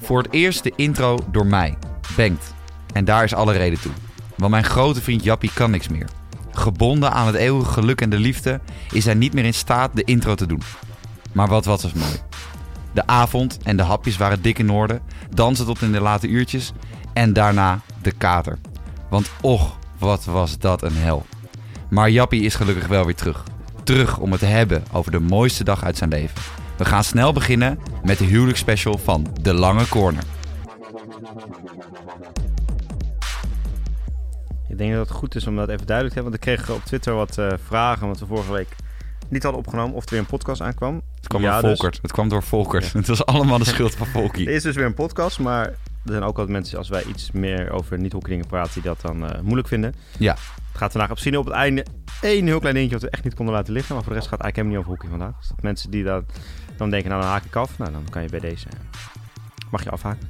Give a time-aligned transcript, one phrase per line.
[0.00, 1.78] Voor het eerst de intro door mij,
[2.16, 2.54] Bengt.
[2.92, 3.92] En daar is alle reden toe.
[4.36, 6.08] Want mijn grote vriend Jappie kan niks meer.
[6.50, 8.60] Gebonden aan het eeuwige geluk en de liefde
[8.92, 10.62] is hij niet meer in staat de intro te doen.
[11.32, 12.20] Maar wat was het mooi.
[12.92, 15.00] De avond en de hapjes waren dik in orde,
[15.30, 16.72] dansen tot in de late uurtjes
[17.12, 18.58] en daarna de kater.
[19.10, 21.26] Want och, wat was dat een hel.
[21.88, 23.44] Maar Jappie is gelukkig wel weer terug.
[23.84, 26.40] Terug om het te hebben over de mooiste dag uit zijn leven.
[26.76, 30.22] We gaan snel beginnen met de huwelijksspecial van De Lange Corner.
[34.68, 36.40] Ik denk dat het goed is om dat even duidelijk te hebben.
[36.40, 38.76] Want ik kreeg op Twitter wat eh, vragen, wat we vorige week
[39.28, 39.94] niet hadden opgenomen.
[39.96, 41.00] Of er weer een podcast aankwam.
[41.16, 41.98] Het kwam Ja, door dus- Volkert.
[42.02, 42.92] Het kwam door Volkert.
[43.02, 44.46] Het was allemaal de schuld van Volkie.
[44.48, 45.74] Er is dus weer een podcast, maar
[46.10, 49.30] er zijn ook wat mensen, als wij iets meer over niet-hockeydingen praten, die dat dan
[49.30, 49.94] eh, moeilijk vinden.
[50.18, 50.32] Ja.
[50.32, 51.86] Het gaat vandaag op zien op het einde
[52.20, 53.94] één heel klein dingetje wat we echt niet konden laten liggen.
[53.94, 55.40] Maar voor de rest gaat het eigenlijk helemaal niet over hockey vandaag.
[55.40, 56.24] Dus dat mensen die dat,
[56.76, 57.78] dan denken, nou dan haak ik af.
[57.78, 58.66] Nou, dan kan je bij deze,
[59.70, 60.28] mag je afhaken.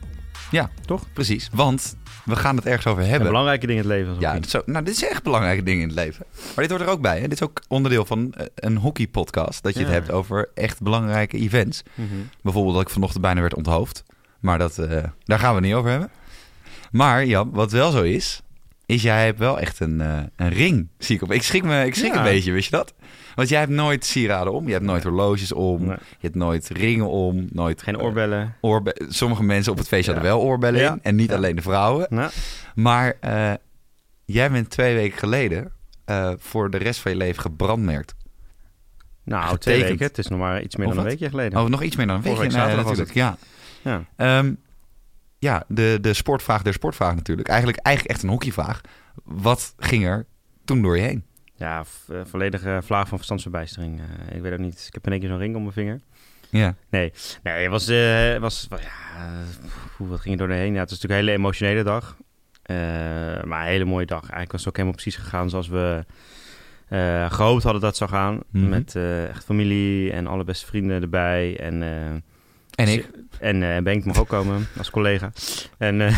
[0.51, 1.12] Ja, Toch?
[1.12, 1.48] Precies.
[1.53, 3.28] Want we gaan het ergens over En hebben.
[3.28, 4.20] belangrijke dingen in het leven.
[4.20, 6.27] Ja, dit ook- nou, dit is echt belangrijke dingen in het leven.
[6.33, 7.14] Maar dit hoort er ook bij.
[7.17, 7.23] Hè?
[7.23, 9.62] Dit is ook onderdeel van eh, een hockeypodcast.
[9.62, 11.83] Dat je het hebt over echt belangrijke events.
[11.95, 12.08] Mhm.
[12.42, 14.03] Bijvoorbeeld dat ik vanochtend bijna werd onthoofd.
[14.41, 16.10] Maar dat, eh, daar gaan we het niet over hebben.
[16.91, 18.42] Maar Jan, wat wel zo is,
[18.86, 20.88] is jij hebt wel echt een, eh, een ring.
[20.98, 21.33] Zie ik op.
[21.33, 22.19] Ik schrik, me, ik schrik Ja.
[22.19, 22.94] een beetje, wist je dat?
[23.34, 24.66] Want jij hebt nooit sieraden om.
[24.66, 25.80] Je hebt nooit horloges om.
[25.84, 25.96] Nee.
[25.96, 27.46] Je hebt nooit ringen om.
[27.52, 28.56] Nooit Geen eh, oorbellen.
[28.61, 30.18] oorbe- Sommige mensen op het feestje Ja.
[30.18, 30.92] hadden wel oorbellen Ja.
[30.92, 30.98] in.
[31.02, 32.30] En niet alleen de vrouwen.
[32.74, 33.16] Maar
[34.24, 35.72] jij bent twee weken geleden
[36.38, 38.14] voor de rest van je leven gebrandmerkt.
[39.24, 40.06] nou twee weken.
[40.06, 41.61] Het is nog maar iets meer Of dan een weekje geleden.
[41.61, 42.56] Oh, nog iets meer dan een Vorige weekje.
[42.56, 43.38] week zaterdag was natuurlijk.
[43.41, 43.46] Ja,
[43.83, 44.05] Ja.
[44.17, 44.55] Ehm,
[45.39, 47.48] ja de, de sportvraag der sportvraag natuurlijk.
[47.48, 48.81] Eigenlijk, eigenlijk echt een hockeyvraag.
[49.25, 50.27] Wat ging er
[50.64, 51.25] toen door je heen?
[51.61, 54.01] Ja, eh, volledige vlaag van verstandsverbijstering.
[54.01, 54.85] Eh, ik weet ook niet.
[54.86, 56.01] Ik heb in één keer zo'n ring om mijn vinger.
[56.51, 59.45] Ja, Nee, nee het was, eh, was ja,
[59.98, 60.73] wat ging er door heen?
[60.73, 62.17] Ja, het was natuurlijk een hele emotionele dag.
[63.47, 64.20] Maar een hele mooie dag.
[64.20, 66.05] Eigenlijk was het ook helemaal precies gegaan zoals we
[66.89, 68.41] eh, gehoopt hadden dat het zou gaan.
[68.51, 68.68] Mhm.
[68.68, 68.97] Met
[69.29, 71.58] echt familie en alle beste vrienden erbij.
[71.61, 71.83] En,
[72.80, 73.08] en ik?
[73.39, 75.33] En uh, Bengt mag ook komen als collega.
[75.79, 76.17] En, eh,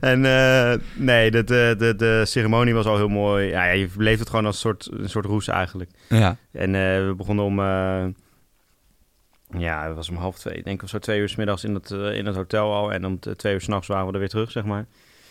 [0.12, 3.48] en eh, nee, de, de, de, de ceremonie was al heel mooi.
[3.48, 5.90] Ja, je beleeft het gewoon als een soort, een soort roes eigenlijk.
[6.08, 6.36] Ja.
[6.52, 7.58] En eh, we begonnen om...
[7.60, 8.04] eh,
[9.58, 10.54] ja, het was om half twee.
[10.54, 12.92] Ik denk of zo twee uur s middags in het, eh, in het hotel al.
[12.92, 14.86] En om twee uur s'nachts waren we er weer terug, zeg maar.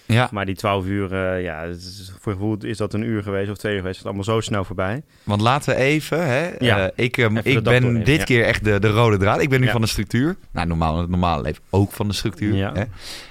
[0.05, 3.51] Ja, Maar die twaalf uur, eh, ja, is, voor gevoel is dat een uur geweest
[3.51, 3.97] of twee uur geweest.
[3.97, 5.03] Het is allemaal zo snel voorbij.
[5.23, 6.27] want laten we even...
[6.27, 6.79] Hè, Ja.
[6.79, 8.23] eh, ik Even de ik ben doorheen, dit ja.
[8.23, 9.41] keer echt de, de rode draad.
[9.41, 10.35] Ik ben nu van de structuur.
[10.51, 12.55] Nou, normaal, het normale leven ook van de structuur.
[12.55, 12.73] Ja.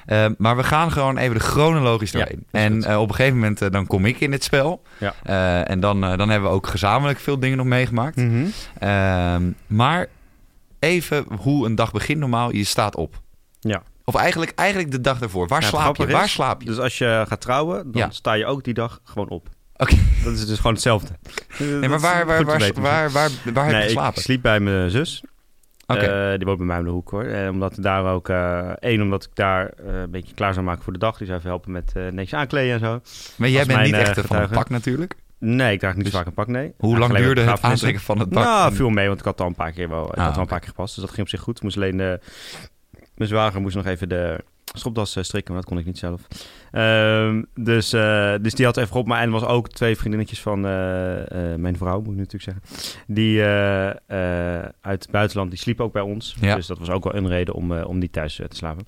[0.07, 0.29] Hè?
[0.39, 2.47] Maar we gaan gewoon even de chronologisch doorheen.
[2.51, 4.83] en eh, op een gegeven moment eh, dan kom ik in het spel.
[4.99, 5.15] Ja.
[5.23, 8.21] Eh, en dan, eh, dan hebben we ook gezamenlijk veel dingen nog meegemaakt.
[8.79, 10.07] Ehm, maar
[10.79, 12.55] even hoe een dag begint normaal.
[12.55, 13.21] Je staat op.
[13.61, 13.83] Ja.
[14.15, 15.49] Of eigenlijk, eigenlijk de dag ervoor.
[15.49, 16.07] Waar slaap je?
[16.07, 16.67] Waar slaap je?
[16.67, 18.11] Dus als je gaat trouwen, dan Ja.
[18.11, 19.49] sta je ook die dag gewoon op.
[19.77, 19.97] Oké.
[20.25, 21.09] Dat is dus gewoon hetzelfde.
[21.59, 24.17] Nee, maar waar, waar, waar, waar, waar, waar, heb je geslapen?
[24.19, 25.23] ik sliep bij mijn zus.
[25.87, 26.01] Oké.
[26.01, 27.25] Eh, die woont bij mij om de hoek hoor.
[27.25, 28.29] En omdat ik daar ook...
[28.29, 31.17] eh één, omdat ik daar eh, een beetje klaar zou maken voor de dag.
[31.17, 33.01] Die zou even helpen met eh netjes aankleden en zo.
[33.37, 35.15] maar jij bent mijn, niet eh, echt eh, van een pak natuurlijk.
[35.39, 36.73] Nee, ik draag niet Dus vaak een pak, nee.
[36.79, 38.45] Hoe lang duurde het aantrekken van het pak?
[38.45, 40.27] Nou, viel mee, want ik had al een paar keer wel, ik Ah, had wel
[40.35, 40.49] een oké.
[40.49, 40.95] paar keer gepast.
[40.95, 41.57] Dus dat ging op zich goed.
[41.57, 42.21] Ik moest alleen de,
[43.21, 46.27] mijn zwager moest nog even de stropdas eh, strikken, maar dat kon ik niet zelf.
[46.71, 49.17] Ehm, dus, eh, dus die had even op me.
[49.17, 52.63] En was ook twee vriendinnetjes van eh, mijn vrouw, moet ik natuurlijk zeggen.
[53.07, 53.43] Die
[54.81, 56.37] uit het buitenland, die sliepen ook bij ons.
[56.41, 56.55] Ja.
[56.55, 58.85] Dus dat was ook wel een reden om, om niet thuis te slapen.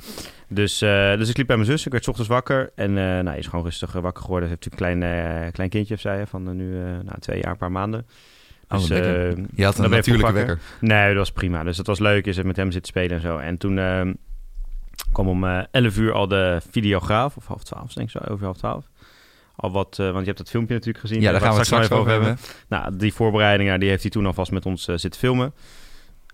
[0.49, 1.87] Dus, dus ik liep bij mijn zus.
[1.87, 2.73] Ik werd 's ochtends wakker.
[2.75, 4.49] En nou, hij is gewoon rustig wakker geworden.
[4.49, 7.57] Ze heeft natuurlijk een klein, klein kindje, heeft zij, van nu nou, twee jaar, een
[7.57, 8.07] paar maanden.
[8.73, 9.29] Oh, Dus, lekker.
[9.39, 10.59] eh, Je had dan een natuurlijke wekker.
[10.81, 11.63] Nee, dat was prima.
[11.65, 12.27] Dus dat was leuk.
[12.27, 13.39] Is het met hem zitten spelen en zo.
[13.39, 14.13] En toen ehm,
[15.13, 17.37] kwam om eh 11 uur al de videograaf.
[17.37, 18.33] Of half twaalf, denk ik zo.
[18.33, 18.85] Over half twaalf.
[19.57, 21.21] Al wat, eh, want je hebt dat filmpje natuurlijk gezien.
[21.21, 22.45] Ja, eh, daar gaan we het nog straks even over hebben.
[22.69, 25.53] Nou, die voorbereidingen, die heeft hij toen alvast met ons eh, zitten filmen.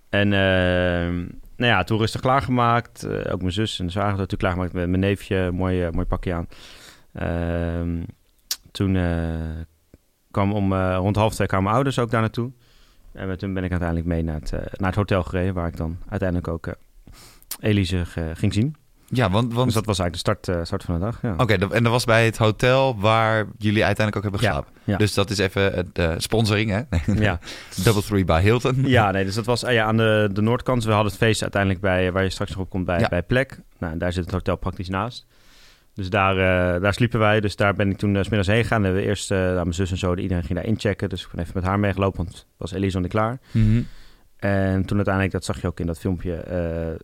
[0.09, 1.15] En ehm,
[1.57, 3.03] nou ja, toen rustig klaargemaakt.
[3.03, 5.51] Eh, ook mijn zus en de zwager hadden toen klaargemaakt met mijn neefje.
[5.53, 6.49] Mooi, eh, mooi pakje aan.
[7.13, 8.03] Ehm,
[8.71, 9.05] toen eh,
[10.31, 12.51] kwam om eh, rond half twee kwamen mijn ouders ook daar naartoe.
[13.13, 15.69] En met hun ben ik uiteindelijk mee naar het, eh, naar het hotel gereden, waar
[15.69, 16.75] ik dan uiteindelijk ook eh,
[17.61, 18.05] Elise
[18.35, 18.77] ging zien.
[19.11, 19.53] Ja, want...
[19.53, 21.23] want Dus dat was eigenlijk de start, start van de dag.
[21.23, 21.35] Ja.
[21.37, 24.73] Oké, en dat was bij het hotel waar jullie uiteindelijk ook hebben geslapen.
[24.85, 24.97] ja.
[24.97, 26.81] Dus dat is even de sponsoring, hè?
[27.27, 27.39] Ja.
[27.85, 28.83] Double Three by Hilton.
[28.87, 30.85] ja, nee, dus dat was eh, ja, aan de, de noordkant.
[30.85, 33.61] We hadden het feest uiteindelijk bij, waar je straks nog op komt, bij, bij Plek.
[33.79, 35.27] Nou, en daar zit het hotel praktisch naast.
[35.99, 37.41] Dus daar, eh, daar sliepen wij.
[37.41, 38.85] Dus daar ben ik toen uh, 's middags heen gegaan.
[38.85, 41.09] En we eerst, uh, mijn zus en zo, iedereen ging daar inchecken.
[41.09, 43.39] Dus ik ben even met haar meegelopen, want was Elise nog niet klaar.
[43.51, 43.83] Mhm.
[44.37, 46.95] En toen uiteindelijk, dat zag je ook in dat filmpje, eh,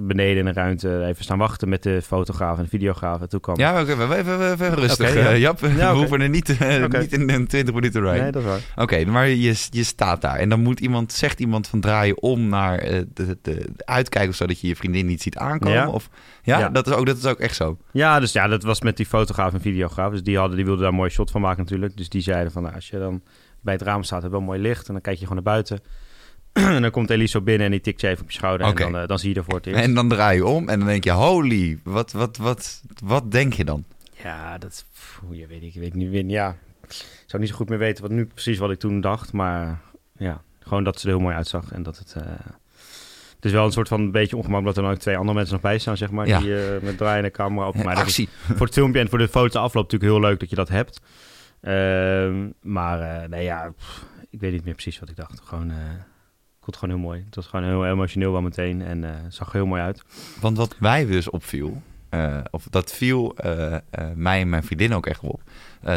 [0.00, 3.20] beneden in de ruimte even staan wachten met de fotograaf en de videograaf.
[3.20, 3.58] En toen kwam...
[3.58, 5.14] Ja, oké, we even, even, rustig.
[5.14, 5.20] Ja.
[5.20, 8.22] eh, Jap, we hoeven er niet, eh, niet in een 20 minuten ride.
[8.22, 8.60] Nee, dat is waar.
[8.76, 12.20] Oké, maar je, je staat daar en dan moet iemand, zegt iemand van draai je
[12.20, 15.78] om naar eh, de, de, uitkijken of zo dat je je vriendin niet ziet aankomen?
[15.78, 15.88] Ja.
[15.88, 16.08] Of,
[16.42, 16.68] ja.
[16.68, 17.78] Dat, is ook, dat is ook echt zo.
[17.92, 20.10] Ja, dus ja, dat was met die fotograaf en videograaf.
[20.10, 21.96] Dus die, hadden, die wilden daar een mooi shot van maken natuurlijk.
[21.96, 23.22] Dus die zeiden van, nou, als je dan
[23.60, 24.86] bij het raam staat, heb wel mooi licht.
[24.86, 25.80] En dan kijk je gewoon naar buiten.
[26.76, 28.66] en dan komt Elise zo binnen en die tikt je even op je schouder.
[28.66, 29.80] En dan, eh, dan zie je er voor het eerst.
[29.82, 33.52] En dan draai je om en dan denk je, holy, wat, wat, wat, wat denk
[33.52, 33.84] je dan?
[34.22, 36.30] Ja, dat pff, je weet ik, weet niet.
[36.30, 36.56] Ja,
[36.88, 36.94] ik
[37.26, 39.80] zou niet zo goed meer weten wat nu precies wat ik toen dacht, maar
[40.16, 42.14] ja, gewoon dat ze er heel mooi uitzag en dat het.
[42.16, 42.22] eh,
[43.36, 45.34] het is wel een soort van een beetje ongemakkelijk dat er dan ook twee andere
[45.36, 46.38] mensen nog bij staan, zeg maar, Ja.
[46.38, 47.82] die eh, met draaiende camera op.
[47.82, 48.14] Maar dat
[48.54, 51.00] voor het filmpje en voor de foto afloop natuurlijk heel leuk dat je dat hebt.
[51.60, 55.40] Ehm, maar nee, ja, pff, ik weet niet meer precies wat ik dacht.
[55.44, 55.72] Gewoon,
[56.68, 57.24] vond het gewoon heel mooi.
[57.26, 60.02] Het was gewoon heel emotioneel wel meteen en eh, zag er heel mooi uit.
[60.40, 63.76] Want wat mij dus opviel, eh, of dat viel eh,
[64.14, 65.40] mij en mijn vriendin ook echt op.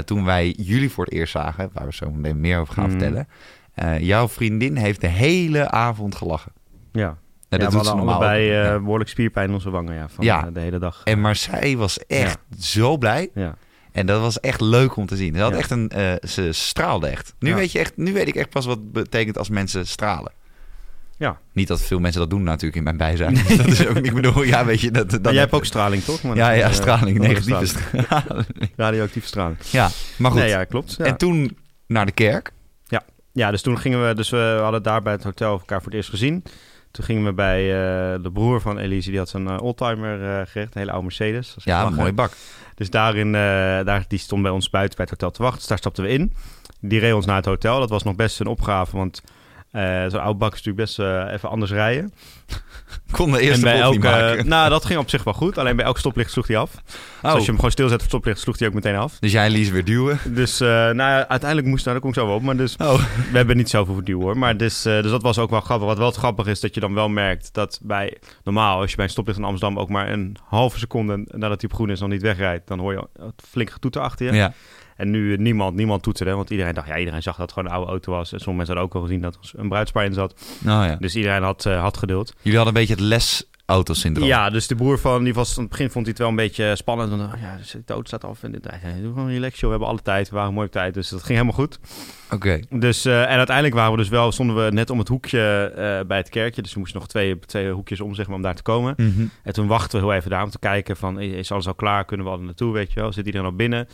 [0.06, 3.00] toen wij jullie voor het eerst zagen, waar we zo meteen meer over gaan Mhm.
[3.00, 3.27] vertellen.
[4.06, 6.51] jouw vriendin heeft de hele avond gelachen.
[6.91, 7.18] Ja, En
[7.50, 8.79] ja, dat we doet ze hadden normaal Ja.
[8.79, 10.51] behoorlijk spierpijn in onze wangen ja, van Ja.
[10.51, 11.01] de hele dag.
[11.03, 13.29] En maar zij was echt zo blij.
[13.33, 13.56] Ja.
[13.91, 15.35] En dat was echt leuk om te zien.
[15.35, 15.57] Ze, had Ja.
[15.57, 15.91] echt een,
[16.27, 17.35] ze straalde echt.
[17.39, 17.56] Nu, Ja.
[17.56, 17.97] weet je echt.
[17.97, 20.31] nu weet ik echt pas wat het betekent als mensen stralen.
[21.21, 21.39] Ja.
[21.53, 23.33] Niet dat veel mensen dat doen natuurlijk in mijn bijzijn.
[23.57, 24.91] Dat is ook, ik bedoel, ja, weet je.
[24.91, 26.23] Dat, dat jij hebt ook straling, toch?
[26.23, 28.06] Maar Ja, ja, eh, straling, negatieve straling.
[28.06, 28.45] straling.
[28.75, 29.57] Radioactieve straling.
[29.62, 30.39] Ja, maar goed.
[30.39, 30.95] Nee, ja, klopt.
[30.97, 31.06] Ja.
[31.06, 31.57] En toen
[31.88, 32.51] naar de kerk.
[33.33, 34.13] ja, dus toen gingen we...
[34.13, 36.44] Dus we hadden daar bij het hotel elkaar voor het eerst gezien.
[36.91, 39.09] Toen gingen we bij eh, de broer van Elise.
[39.09, 40.56] Die had zo'n eh, oldtimer eh gerecht.
[40.75, 41.56] Een hele oude Mercedes.
[41.63, 42.33] Ja, een mooie bak.
[42.75, 45.59] Dus daarin, daar, die stond bij ons buiten bij het hotel te wachten.
[45.59, 46.33] Dus daar stapten we in.
[46.79, 47.79] Die reed ons naar het hotel.
[47.79, 49.21] Dat was nog best een opgave, want
[49.71, 52.13] eh, zo'n oud bak is natuurlijk best eh, even anders rijden.
[53.12, 54.47] Kon de eerste en bij elke, maken.
[54.47, 55.57] nou, dat ging op zich wel goed.
[55.57, 56.71] Alleen bij elk stoplicht sloeg hij af.
[56.71, 59.18] Dus Oh, als je hem gewoon stilzet voor stoplicht, sloeg hij ook meteen af.
[59.19, 60.19] dus jij en Lies weer duwen.
[60.25, 62.41] Dus eh, nou ja, uiteindelijk moest, nou, daar kom ik zo wel op.
[62.41, 62.94] Maar dus, Oh.
[63.31, 64.38] we hebben niet zoveel verduwen hoor.
[64.38, 65.88] Maar dus, dus dat was ook wel grappig.
[65.88, 68.18] Wat wel grappig is, dat je dan wel merkt dat bij...
[68.44, 71.69] Normaal, als je bij een stoplicht in Amsterdam ook maar een halve seconde nadat hij
[71.69, 72.68] op groen is nog niet wegrijdt...
[72.68, 74.33] dan hoor je het flink getoeter achter je.
[74.33, 74.53] Ja.
[75.01, 76.88] En nu eh, niemand, niemand toeterde, want iedereen dacht...
[76.88, 78.31] Ja, iedereen zag dat het gewoon een oude auto was.
[78.31, 80.42] En sommige mensen hadden ook wel gezien dat er een bruidspaar in zat.
[80.59, 80.95] Nou ja.
[80.95, 82.33] Dus iedereen had, eh, had geduld.
[82.42, 83.03] Jullie hadden een beetje het
[83.65, 84.27] lesautosyndroom.
[84.27, 86.36] Ja, dus de broer van, die was aan het begin vond hij het wel een
[86.36, 87.09] beetje spannend.
[87.09, 88.44] Want, oh ja, dus de auto staat af.
[88.44, 88.63] En dit,
[89.01, 90.30] doe gewoon relax we hebben alle tijd.
[90.30, 91.80] We waren mooi op tijd, dus dat ging helemaal goed.
[92.31, 92.59] Oké.
[92.69, 96.18] Dus, eh, en uiteindelijk waren we dus wel, stonden we net om het hoekje bij
[96.18, 96.62] het kerkje.
[96.62, 98.94] Dus we moesten nog twee, twee hoekjes om, zeg maar, om daar te komen.
[98.97, 99.25] Mhm.
[99.44, 101.75] En toen wachten we heel even daar om te kijken van, is is alles al
[101.75, 102.06] klaar?
[102.06, 103.13] Kunnen we al naartoe, weet je wel?
[103.13, 103.88] Zit iedereen al binnen?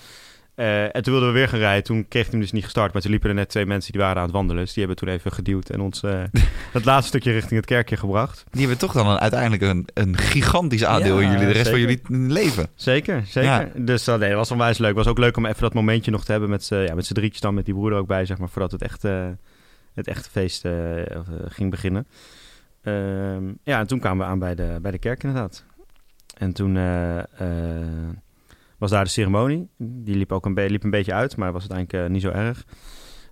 [0.57, 1.83] Eh, en toen wilden we weer gaan rijden.
[1.83, 2.93] Toen kreeg hij hem dus niet gestart.
[2.93, 4.63] Maar toen liepen er net twee mensen die waren aan het wandelen.
[4.63, 6.23] Dus die hebben toen even geduwd en ons eh,
[6.77, 8.43] het laatste stukje richting het kerkje gebracht.
[8.49, 11.79] Die hebben toch dan een, uiteindelijk een, een gigantisch aandeel in jullie, de rest van
[11.79, 12.67] jullie leven.
[12.75, 13.49] Zeker, zeker.
[13.49, 13.69] Ja.
[13.75, 14.87] Dus uh, nee, dat was onwijs leuk.
[14.87, 17.05] Het was ook leuk om even dat momentje nog te hebben met z'n ja, met
[17.05, 19.37] z'n drietjes dan, met die broer er ook bij, zeg maar, voordat het echte,
[19.93, 22.07] het echte feest eh, eh, ging beginnen.
[22.83, 25.63] Ehm, ja, en toen kwamen we aan bij de, bij de kerk inderdaad.
[26.37, 27.25] En toen eh, eh,
[28.77, 29.69] was daar de ceremonie.
[29.77, 32.29] Die liep ook een, be- liep een beetje uit, maar was uiteindelijk eh, niet zo
[32.29, 32.63] erg.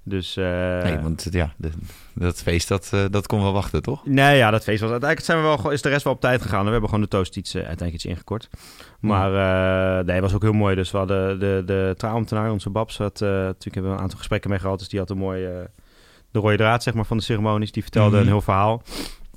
[0.07, 1.71] Dus, eh, nee, want ja, de-
[2.13, 4.05] dat feest, dat, eh, dat kon wel wachten, toch?
[4.05, 6.41] Nee, ja, dat feest was uiteindelijk zijn we wel, is de rest wel op tijd
[6.41, 6.65] gegaan.
[6.65, 8.49] We hebben gewoon de toast iets, uiteindelijk iets ingekort.
[8.99, 9.29] Maar
[9.99, 10.75] eh, nee, het was ook heel mooi.
[10.75, 14.49] Dus we hadden de, de trouwambtenaar, onze Babs, had, natuurlijk hebben we een aantal gesprekken
[14.49, 14.79] mee gehad.
[14.79, 15.51] Dus die had een mooi, eh,
[16.31, 17.71] de rode draad zeg maar, van de ceremonies.
[17.71, 18.19] Die vertelde Mhm.
[18.19, 18.81] een heel verhaal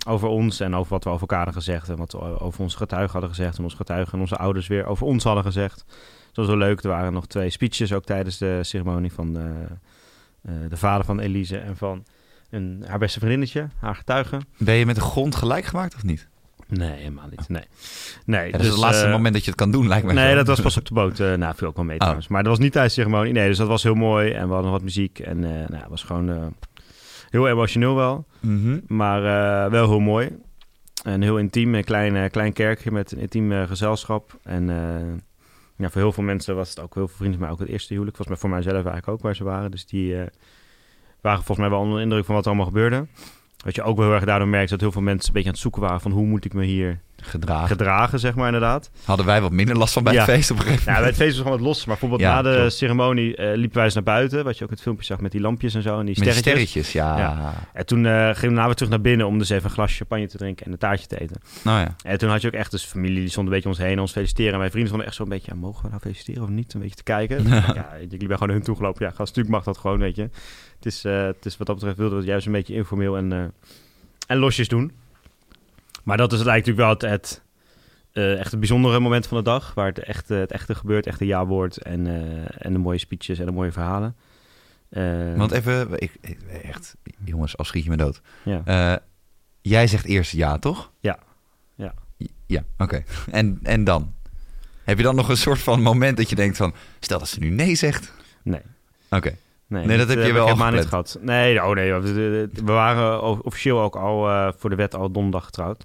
[0.08, 1.88] over ons en over wat we over elkaar hadden gezegd.
[1.88, 3.56] En wat we over onze getuigen hadden gezegd.
[3.58, 5.84] En onze getuigen en onze ouders weer over ons hadden gezegd.
[6.26, 6.82] Dat was wel leuk.
[6.82, 9.44] Er waren nog twee speeches ook tijdens de ceremonie van eh,
[10.42, 12.04] eh, de vader van Elise en van
[12.50, 14.40] een, haar beste vriendinnetje, haar getuigen.
[14.58, 16.28] Ben je met de grond gelijk gemaakt of niet?
[16.66, 17.48] Nee, helemaal niet.
[17.48, 17.62] Nee.
[18.24, 20.12] nee Ja, dat is het laatste eh, moment dat je het kan doen, lijkt me.
[20.12, 20.34] Nee, zo.
[20.36, 21.20] dat was pas op de boot.
[21.20, 22.00] eh nou, viel ook wel mee Oh.
[22.00, 22.28] trouwens.
[22.28, 23.32] Maar dat was niet tijdens de ceremonie.
[23.32, 24.30] Nee, dus dat was heel mooi.
[24.30, 25.18] En we hadden nog wat muziek.
[25.18, 26.54] En eh nou, het was gewoon
[27.30, 28.26] heel emotioneel wel.
[28.40, 28.78] Mhm.
[28.86, 30.36] Maar eh, wel heel mooi.
[31.04, 31.74] En heel intiem.
[31.74, 34.38] Een klein, eh, klein kerkje met een intiem eh, gezelschap.
[34.42, 34.66] En
[35.76, 37.68] ja, voor heel veel mensen was het ook heel veel vrienden van mij ook het
[37.68, 38.16] eerste huwelijk.
[38.16, 39.70] Volgens mij voor mijzelf eigenlijk ook waar ze waren.
[39.70, 40.14] Dus die
[41.20, 43.06] waren volgens mij wel onder de indruk van wat er allemaal gebeurde.
[43.64, 45.54] Wat je ook wel heel erg daardoor merkt, dat heel veel mensen een beetje aan
[45.54, 47.68] het zoeken waren van hoe moet ik me hier Gedragen.
[47.68, 48.90] gedragen, zeg maar inderdaad.
[49.04, 50.20] Hadden wij wat minder last van bij Ja.
[50.20, 51.16] het feest op een gegeven Ja, bij moment.
[51.16, 51.78] het feest was gewoon wat los.
[51.78, 52.72] Maar bijvoorbeeld Ja, na de klopt.
[52.72, 54.44] ceremonie eh, liepen wij eens naar buiten.
[54.44, 55.98] Wat je ook in het filmpje zag met die lampjes en zo.
[55.98, 56.92] En die sterretjes.
[56.92, 57.18] ja.
[57.18, 57.54] Ja.
[57.72, 60.26] En toen eh, gingen we weer terug naar binnen om dus even een glas champagne
[60.26, 61.36] te drinken en een taartje te eten.
[61.64, 61.94] Nou ja.
[62.02, 64.00] En toen had je ook echt dus familie, die stond een beetje om ons heen,
[64.00, 64.52] ons feliciteren.
[64.52, 66.74] En mijn vrienden stonden echt zo een beetje, ja, mogen we nou feliciteren of niet?
[66.74, 67.48] Een beetje te kijken.
[67.74, 69.04] ja, ik ben gewoon naar hun toegelopen.
[69.04, 70.22] Ja, gast, natuurlijk mag dat gewoon, weet je.
[70.22, 73.16] Het is, eh, het is wat dat betreft wilden we het juist een beetje informeel
[73.16, 73.52] en,
[74.26, 74.92] en losjes doen.
[76.08, 77.42] Maar dat is lijkt natuurlijk wel het, het
[78.12, 79.74] eh, echt het bijzondere moment van de dag.
[79.74, 83.38] Waar het echte, het echte gebeurt, echt een ja-woord en, eh, en de mooie speeches
[83.38, 84.16] en de mooie verhalen.
[84.88, 88.20] Eh, Want even, ik, ik- echt, jongens, als schiet je me dood.
[88.44, 88.98] ja.
[89.60, 90.90] Jij zegt eerst ja, toch?
[91.00, 91.18] Ja.
[91.74, 91.94] Ja.
[92.46, 93.02] Ja, oké.
[93.30, 94.14] En, en dan?
[94.84, 96.74] Heb je dan nog een soort van moment dat je denkt van...
[97.00, 98.12] Stel dat ze nu nee zegt.
[98.42, 98.60] Nee.
[99.10, 99.36] Oké.
[99.66, 101.18] Nee, Nee, dat heb je wel helemaal al niet gehad.
[101.20, 105.84] Nee, oh nee, we waren officieel ook al voor de wet al donderdag getrouwd.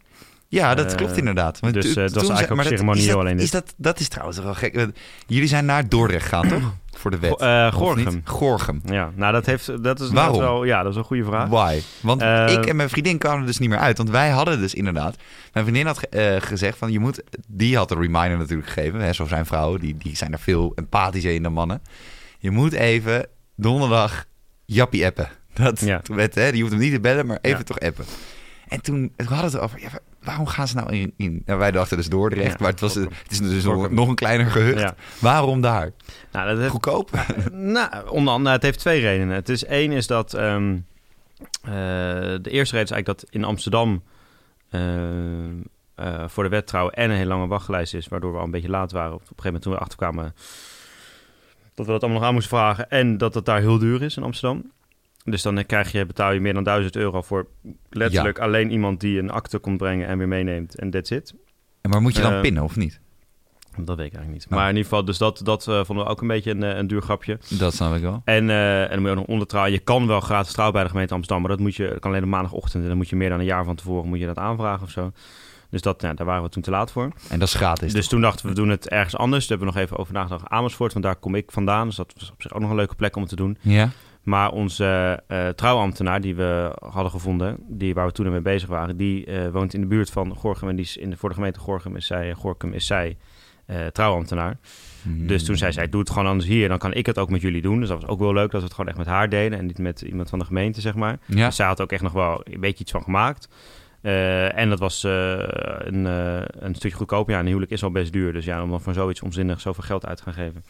[0.53, 1.59] Ja, dat Eh, klopt inderdaad.
[1.59, 3.45] Want dus, eh, dat was toen eigenlijk ook ceremonieel is dat- alleen dit.
[3.45, 4.87] Is dat, dat is trouwens wel gek.
[5.27, 6.73] Jullie zijn naar Dordrecht gegaan, toch?
[7.01, 7.29] Voor de wet.
[7.41, 8.13] Go- Of Gorinchem.
[8.13, 8.27] niet?
[8.29, 8.81] Gorgem.
[8.85, 10.39] Ja, nou dat heeft, dat is Waarom?
[10.39, 11.47] wel, ja, dat is een goede vraag.
[11.49, 11.79] Why?
[12.01, 13.97] Want ik en mijn vriendin kwamen er dus niet meer uit.
[13.97, 15.15] Want wij hadden dus inderdaad...
[15.53, 17.23] Mijn vriendin had ge- gezegd van je moet...
[17.47, 18.99] Die had een reminder natuurlijk gegeven.
[18.99, 19.79] Hè, zo zijn vrouwen.
[19.79, 21.81] Die, die zijn er veel empathischer in dan mannen.
[22.39, 24.25] Je moet even donderdag
[24.65, 25.29] Jappie appen.
[25.53, 26.01] Dat Ja.
[26.03, 27.63] werd, hè, die hoeft hem niet te bellen, maar even Ja.
[27.63, 28.05] toch appen.
[28.67, 29.81] En toen we hadden we het over...
[29.81, 29.89] Ja,
[30.23, 31.13] waarom gaan ze nou in...
[31.17, 32.51] in nou, wij dachten dus Dordrecht.
[32.51, 34.79] Ja, maar het, was, het is dus nog, een kleiner gehucht.
[34.79, 34.95] Ja.
[35.19, 35.91] Waarom daar?
[36.31, 37.09] Nou, dat heeft, Goedkoop?
[37.51, 39.35] nou, onder andere, het heeft twee redenen.
[39.35, 40.77] Het is één is dat ehm,
[41.61, 41.71] eh,
[42.41, 44.03] de eerste reden is eigenlijk dat in Amsterdam
[44.69, 45.49] eh,
[45.95, 48.51] eh, voor de wet trouwen en een hele lange wachtlijst is, waardoor we al een
[48.51, 49.13] beetje laat waren.
[49.13, 50.35] Op, een gegeven moment toen we achterkwamen
[51.73, 54.17] dat we dat allemaal nog aan moesten vragen en dat het daar heel duur is
[54.17, 54.71] in Amsterdam.
[55.23, 57.47] Dus dan krijg je, betaal je meer dan 1000 euro voor
[57.89, 61.33] letterlijk alleen iemand die een akte komt brengen en weer meeneemt en that's it.
[61.81, 63.01] En maar moet je dan Eh, pinnen of niet?
[63.77, 64.45] Dat weet ik eigenlijk niet.
[64.45, 64.49] Oh.
[64.49, 66.77] Maar in ieder geval, dus dat, dat eh, vonden we ook een beetje een, eh,
[66.77, 67.39] een duur grapje.
[67.49, 68.21] Dat snap ik wel.
[68.25, 69.73] En, eh, en dan moet je ook nog ondertrouwen.
[69.73, 72.11] Je kan wel gratis trouwen bij de gemeente Amsterdam, maar dat moet je, dat kan
[72.11, 72.83] alleen op maandagochtend.
[72.83, 74.89] En dan moet je meer dan een jaar van tevoren moet je dat aanvragen of
[74.91, 75.11] zo.
[75.69, 77.11] Dus dat, ja, daar waren we toen te laat voor.
[77.29, 77.93] En dat is gratis.
[77.93, 79.47] dus toen dachten we, we doen het ergens anders.
[79.47, 80.49] Daar hebben we nog even over nagedacht.
[80.49, 81.87] Amersfoort, want daar kom ik vandaan.
[81.87, 83.57] Dus dat was op zich ook nog een leuke plek om het te doen.
[83.61, 83.89] Ja?
[84.23, 88.97] Maar onze eh, trouwambtenaar die we hadden gevonden, die, waar we toen mee bezig waren,
[88.97, 90.69] die eh, woont in de buurt van Gorgum.
[90.69, 93.17] En die is in de, voor de gemeente Gorgum is zij, Gorkum is zij
[93.65, 94.57] eh, trouwambtenaar.
[95.05, 96.67] Dus toen zei zij, doe het gewoon anders hier.
[96.67, 97.79] Dan kan ik het ook met jullie doen.
[97.79, 99.57] Dus dat was ook wel leuk dat we het gewoon echt met haar deden.
[99.57, 101.17] En niet met iemand van de gemeente, zeg maar.
[101.25, 101.45] Ja.
[101.45, 103.49] Dus zij had ook echt nog wel een beetje iets van gemaakt.
[104.01, 106.05] En dat was een,
[106.65, 107.29] een stukje goedkoop.
[107.29, 108.33] Ja, een huwelijk is al best duur.
[108.33, 110.63] Dus ja, om dan voor zoiets onzinnig zoveel geld uit te gaan geven.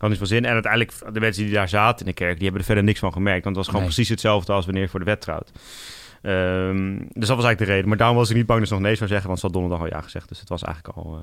[0.00, 0.44] Had niet veel zin.
[0.44, 2.98] En uiteindelijk, de mensen die daar zaten in de kerk, die hebben er verder niks
[2.98, 3.44] van gemerkt.
[3.44, 3.94] Want het was gewoon Nee.
[3.94, 5.50] precies hetzelfde als wanneer je voor de wet trouwt.
[6.22, 7.88] Ehm, dus dat was eigenlijk de reden.
[7.88, 9.54] Maar daarom was ik niet bang dat ze nog nee zou zeggen, want ze had
[9.54, 10.28] donderdag al ja gezegd.
[10.28, 11.22] Dus het was eigenlijk al, eh, wat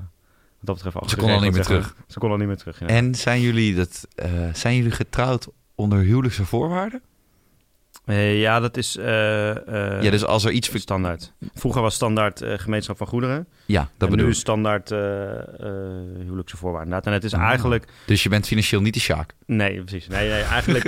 [0.59, 1.95] dat betreft al Ze kon al niet meer terug.
[2.07, 2.85] Ze kon al niet meer terug, ja.
[2.87, 7.01] En zijn jullie, dat, eh, zijn jullie getrouwd onder huwelijkse voorwaarden?
[8.07, 10.79] Eh, ja, dat is eh, eh, ja, dus als er iets...
[10.79, 11.33] standaard.
[11.53, 13.47] Vroeger was standaard gemeenschap van goederen.
[13.65, 16.93] Ja, dat en bedoel nu is standaard huwelijkse voorwaarden.
[16.93, 17.05] inderdaad.
[17.05, 17.41] En het is Ah.
[17.41, 17.87] eigenlijk...
[18.05, 19.33] Dus je bent financieel niet de Sjaak.
[19.45, 20.07] Nee, precies.
[20.07, 20.83] Nee, nee eigenlijk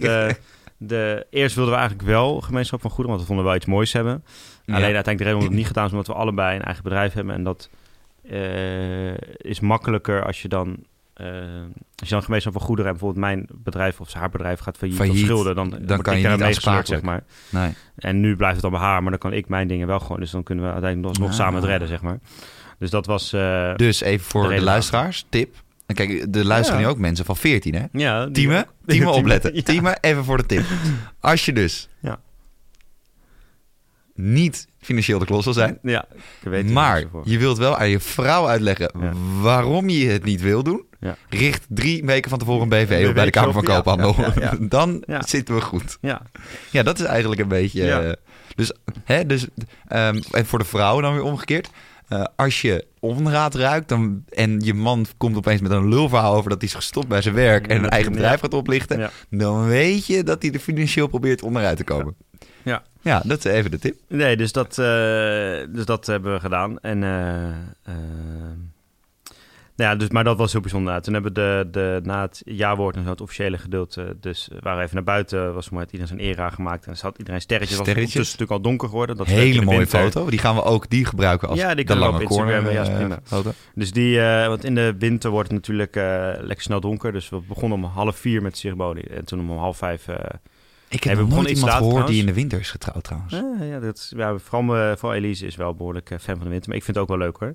[0.00, 0.36] de,
[0.76, 1.26] de...
[1.30, 4.24] Eerst wilden we eigenlijk wel gemeenschap van goederen, want we vonden wel iets moois hebben.
[4.66, 7.12] Alleen uiteindelijk de reden om het niet gedaan is omdat we allebei een eigen bedrijf
[7.12, 7.34] hebben.
[7.34, 7.68] En dat
[9.36, 10.76] is makkelijker als je dan...
[11.16, 11.26] eh,
[11.96, 15.00] als je dan gemeenschap van goederen hebt, bijvoorbeeld mijn bedrijf of haar bedrijf gaat failliet,
[15.00, 17.24] of Failliet, schulden, dan, dan kan ik je niet mee gesleurd, zeg maar.
[17.50, 17.70] Nee.
[17.96, 20.20] En nu blijft het dan bij haar, maar dan kan ik mijn dingen wel gewoon.
[20.20, 22.18] Dus dan kunnen we uiteindelijk nog, samen het redden, zeg maar.
[22.78, 23.32] Dus dat was...
[23.32, 25.54] eh, Dus even voor De luisteraars, tip.
[25.86, 26.86] En kijk, de luisteren Ja.
[26.86, 27.84] nu ook mensen van 14, hè?
[27.92, 28.64] ja, Teamen, ook.
[28.64, 29.54] teamen Teamen, opletten.
[29.56, 29.62] ja.
[29.62, 30.64] Teamen, even voor de tip.
[31.20, 32.18] Als je dus Ja.
[34.16, 36.04] Niet financieel de klos wil zijn, Ja,
[36.42, 39.12] ik weet maar je wilt wel aan je vrouw uitleggen Ja.
[39.40, 41.16] waarom je het niet wil doen, Ja.
[41.28, 44.14] richt drie weken van tevoren een BV op bij de Kamer van Koophandel.
[44.40, 44.56] ja.
[44.78, 45.98] Dan zitten we goed.
[46.00, 46.22] Ja,
[46.70, 47.90] Ja, dat is eigenlijk een beetje.
[47.90, 48.12] Eh,
[48.54, 48.72] dus,
[49.04, 49.46] hè, dus
[49.88, 51.70] ehm, en voor de vrouwen dan weer omgekeerd.
[52.08, 56.50] Eh, als je onraad ruikt dan, en je man komt opeens met een lulverhaal over
[56.50, 60.06] dat hij is gestopt bij zijn werk en een eigen bedrijf gaat oplichten, dan weet
[60.06, 62.14] je dat hij er financieel probeert onderuit te komen.
[62.62, 62.82] Ja.
[63.06, 63.96] Ja, dat is even de tip.
[64.08, 66.78] nee, dus dat, eh, dus dat hebben we gedaan.
[66.78, 67.46] En, eh,
[67.82, 67.94] eh,
[69.76, 71.02] nou ja, dus, maar dat was heel bijzonder.
[71.02, 74.58] Toen hebben we de, de, na het jaarwoord en zo, het officiële gedeelte, dus we
[74.60, 76.86] waren even naar buiten, was maar iedereen zijn era gemaakt.
[76.86, 77.78] En zat iedereen sterretjes.
[77.78, 79.16] Het was ondertussen natuurlijk al donker geworden.
[79.16, 80.00] Dat Hele mooie winter.
[80.00, 80.30] foto.
[80.30, 82.90] Die gaan we ook die gebruiken als Ja, die de we lange corner ja, is
[82.90, 83.18] prima.
[83.22, 83.52] foto.
[83.74, 85.94] Dus die, want in de winter wordt het natuurlijk
[86.40, 87.12] lekker snel donker.
[87.12, 89.08] Dus we begonnen om half vier met de ceremonie.
[89.08, 90.16] En toen om half vijf eh,
[90.88, 93.32] Ik heb nog nooit iemand gehoord die in de winter is getrouwd trouwens.
[93.32, 96.44] Ja, ja, dat is, ja vooral, eh, vooral Elise is wel behoorlijk eh, fan van
[96.44, 96.68] de winter.
[96.68, 97.54] Maar ik vind het ook wel leuk hoor.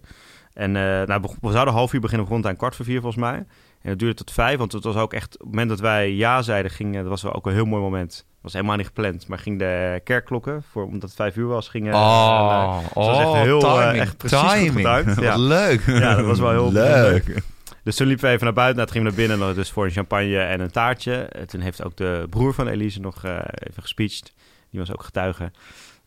[0.53, 3.45] En eh, nou, we, zouden half uur beginnen, begonnen aan kwart voor vier volgens mij.
[3.81, 5.33] En het duurde tot vijf, want het was ook echt...
[5.33, 7.81] Op het moment dat wij ja zeiden, ging, dat was wel ook een heel mooi
[7.81, 8.13] moment.
[8.15, 11.67] Het was helemaal niet gepland, maar ging de kerkklokken, voor, omdat het vijf uur was,
[11.67, 11.93] gingen...
[11.93, 14.87] Oh, eh, was echt heel, eh, echt precies timing.
[14.87, 15.03] ja.
[15.03, 15.83] Wat leuk.
[15.85, 17.41] Ja, dat was wel heel leuk.
[17.83, 18.75] Dus toen liepen we even naar buiten.
[18.75, 21.13] Nou, toen gingen we naar binnen nog dus voor een champagne en een taartje.
[21.15, 24.33] En toen heeft ook de broer van Elise nog eh, even gespeecht.
[24.69, 25.51] Die was ook getuige.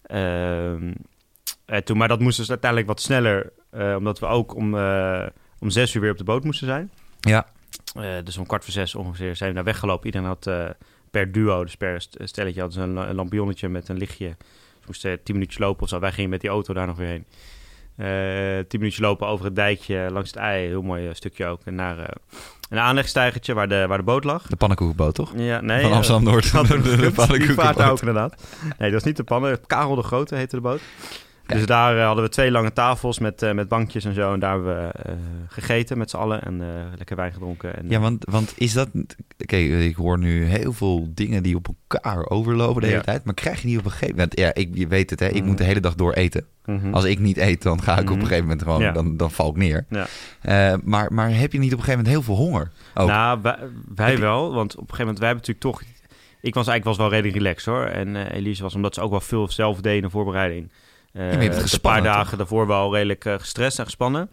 [0.03, 0.93] Ehm,
[1.65, 3.53] en toen, maar dat moest dus uiteindelijk wat sneller.
[3.71, 5.27] eh, omdat we ook om, eh,
[5.59, 6.91] om zes uur weer op de boot moesten zijn.
[7.21, 7.47] Ja.
[7.97, 10.07] Eh, dus om kwart voor zes ongeveer zijn we naar weggelopen.
[10.07, 10.65] Iedereen had eh,
[11.11, 14.37] per duo, dus per st- stelletje, hadden ze een lampionnetje met een lichtje.
[14.81, 15.99] Ze moesten tien minuutjes lopen of zo.
[16.01, 17.25] Wij gingen met die auto daar nog weer heen.
[17.97, 18.07] Eh,
[18.69, 20.67] tien minuutjes lopen over het dijkje langs het ei.
[20.67, 21.61] Heel mooi eh, stukje ook.
[21.65, 22.07] En naar eh,
[22.71, 24.47] een aanlegstijgertje waar de, waar de boot lag.
[24.47, 25.33] De pannenkoekenboot, toch?
[25.37, 25.81] Ja, nee.
[25.81, 26.53] Van eh, Amsterdam-Noord.
[26.69, 27.39] de, de.
[27.39, 28.43] Die vaart ook inderdaad.
[28.63, 29.67] Nee, dat was niet de pannen.
[29.67, 30.81] Karel de Grote heette de boot.
[31.47, 31.59] Kijk.
[31.59, 34.33] Dus daar eh, hadden we twee lange tafels met, eh, met bankjes en zo.
[34.33, 35.13] En daar hebben we eh,
[35.49, 36.63] gegeten met z'n allen en
[36.97, 37.77] lekker wijn gedronken.
[37.77, 38.89] En, Ja, want, want is dat...
[39.39, 43.05] Oké, ik hoor nu heel veel dingen die op elkaar overlopen de hele Ja.
[43.05, 43.25] tijd.
[43.25, 44.39] Maar krijg je niet op een gegeven moment...
[44.39, 45.27] Ja, ik, je weet het, hè.
[45.29, 45.45] Ik Mhm.
[45.47, 46.47] moet de hele dag door eten.
[46.65, 46.95] Mhm.
[46.95, 48.15] Als ik niet eet, dan ga ik op Mhm.
[48.15, 48.81] een gegeven moment gewoon...
[48.81, 48.93] Ja.
[48.93, 49.87] Dan, dan val ik neer.
[49.89, 50.07] Ja.
[50.85, 52.71] Maar, maar heb je niet op een gegeven moment heel veel honger?
[52.95, 53.09] Ook?
[53.09, 53.57] Nou, wij,
[53.95, 54.55] wij wel.
[54.55, 55.93] Want op een gegeven moment, wij hebben natuurlijk toch...
[56.41, 57.85] Ik was eigenlijk was wel redelijk relaxed hoor.
[57.85, 60.71] En Elise was, omdat ze ook wel veel zelf deed in de voorbereiding.
[61.15, 62.23] Eh, een gespannen, paar toch?
[62.23, 64.31] dagen daarvoor wel redelijk eh, gestrest en gespannen.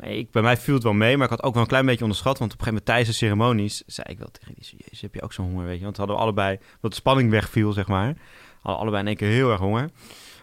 [0.00, 2.02] Ik, bij mij viel het wel mee, maar ik had ook wel een klein beetje
[2.02, 2.38] onderschat.
[2.38, 4.74] Want op een gegeven moment tijdens de ceremonies zei ik wel tegen Elise...
[4.78, 5.82] Jezus, heb je ook zo'n honger, weet je?
[5.84, 8.14] Want we hadden allebei, dat de spanning wegviel, zeg maar.
[8.60, 9.90] Hadden allebei in één keer heel erg honger.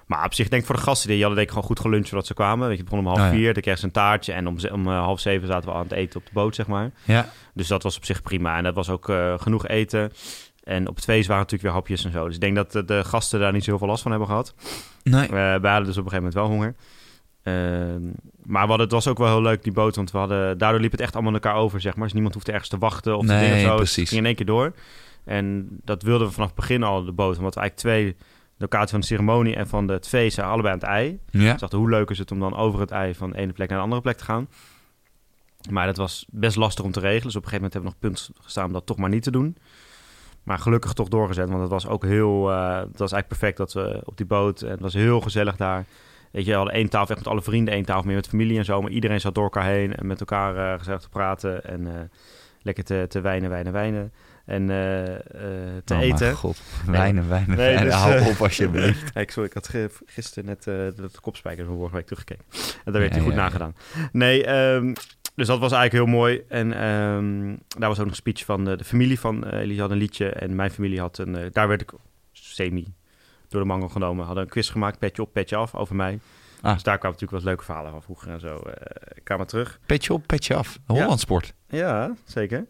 [0.06, 2.08] Maar op zich denk ik voor de gasten, die hadden denk ik gewoon goed geluncht
[2.08, 2.68] voordat ze kwamen.
[2.68, 3.30] Weet je, begon om half Oh ja.
[3.32, 4.34] vier, dan kreeg ze een taartje.
[4.34, 6.56] En om, ze- om eh, half zeven zaten we aan het eten op de boot,
[6.56, 6.92] zeg maar.
[7.04, 7.30] Ja.
[7.54, 8.58] Dus dat was op zich prima.
[8.58, 10.12] En dat was ook eh, genoeg eten.
[10.64, 12.26] En op het feest waren natuurlijk weer hapjes en zo.
[12.26, 14.56] Dus ik denk dat de, gasten daar niet zo heel veel last van hebben gehad.
[15.04, 15.24] Nee.
[15.24, 16.76] Eh, wij hadden dus op een gegeven moment wel honger.
[17.44, 18.04] Ehm,
[18.44, 19.96] maar we hadden, het was ook wel heel leuk, die boot.
[19.96, 22.04] Want we hadden, daardoor liep het echt allemaal elkaar over, zeg maar.
[22.04, 23.76] Dus niemand hoefde ergens te wachten of te Nee, dingen zo.
[23.76, 23.96] precies.
[23.96, 24.74] Het ging in één keer door.
[25.24, 27.38] En dat wilden we vanaf het begin al, de boot.
[27.38, 28.16] Omdat we eigenlijk twee
[28.58, 31.20] locaties van de ceremonie en van het feest zijn allebei aan het ei.
[31.30, 31.54] Ja.
[31.54, 33.70] Ik dacht, hoe leuk is het om dan over het ei van de ene plek
[33.70, 34.48] naar de andere plek te gaan.
[35.70, 37.24] Maar dat was best lastig om te regelen.
[37.24, 39.24] Dus op een gegeven moment hebben we nog punt gestaan om dat toch maar niet
[39.24, 39.58] te doen.
[40.44, 42.52] Maar gelukkig toch doorgezet, want het was ook heel...
[42.52, 44.60] eh het was eigenlijk perfect dat we op die boot...
[44.60, 45.86] Het was heel gezellig daar.
[46.32, 48.58] Weet je, we hadden één tafel echt met alle vrienden, één tafel meer met familie
[48.58, 48.82] en zo.
[48.82, 51.64] Maar iedereen zat door elkaar heen en met elkaar eh, gezellig te praten.
[51.66, 52.02] En eh,
[52.62, 54.12] lekker te, te wijnen, wijnen, wijnen.
[54.46, 54.68] En eh,
[55.84, 56.36] te Oh, mijn eten.
[56.36, 56.62] god.
[56.86, 57.84] Wijnen, wijnen, Nee, wijnen.
[57.84, 59.16] dus, Hou op alsjeblieft.
[59.18, 59.70] Ik, sorry, ik had
[60.06, 62.46] gisteren net de, kopspijker van vorige week teruggekeken.
[62.86, 63.44] En daar werd Ja, hij goed ja, ja.
[63.44, 63.76] nagedaan.
[64.12, 64.94] Nee, ehm,
[65.42, 66.44] dus dat was eigenlijk heel mooi.
[66.48, 69.82] En ehm, daar was ook nog een speech van de, de familie van uh, Elise
[69.82, 70.30] had een liedje.
[70.30, 71.36] En mijn familie had een...
[71.36, 71.92] eh, daar werd ik
[72.32, 72.94] semi
[73.48, 74.26] door de mangel genomen.
[74.26, 76.20] Hadden een quiz gemaakt, petje op, petje af, over mij.
[76.62, 76.74] Ah.
[76.74, 78.58] Dus daar kwamen natuurlijk wat leuke verhalen van vroeger en zo.
[78.58, 79.80] eh kwamen terug.
[79.86, 80.80] Petje op, petje af.
[80.88, 80.94] Ja.
[80.94, 81.54] Hollandsport.
[81.70, 82.66] Ja, zeker.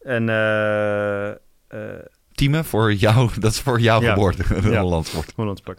[0.00, 0.28] En...
[0.28, 1.36] eh eh,
[2.32, 4.12] Teamen voor jou, dat is voor jouw Ja.
[4.12, 4.44] geboorte.
[4.70, 4.80] Ja.
[4.80, 5.32] Hollandsport.
[5.36, 5.78] Hollandspak.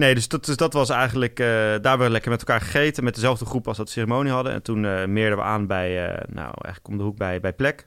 [0.00, 1.40] Nee, dus dat, dus dat was eigenlijk...
[1.40, 3.04] eh, daar hebben we lekker met elkaar gegeten.
[3.04, 4.52] Met dezelfde groep als dat de ceremonie hadden.
[4.52, 6.06] En toen eh meerden we aan bij...
[6.06, 7.86] eh, nou, eigenlijk om de hoek bij, bij Plek.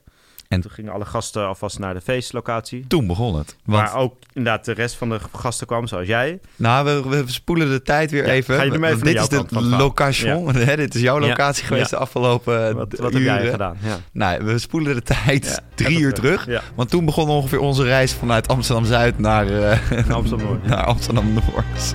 [0.54, 2.84] En- En toen gingen alle gasten alvast naar de feestlocatie.
[2.86, 3.56] Toen begon het.
[3.64, 6.38] Want, Waar ook inderdaad de rest van de gasten kwam, zoals jij.
[6.56, 8.56] nou, we, we spoelen de tijd weer Ja, even.
[8.56, 10.54] ga je maar even dit is de location.
[10.56, 11.26] Hè, dit is jouw Ja.
[11.28, 13.76] locatie geweest de afgelopen eh, Wat, wat heb jij gedaan?
[13.82, 13.96] Ja.
[14.12, 16.46] Nou, we spoelen de tijd drie uur terug.
[16.74, 20.60] Want toen begon ongeveer onze reis vanuit Amsterdam-Zuid naar, eh, naar Amsterdam-Noord.
[20.62, 20.68] ja.
[20.74, 21.94] naar Amsterdam-Noord.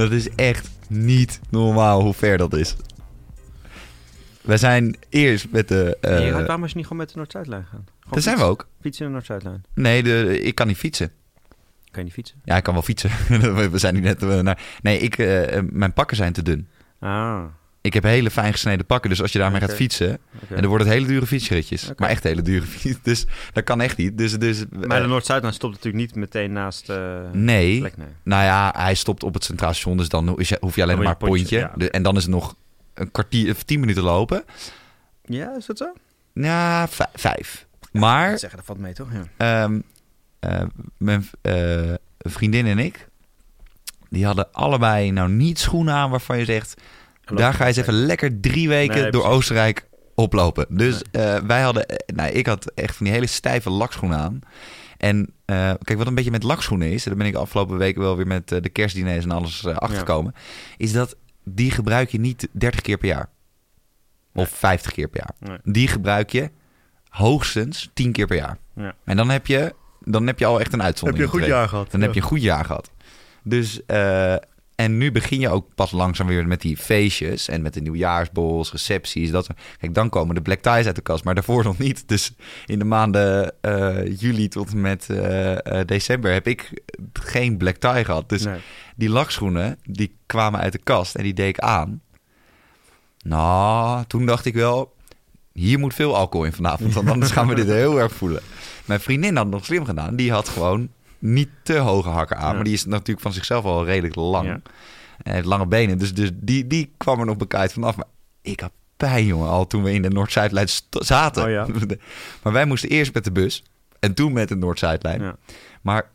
[0.00, 2.76] Dat is echt niet normaal hoe ver dat is.
[4.40, 5.96] We zijn eerst met de...
[6.00, 7.84] eh, Nee, waarom is je niet gewoon met de Noord-Zuidlijn gaan?
[7.88, 8.68] Gewoon daar zijn we ook.
[8.80, 9.64] Fietsen in de Noord-Zuidlijn.
[9.74, 11.12] Nee, de, ik kan niet fietsen.
[11.90, 12.40] Kan je niet fietsen?
[12.44, 13.10] Ja, ik kan wel fietsen.
[13.70, 14.62] we zijn nu net eh, naar...
[14.82, 16.68] Nee, ik, eh, eh, mijn pakken zijn te dun.
[16.98, 17.44] Ah,
[17.82, 19.10] Ik heb hele fijn gesneden pakken.
[19.10, 20.08] Dus als je daarmee gaat fietsen...
[20.48, 21.90] En dan wordt het hele dure fietsritjes.
[21.96, 22.98] Maar echt hele dure fiets.
[23.10, 24.18] Dus dat kan echt niet.
[24.18, 27.78] Dus, dus, Maar eh, de Noord-Zuidlijn stopt natuurlijk niet meteen naast eh nee.
[27.78, 28.06] plek, nee.
[28.22, 29.96] Nou ja, hij stopt op het Centraal Station.
[29.96, 31.70] Dus dan hoef je, hoef je alleen Dan maar een je pontje.
[31.76, 32.54] De- en dan is het nog
[32.94, 34.44] een kwartier of tien minuten lopen.
[35.24, 35.92] Ja, is dat zo?
[36.32, 37.66] Ja, vijf.
[37.92, 39.08] Maar Ik zeggen, dat valt mee toch?
[39.12, 39.24] Ja.
[39.36, 39.80] ehm,
[40.40, 40.62] eh,
[40.96, 41.28] mijn
[42.18, 43.08] vriendin en ik...
[44.10, 46.80] Die hadden allebei nou niet schoenen aan waarvan je zegt...
[47.34, 49.36] Daar ga je eens even lekker drie weken Nee, door precies.
[49.36, 50.66] Oostenrijk oplopen.
[50.68, 54.40] Dus eh, wij hadden, eh, nou, ik had echt van die hele stijve lakschoenen aan.
[54.96, 58.00] En eh, kijk, wat een beetje met lakschoenen is, daar ben ik de afgelopen weken
[58.00, 60.34] wel weer met de kerstdiners en alles achtergekomen,
[60.76, 63.28] is dat die gebruik je niet 30 keer per jaar.
[64.34, 65.60] Of 50 keer per jaar.
[65.64, 66.50] Die gebruik je
[67.08, 68.58] hoogstens 10 keer per jaar.
[68.74, 68.94] Ja.
[69.04, 71.30] En dan heb je, dan heb je al echt een uitzondering.
[71.30, 71.68] gekregen.
[71.68, 71.90] gehad.
[71.90, 72.90] Dan heb je een goed jaar gehad.
[73.42, 74.34] Dus, eh,
[74.80, 78.72] en nu begin je ook pas langzaam weer met die feestjes en met de nieuwjaarsborrels,
[78.72, 79.30] recepties.
[79.30, 79.46] Dat,
[79.78, 82.08] kijk, dan komen de black ties uit de kast, maar daarvoor nog niet.
[82.08, 82.32] Dus
[82.66, 87.76] in de maanden eh, juli tot en met eh, eh, december heb ik geen black
[87.76, 88.28] tie gehad.
[88.28, 88.58] Dus Nee.
[88.96, 92.00] die lakschoenen, die kwamen uit de kast en die deed ik aan.
[93.22, 94.94] Nou, toen dacht ik wel,
[95.52, 98.42] hier moet veel alcohol in vanavond, want anders gaan we dit heel erg voelen.
[98.84, 100.16] Mijn vriendin had het nog slim gedaan.
[100.16, 100.88] Die had gewoon
[101.20, 102.54] niet te hoge hakken aan, Ja.
[102.54, 104.46] maar die is natuurlijk van zichzelf al redelijk lang.
[104.46, 104.60] Ja.
[105.22, 107.96] En lange benen, dus, dus die, die kwam er nog bekijkt vanaf.
[107.96, 108.06] Maar
[108.42, 111.44] ik had pijn, jongen, al toen we in de Noord-Zuidlijn zaten.
[111.44, 111.66] Oh ja.
[112.42, 113.64] maar wij moesten eerst met de bus
[114.00, 115.22] en toen met de Noord-Zuidlijn.
[115.22, 115.36] Ja.
[115.82, 116.10] Maar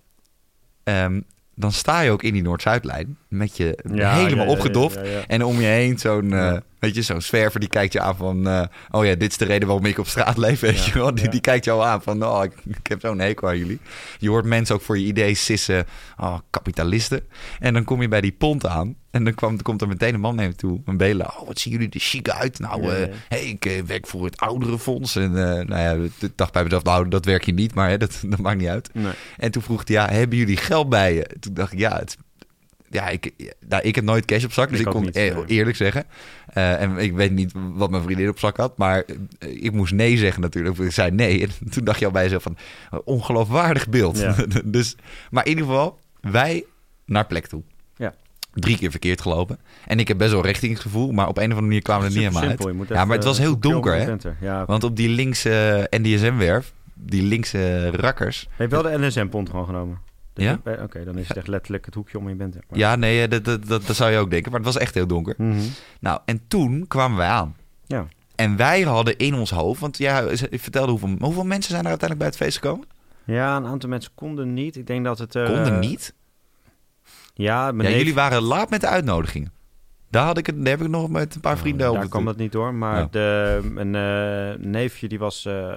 [0.83, 1.21] ehm,
[1.55, 4.99] dan sta je ook in die Noord-Zuidlijn met je helemaal opgedoft.
[5.27, 6.57] En om je heen zo'n, eh.
[6.86, 8.48] Weet je, zo'n zwerver die kijkt je aan van...
[8.48, 11.15] eh, oh ja, dit is de reden waarom ik op straat leef, weet je wel.
[11.15, 13.80] Die, kijkt jou aan van, oh, ik, ik heb zo'n hekel aan jullie.
[14.19, 15.86] Je hoort mensen ook voor je idee sissen,
[16.17, 17.28] oh, kapitalisten.
[17.60, 20.19] En dan kom je bij die pont aan en dan kwam, komt er meteen een
[20.19, 20.82] man naar je toe.
[20.86, 22.60] Een bela, oh, wat zien jullie er chic uit.
[22.60, 25.15] Nou, Ja, eh, hey, ik eh, werk voor het ouderenfonds.
[25.15, 28.21] En nou ja, ik dacht bij mezelf, nou, dat werk je niet, maar hè, dat,
[28.26, 28.89] dat maakt niet uit.
[28.93, 29.13] Nee.
[29.38, 31.30] En toen vroeg hij, ja, hebben jullie geld bij je?
[31.39, 32.17] Toen dacht ik, ja, het,
[32.89, 33.32] ja ik,
[33.67, 35.45] nou, ik heb nooit cash op zak, dus Ik ik, kon niet, e- nee.
[35.45, 36.06] eerlijk zeggen.
[36.48, 39.04] Eh, en ik weet niet wat mijn vriendin op zak had, maar
[39.39, 40.78] eh, ik moest nee zeggen natuurlijk.
[40.78, 41.41] Ik zei nee.
[41.41, 42.58] En toen dacht je al bij jezelf van,
[43.04, 44.19] ongeloofwaardig beeld.
[44.19, 44.36] Ja.
[44.65, 44.95] dus,
[45.32, 46.65] maar in ieder geval, wij
[47.06, 47.62] naar plek toe.
[47.95, 48.13] Ja.
[48.54, 49.60] Drie keer verkeerd gelopen.
[49.88, 52.21] En ik heb best wel richtingsgevoel, maar op een of andere manier kwamen we er
[52.21, 52.89] niet helemaal uit.
[52.89, 53.95] Ja, maar het was eh, heel donker,
[54.39, 54.65] hè?
[54.65, 60.00] Want op die linkse NDSM-werf, die linkse rakkers, Heb je wel de NSM-pont gewoon genomen?
[60.43, 60.60] Ja?
[60.63, 62.54] Eh, Oké, dan is het echt letterlijk het hoekje om je bent.
[62.54, 64.52] Maar- Ja, nee, eh, dat, dat, dat, dat zou je ook denken.
[64.52, 65.34] Maar het was echt heel donker.
[65.38, 65.60] Mhm.
[66.00, 67.56] Nou, en toen kwamen wij aan.
[67.86, 68.06] Ja.
[68.36, 69.80] En wij hadden in ons hoofd...
[69.80, 70.19] Want ja,
[70.50, 72.88] ik vertelde hoeveel, hoeveel mensen zijn er uiteindelijk bij het feest gekomen?
[73.24, 74.76] ja, een aantal mensen konden niet.
[74.76, 75.36] Ik denk dat het...
[75.36, 76.13] eh, Konden niet.
[77.34, 79.52] Ja, Ja, mijn neef- jullie waren laat met de uitnodigingen.
[80.10, 82.00] Daar, had ik het, daar heb ik nog met een paar vrienden over.
[82.00, 82.74] Daar kwam dat niet door.
[82.74, 83.08] Maar Ja.
[83.12, 85.71] de, een eh, neefje die was eh,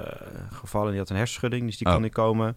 [0.53, 1.93] gevallen, die had een hersenschudding, dus die Oh.
[1.93, 2.57] kon niet komen.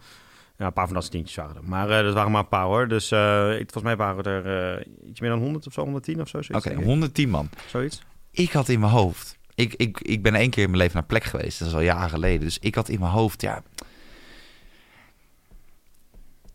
[0.62, 1.64] Ja, een paar van dat soort waren er.
[1.64, 2.88] Maar eh, dat waren maar een paar hoor.
[2.88, 6.28] Dus ik, volgens mij waren er eh, iets meer dan 100 of zo, 110 of
[6.28, 6.38] zo.
[6.38, 6.86] Oké, denk ik.
[6.86, 7.50] 110 man.
[7.68, 8.02] zoiets.
[8.32, 9.40] Ik had in mijn hoofd...
[9.56, 11.60] Ik, ik, ik ben één keer in mijn leven naar plek geweest.
[11.60, 12.40] Dat is al jaren geleden.
[12.40, 13.64] Dus ik had in mijn hoofd, ja...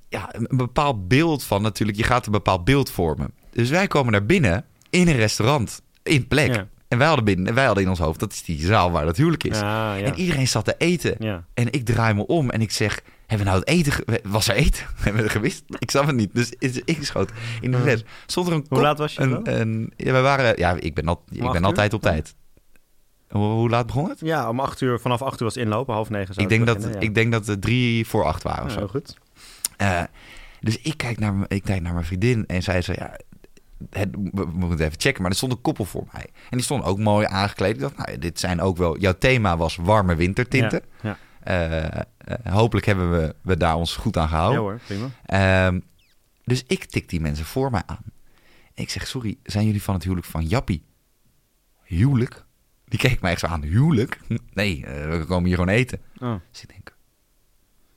[0.09, 1.99] Ja, een bepaald beeld van natuurlijk.
[1.99, 3.31] Je gaat een bepaald beeld vormen.
[3.51, 5.83] Dus wij komen naar binnen in een restaurant.
[6.03, 6.55] In plek.
[6.55, 6.69] Ja.
[6.89, 9.17] En wij hadden, binnen, wij hadden in ons hoofd, dat is die zaal waar dat
[9.17, 9.59] huwelijk is.
[9.59, 10.05] Ja, ja.
[10.05, 11.45] En iedereen zat te eten.
[11.55, 13.93] En ik draai me om en ik zeg, hebben we nou het eten...
[13.93, 14.87] ge- Was er eten?
[14.97, 15.63] Hebben we er gewist?
[15.79, 16.31] Ik zag het niet.
[16.35, 18.05] Dus is ingeschoten in de fles.
[18.27, 19.49] Stond er een Hoe laat was je Een, dan?
[19.49, 20.59] een, ja, we waren...
[20.59, 22.35] Ja, ik ben, al, ik ben altijd op tijd.
[23.29, 24.21] Hoe, hoe laat begon het?
[24.21, 26.81] Ja, om acht uur, vanaf acht uur was inlopen, half negen zou Ik het denk,
[26.83, 27.01] dat, ja.
[27.01, 28.79] ik denk dat het drie voor acht waren of zo.
[28.79, 29.17] heel goed.
[29.77, 30.03] Eh,
[30.61, 33.17] dus ik kijk, naar, ik kijk naar mijn vriendin en zij zei, ja,
[33.91, 35.23] het, we, we moeten even checken.
[35.23, 36.23] Maar er stond een koppel voor mij.
[36.25, 37.75] En die stond ook mooi aangekleed.
[37.75, 38.99] Ik dacht, nou, dit zijn ook wel...
[38.99, 40.83] Jouw thema was warme wintertinten.
[41.03, 42.01] Ja, eh,
[42.45, 44.63] hopelijk hebben we, we daar ons goed aan gehouden.
[44.63, 45.11] ja hoor, prima.
[45.27, 45.81] Ehm,
[46.45, 48.05] dus ik tik die mensen voor mij aan.
[48.75, 50.85] Ik zeg, sorry, zijn jullie van het huwelijk van Jappie?
[51.83, 52.45] Huwelijk?
[52.85, 53.63] Die keek mij echt zo aan.
[53.63, 54.19] Huwelijk?
[54.53, 56.01] Nee, eh, we komen hier gewoon eten.
[56.19, 56.35] Oh.
[56.51, 56.97] Dus ik denk,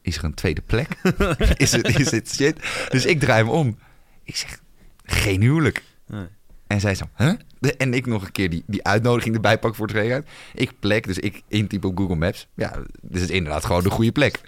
[0.01, 0.89] is er een tweede plek?
[1.57, 2.87] is, het, is het shit?
[2.89, 3.77] Dus ik draai me om.
[4.23, 4.61] Ik zeg,
[5.03, 5.83] geen huwelijk.
[6.07, 6.27] Nee.
[6.67, 7.33] En zij zo, huh?
[7.59, 10.23] De- En ik nog een keer die, die uitnodiging erbij pak voor het regenhuis.
[10.53, 12.47] Ik plek, dus ik intyp op Google Maps.
[12.53, 14.39] Ja, dit is inderdaad gewoon de goede plek.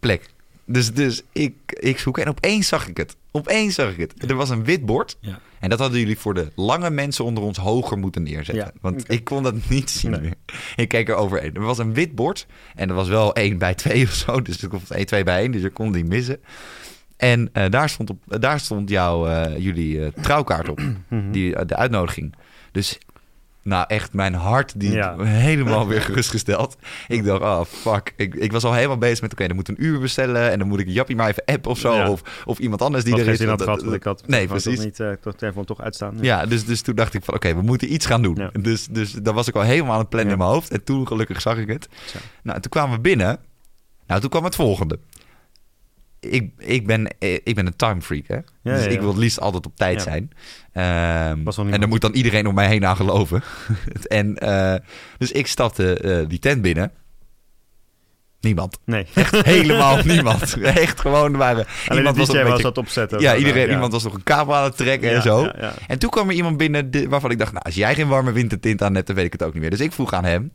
[0.00, 0.28] Plek.
[0.64, 3.16] Dus, dus ik, ik zoek en opeens zag ik het.
[3.30, 4.30] Opeens zag ik het.
[4.30, 5.16] Er was een wit bord.
[5.20, 5.40] Ja.
[5.58, 8.64] En dat hadden jullie voor de lange mensen onder ons hoger moeten neerzetten.
[8.64, 10.20] Ja, Want ik kon dat niet zien Nee.
[10.20, 10.34] meer.
[10.76, 11.54] Ik keek er overheen.
[11.54, 12.46] Er was een wit bord.
[12.74, 14.42] En er was wel één bij twee of zo.
[14.42, 15.50] Dus ik was één, twee bij één.
[15.50, 16.40] Dus ik kon die missen.
[17.18, 20.80] En eh, daar, stond op, daar stond jouw, eh, jullie eh, trouwkaart op.
[21.08, 21.30] Mhm.
[21.30, 22.34] Die, eh, de uitnodiging.
[22.72, 22.98] Dus
[23.62, 25.16] nou echt, mijn hart die Ja.
[25.48, 26.76] helemaal weer gerustgesteld.
[27.08, 28.12] Ik dacht, oh fuck.
[28.16, 30.50] Ik, ik was al helemaal bezig met, oké, dan moet een uur bestellen.
[30.50, 31.94] En dan moet ik Jappie maar even app of zo.
[31.94, 32.10] Ja.
[32.10, 33.38] Of, of iemand anders die er is.
[33.38, 34.74] zin had Dat- ik had nee, precies.
[34.76, 36.16] toch niet eh, toch telefoon toch uitstaan.
[36.20, 38.50] Ja, dus, dus toen dacht ik van oké, we moeten iets gaan doen.
[38.60, 40.70] Dus, dus dan was ik al helemaal aan het plannen in mijn hoofd.
[40.70, 41.88] En toen gelukkig zag ik het.
[42.42, 43.38] Nou, en toen kwamen we binnen.
[44.06, 44.98] Nou, toen kwam het volgende.
[46.20, 48.34] Ik, ik, ben, eh, ik ben een time freak, hè?
[48.34, 50.30] Ja, dus ja, ik wil het liefst altijd op tijd zijn.
[50.72, 53.42] Ehm, Was en daar moet dan iedereen om mij heen aan geloven.
[54.06, 54.74] en, eh,
[55.18, 56.92] dus ik stapte eh, die tent binnen.
[58.40, 58.78] Niemand.
[58.84, 59.06] Nee.
[59.14, 60.60] Echt helemaal niemand.
[60.60, 61.66] Echt gewoon waren...
[61.88, 63.20] Alleen iemand nog een was beetje- dat opzetten.
[63.20, 65.46] Ja, iedereen, iemand was nog een kabel aan het trekken en zo.
[65.86, 67.52] En toen kwam er iemand binnen waarvan ik dacht...
[67.52, 69.70] nou, als jij geen warme wintertint aan hebt, dan weet ik het ook niet meer.
[69.70, 70.52] Dus ik vroeg aan hem...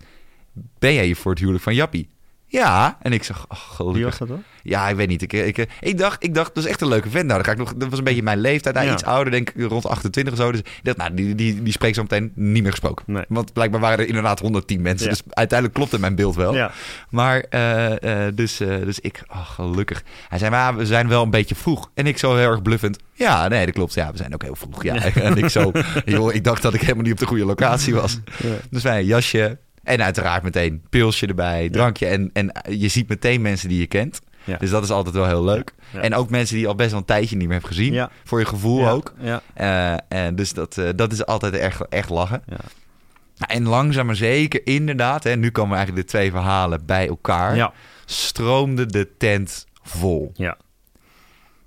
[0.79, 2.09] ben jij hier voor het huwelijk van Jappie?
[2.53, 2.97] Ja.
[3.01, 3.95] En ik zeg, oh, gelukkig.
[3.95, 4.43] Wie was dat dan?
[4.63, 5.21] Ja, ik weet niet.
[5.21, 7.25] Ik, ik, ik, dacht, ik dacht, dat is echt een leuke vent.
[7.25, 8.75] Nou, dan ga ik nog, dat was een beetje mijn leeftijd.
[8.75, 8.93] Hij Ja.
[8.93, 10.51] iets ouder, denk ik, rond 28 of zo.
[10.51, 13.03] Dus ik dacht, nou, die, die, die spreekt zo meteen niet meer gesproken.
[13.07, 13.23] Nee.
[13.27, 15.05] Want blijkbaar waren er inderdaad 110 mensen.
[15.05, 15.11] Ja.
[15.11, 16.53] Dus uiteindelijk klopte mijn beeld wel.
[16.55, 16.71] Ja.
[17.09, 20.03] Maar, eh, eh, dus, eh, dus ik, gelukkig.
[20.29, 21.89] Hij zei, maar we zijn wel een beetje vroeg.
[21.93, 22.97] En ik zo heel erg bluffend.
[23.13, 23.93] Ja, nee, dat klopt.
[23.93, 24.83] Ja, we zijn ook heel vroeg.
[24.83, 24.95] Ja.
[25.13, 25.71] En ik zo,
[26.05, 28.19] joh, ik dacht dat ik helemaal niet op de goede locatie was.
[28.69, 29.57] Dus wij een jasje.
[29.83, 32.05] En uiteraard meteen pilsje erbij, drankje.
[32.05, 34.21] En, en je ziet meteen mensen die je kent.
[34.43, 34.57] Ja.
[34.57, 35.73] Dus dat is altijd wel heel leuk.
[35.93, 36.01] Ja.
[36.01, 37.93] En ook mensen die je al best wel een tijdje niet meer hebt gezien.
[37.93, 38.09] Ja.
[38.23, 39.13] Voor je gevoel ook.
[39.53, 42.43] Eh, en dus dat, eh, dat is altijd echt, echt lachen.
[42.45, 42.57] Ja.
[43.47, 45.23] En langzaam maar zeker, inderdaad.
[45.23, 47.55] Hè, nu komen eigenlijk de twee verhalen bij elkaar.
[47.55, 47.73] Ja.
[48.05, 50.31] Stroomde de tent vol.
[50.33, 50.57] Ja.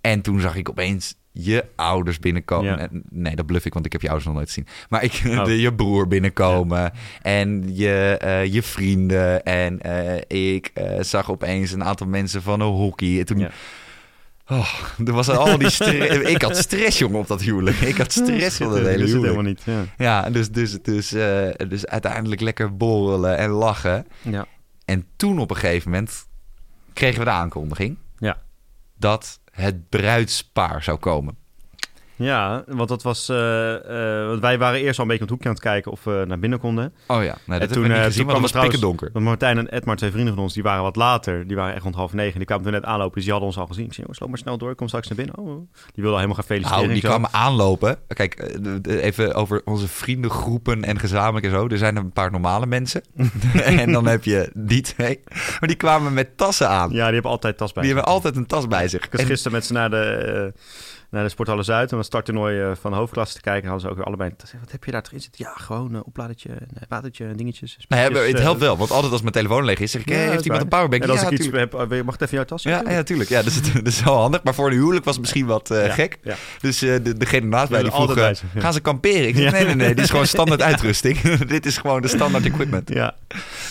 [0.00, 2.70] En toen zag ik opeens je ouders binnenkomen.
[2.70, 2.78] Ja.
[2.78, 4.66] En- Nee, dat bluff ik, want ik heb je ouders nog nooit gezien.
[4.88, 5.44] Maar ik, Oh.
[5.44, 6.92] de, je broer binnenkomen.
[7.22, 9.42] En je, eh, je vrienden.
[9.44, 13.18] En eh, ik eh, zag opeens een aantal mensen van een hockey.
[13.18, 13.38] En toen...
[13.38, 13.50] Ja.
[14.48, 14.74] Oh,
[15.06, 16.16] er was al die stress.
[16.34, 17.76] ik had stress, jongen, op dat huwelijk.
[17.80, 19.22] Ik had stress van dat hele huwelijk.
[19.22, 19.62] helemaal niet.
[19.64, 19.84] Ja.
[19.96, 24.06] Ja, dus, dus, dus, eh, dus uiteindelijk lekker borrelen en lachen.
[24.22, 24.46] Ja.
[24.84, 26.26] En toen op een gegeven moment
[26.92, 28.42] kregen we de aankondiging Ja.
[28.98, 31.36] dat het bruidspaar zou komen.
[32.18, 33.28] Ja, want dat was.
[33.28, 33.74] eh,
[34.22, 36.04] eh, want wij waren eerst al een beetje op het hoekje aan het kijken of
[36.04, 36.94] we naar binnen konden.
[37.06, 38.88] Oh ja, nee, dat toen, eh, niet gezien, toen want het was kwam er pikken
[38.88, 39.10] donker.
[39.12, 41.46] Want Martijn en Edmar, twee vrienden van ons, die waren wat later.
[41.46, 42.36] Die waren echt rond half negen.
[42.36, 43.84] Die kwamen toen net aanlopen, dus die hadden ons al gezien.
[43.84, 45.38] Ik zei, jongens, loop maar snel door, ik kom straks naar binnen.
[45.38, 46.82] Oh, die wilden al helemaal gaan feliciteren.
[46.88, 47.96] Nou, die kwamen aanlopen.
[48.08, 51.66] Kijk, even over onze vriendengroepen en gezamenlijk en zo.
[51.66, 53.02] Er zijn een paar normale mensen.
[53.64, 55.20] en dan heb je die twee.
[55.28, 56.90] Maar die kwamen met tassen aan.
[56.90, 58.00] Ja, die hebben altijd tas bij die zich.
[58.00, 59.04] hebben altijd een tas bij zich.
[59.04, 60.52] Ik was En- gisteren met ze naar de,
[61.16, 63.68] naar de Sporthalle Zuid om een starttoernooi eh, van de hoofdklasse te kijken.
[63.68, 64.60] Hadden ze ook weer allebei een.
[64.60, 65.44] Wat heb je daar erin zitten?
[65.44, 67.76] Ja, gewoon een opladertje, een eh, watertje, dingetjes.
[67.78, 70.08] Ja, spulletjes, het eh, helpt wel, want altijd als mijn telefoon leeg is, zeg ik,
[70.08, 71.02] Ja, heeft iemand een powerbank?
[71.02, 72.62] En als ja, ik iets heb, eh, mag het even in jouw tas?
[72.62, 73.28] Ja, ja, tuurlijk.
[73.28, 74.42] Ja, dus het, dat is wel handig.
[74.42, 76.18] Maar voor een huwelijk was het misschien wat eh, Ja, gek.
[76.22, 76.34] Ja.
[76.60, 79.28] Dus eh, de, degene naast mij die vroeg, eh, gaan ze kamperen?
[79.28, 81.20] Ik zeg, nee, nee, nee, dit is gewoon standaard uitrusting.
[81.56, 82.88] dit is gewoon de standaard equipment.
[82.88, 83.14] ja.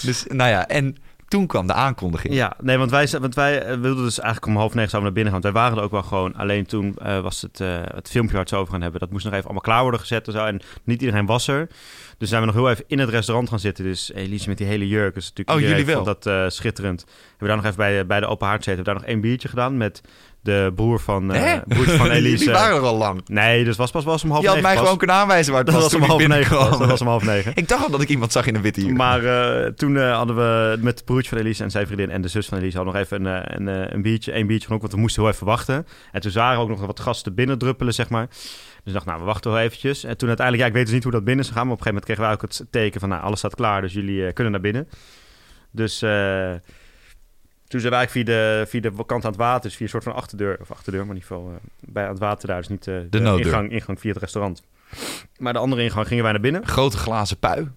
[0.01, 2.33] Dus, nou ja, en toen kwam de aankondiging.
[2.33, 5.33] Ja, nee, want wij, wij eh, wilden dus eigenlijk om half negen zouden naar binnen
[5.33, 5.41] gaan.
[5.41, 6.35] Want wij waren er ook wel gewoon.
[6.35, 8.99] Alleen toen eh, was het, eh, het filmpje waar het zo over gaan hebben.
[8.99, 10.45] Dat moest nog even allemaal klaar worden gezet en zo.
[10.45, 11.67] En niet iedereen was er.
[12.17, 13.84] Dus zijn we nog heel even in het restaurant gaan zitten.
[13.84, 15.13] Dus Elise met die hele jurk.
[15.13, 16.04] Dus natuurlijk Oh, jullie wel?
[16.04, 16.99] dat eh, schitterend.
[17.08, 18.84] Hebben we daar nog even bij, bij de open haard gezeten.
[18.84, 20.01] Hebben we daar nog één biertje gedaan met
[20.41, 22.43] de broer van, eh broertje van Elise.
[22.43, 23.21] Die waren er al lang.
[23.28, 24.84] Nee, dus was pas was om half Je had negen mij pas.
[24.84, 26.39] gewoon kunnen aanwijzen waar het Dat was, was om half negen.
[26.49, 26.80] binnenkwam.
[26.80, 27.51] Dat was om half negen.
[27.62, 28.97] Ik dacht al dat ik iemand zag in een witte jurk.
[28.97, 32.21] Maar eh, toen eh, hadden we met het broertje van Elise en zijn vriendin en
[32.21, 34.65] de zus van Elise hadden nog even een, eh, een, eh, een biertje, één biertje
[34.67, 35.86] van ook, want we moesten heel even wachten.
[36.12, 38.28] En toen zagen ook nog wat gasten binnendruppelen, zeg maar.
[38.86, 40.04] Dus ik dacht, nou, we wachten wel eventjes.
[40.04, 41.80] En toen uiteindelijk, ja, ik weet dus niet hoe dat binnen is gegaan, maar op
[41.80, 44.26] een gegeven moment kregen wij ook het teken van, nou, alles staat klaar, dus jullie
[44.26, 44.89] eh, kunnen naar binnen.
[45.71, 46.52] Dus eh,
[47.67, 49.91] toen zijn wij eigenlijk via de, via de kant aan het water, dus via een
[49.91, 52.58] soort van achterdeur, of achterdeur, maar in ieder geval eh, bij aan het water daar,
[52.58, 53.45] dus niet de, nooddeur.
[53.45, 54.62] ingang, ingang via het restaurant.
[55.38, 56.67] Maar de andere ingang gingen wij naar binnen.
[56.67, 57.71] Grote glazen pui.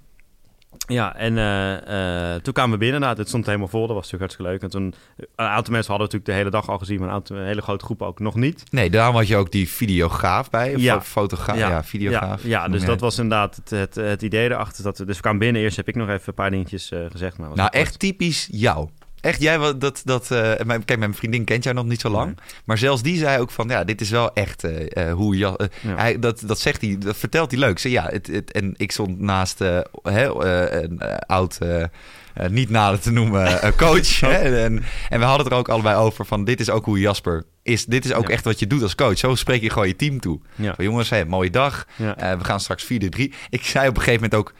[0.86, 3.00] Ja, en eh, eh, toen kwamen we binnen.
[3.00, 3.86] Nou, het stond helemaal vol.
[3.86, 4.62] Dat was natuurlijk hartstikke leuk.
[4.62, 4.94] En toen,
[5.36, 7.62] een aantal mensen hadden natuurlijk de hele dag al gezien, maar een, aantal, een hele
[7.62, 8.62] grote groep ook nog niet.
[8.70, 10.74] Nee, daarom had je ook die videograaf bij.
[10.74, 11.00] Of Ja.
[11.00, 11.56] fotograaf.
[11.58, 12.42] Ja, videograaf.
[12.42, 14.84] Ja, ja dus dat was inderdaad het, het, het idee erachter.
[14.84, 15.62] Dat, dus we kwamen binnen.
[15.62, 17.38] Eerst heb ik nog even een paar dingetjes eh, gezegd.
[17.38, 17.82] Maar was Nou, kort.
[17.82, 18.88] echt typisch jou.
[19.20, 22.08] Echt, jij, wat- dat, dat, eh, mijn, kijk, mijn vriendin kent jou nog niet zo
[22.08, 22.38] lang.
[22.64, 25.56] Maar zelfs die zei ook van, ja, dit is wel echt eh, eh, hoe Ja.
[25.82, 27.78] hij, dat, dat zegt hij, dat vertelt hij leuk.
[27.78, 31.58] Zei, ja, het, het, en ik stond naast een oud,
[32.50, 34.20] niet nader te noemen, coach.
[34.20, 36.98] hè, en, en we hadden het er ook allebei over van, dit is ook hoe
[37.00, 37.84] Jasper is.
[37.84, 38.32] Dit is ook Ja.
[38.32, 39.18] echt wat je doet als coach.
[39.18, 40.40] Zo spreek je gewoon je team toe.
[40.54, 40.74] Ja.
[40.74, 41.86] Van, jongens, hè, mooie dag.
[41.96, 42.38] Ja.
[42.38, 42.86] We gaan straks 4-3.
[43.50, 44.54] Ik zei op een gegeven moment ook...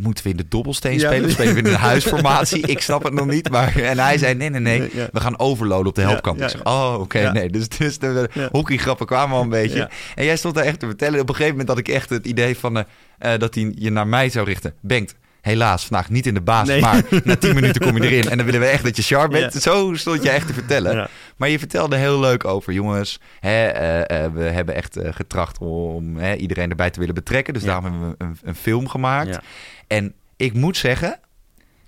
[0.00, 1.24] Moeten we in de dobbelsteen Ja, spelen?
[1.24, 2.66] Of spelen we in een huisformatie?
[2.66, 3.50] Ik snap het nog niet.
[3.50, 4.78] Maar, en hij zei, nee, nee, nee.
[4.78, 5.08] Nee, ja.
[5.12, 7.50] We gaan overloaden op de ja, ik zeg, oh, oké, nee.
[7.50, 9.90] Dus, dus de hockeygrappen kwamen al een beetje.
[10.14, 11.20] En jij stond daar echt te vertellen.
[11.20, 12.76] Op een gegeven moment had ik echt het idee van...
[12.76, 12.84] eh,
[13.18, 14.74] eh, dat hij je naar mij zou richten.
[14.80, 16.62] Bengt, helaas, vandaag niet in de.
[16.64, 16.80] Nee.
[16.80, 18.30] Maar na 10 minuten kom je erin.
[18.30, 19.52] En dan willen we echt dat je sharp bent.
[19.52, 19.60] Ja.
[19.60, 20.96] Zo stond je echt te vertellen.
[20.96, 21.08] Ja.
[21.36, 23.20] Maar je vertelde heel leuk over, jongens.
[23.40, 27.54] Hè, eh, we hebben echt getracht om hè, iedereen erbij te willen betrekken.
[27.54, 27.68] Dus Ja.
[27.68, 29.38] daarom hebben we een, een film gemaakt.
[29.86, 31.20] En ik moet zeggen,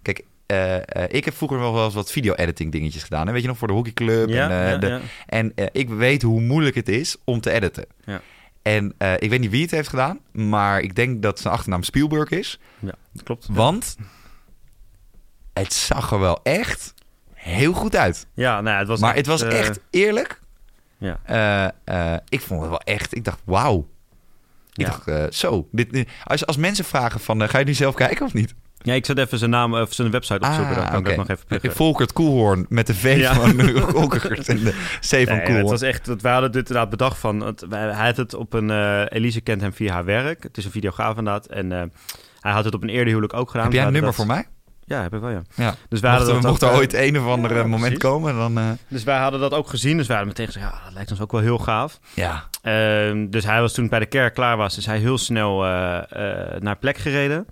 [0.03, 3.27] kijk, eh, eh, ik heb vroeger wel eens wat video-editing dingetjes gedaan.
[3.27, 3.33] Hè?
[3.33, 4.29] Weet je nog, voor de hockeyclub.
[4.29, 5.01] Ja, en, eh, ja, de- ja.
[5.27, 7.85] en ik weet hoe moeilijk het is om te editen.
[8.05, 8.21] Ja.
[8.63, 12.31] En ik weet niet wie het heeft gedaan, maar ik denk dat zijn achternaam Spielberg
[12.31, 12.61] is.
[12.79, 13.47] Ja, klopt.
[13.51, 13.97] Want
[15.53, 16.95] het zag er wel echt
[17.33, 18.27] heel goed uit.
[18.35, 20.41] Ja, nou het was maar het was echt eerlijk.
[20.99, 21.73] Ja.
[22.29, 23.17] Ik vond het wel echt.
[23.17, 23.89] Ik dacht, wauw.
[24.79, 24.93] Ik Ja.
[24.93, 25.69] dacht, eh, zo.
[25.73, 28.55] Dit, dit- als, als mensen vragen van, eh, ga je nu zelf kijken of niet?
[28.79, 30.75] Ja, ik zet even zijn naam of zijn website opzoeken.
[30.77, 31.73] dan kan ik dat nog even pluggen.
[31.73, 33.35] Volkert Koelhoorn met de V Ja.
[33.35, 33.61] van
[33.91, 35.67] Volkert en de C van Nee, het Koelhoorn.
[35.67, 38.71] was echt, dat, wij hadden dit inderdaad bedacht van, het, hij had het op een,
[38.71, 40.43] eh, Elise kent hem via haar werk.
[40.43, 41.47] Het is een videograaf inderdaad.
[41.47, 41.83] En eh,
[42.41, 43.65] hij had het op een eerder huwelijk ook gedaan.
[43.65, 44.47] Heb jij een nummer voor mij?
[44.89, 45.43] Ja, heb ik wel, ja.
[45.55, 45.75] Ja.
[45.89, 47.99] Dus wij hadden Mocht, dat mocht er eh, ooit een of ander ja, moment precies.
[47.99, 48.59] komen, dan...
[48.59, 49.97] eh, Dus wij hadden dat ook gezien.
[49.97, 51.99] Dus wij hadden meteen gezegd, ja, dat lijkt ons ook wel heel gaaf.
[52.15, 52.45] ja.
[52.63, 55.71] Ehm, dus hij was toen bij de kerk klaar was, is hij heel snel eh,
[56.59, 57.47] naar plek gereden.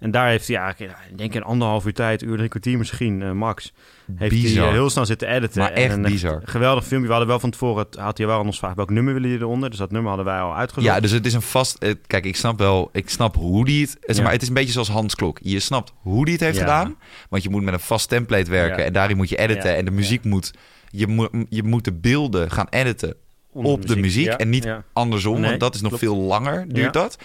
[0.00, 3.22] En daar heeft hij eigenlijk, ik denk in anderhalf uur tijd, uur, drie kwartier misschien,
[3.22, 3.72] eh, max.
[4.14, 5.60] Heeft hij eh, heel snel zitten editen.
[5.60, 6.40] Maar En echt een bizar.
[6.44, 7.06] Geweldig filmpje.
[7.06, 9.28] We hadden wel van tevoren, het had hij wel aan ons gevraagd, welk nummer willen
[9.28, 9.70] jullie eronder?
[9.70, 10.94] Dus dat nummer hadden wij al uitgezocht.
[10.94, 11.76] Ja, dus het is een vast...
[11.82, 12.88] eh, Kijk, ik snap wel...
[12.92, 13.96] Ik snap hoe die het...
[14.00, 14.22] Zeg Ja.
[14.22, 15.38] maar, het is een beetje zoals Hans Klok.
[15.42, 16.62] Je snapt hoe die het heeft Ja.
[16.62, 16.96] gedaan.
[17.28, 18.78] Want je moet met een vast template werken.
[18.78, 18.84] Ja.
[18.84, 19.76] En daarin moet je editen.
[19.76, 20.50] En de muziek moet...
[20.88, 23.14] Je moet, je moet de beelden gaan editen
[23.52, 24.28] Onder op de muziek.
[24.28, 25.40] En niet andersom.
[25.40, 26.04] Nee, want dat is nog klopt.
[26.04, 27.18] veel langer, duurt dat.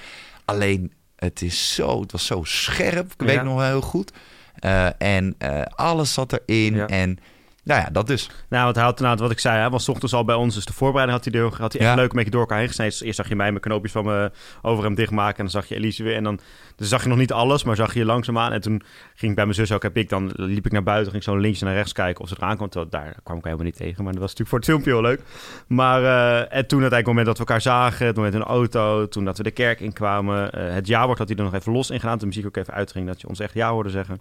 [0.45, 2.01] Alleen, het is zo...
[2.01, 3.11] Het was zo scherp.
[3.17, 4.11] Ik weet nog wel heel goed.
[4.55, 6.87] Eh, en eh, alles zat erin.
[6.87, 7.17] En
[7.65, 8.29] nou ja, dat dus.
[8.49, 10.55] Nou, hij had inderdaad, wat ik zei, hij was 's ochtends al bij ons.
[10.55, 11.95] Dus de voorbereiding had hij, er, had hij echt Ja.
[11.95, 12.91] leuk een beetje door elkaar heen gesneden.
[12.93, 15.37] Dus eerst zag je mij mijn knoopjes van mijn overhemd dichtmaken.
[15.37, 16.15] En dan zag je Elise weer.
[16.15, 16.39] En dan
[16.75, 18.51] dus zag je nog niet alles, maar zag je langzaamaan.
[18.51, 18.81] En toen
[19.15, 21.11] ging ik bij mijn zus ook, heb ik dan, liep ik naar buiten.
[21.11, 22.69] Ging ik zo links naar rechts kijken of ze eraan kwam.
[22.69, 24.03] Terwijl Daar kwam ik helemaal niet tegen.
[24.03, 25.21] Maar dat was natuurlijk voor het filmpje heel leuk.
[25.67, 28.05] Maar eh, en toen uiteindelijk het moment dat we elkaar zagen.
[28.05, 29.07] Het moment in de auto.
[29.07, 30.51] Toen dat we de kerk inkwamen.
[30.51, 32.17] eh het jaarwoord had hij er nog even los in gedaan.
[32.17, 33.07] De muziek ook even uitging.
[33.07, 34.19] Dat je ons echt ja hoorde zeggen.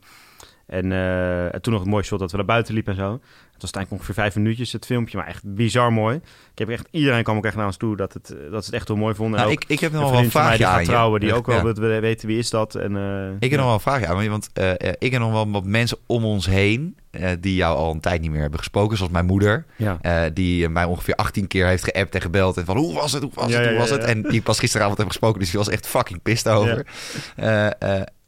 [0.67, 3.13] En, eh, en toen nog het mooie shot dat we naar buiten liepen en zo.
[3.13, 6.17] Het was uiteindelijk ongeveer vijf minuutjes het filmpje, maar echt bizar mooi.
[6.53, 8.71] Ik heb echt, iedereen kwam ook echt naar ons toe dat, het, eh, dat ze
[8.71, 9.41] het echt heel mooi vonden.
[9.41, 11.67] Nou, ik, ik heb nog wel een vraagje die aan gaat trouwen, die ook wel
[11.67, 12.01] Ja.
[12.01, 12.75] weten wie is dat.
[12.75, 13.57] En, eh, Ik heb ja.
[13.57, 14.51] nog wel een vraagje aan, want
[14.99, 16.97] ik heb nog wel wat mensen om ons heen
[17.41, 20.29] die jou al een tijd niet meer hebben gesproken, zoals mijn moeder, Ja.
[20.31, 23.33] die mij ongeveer 18 keer heeft geappt en gebeld en van hoe was het, hoe
[23.35, 25.69] was het, hoe was het, en die ik pas gisteravond heb gesproken, dus die was
[25.69, 26.87] echt fucking pissed over.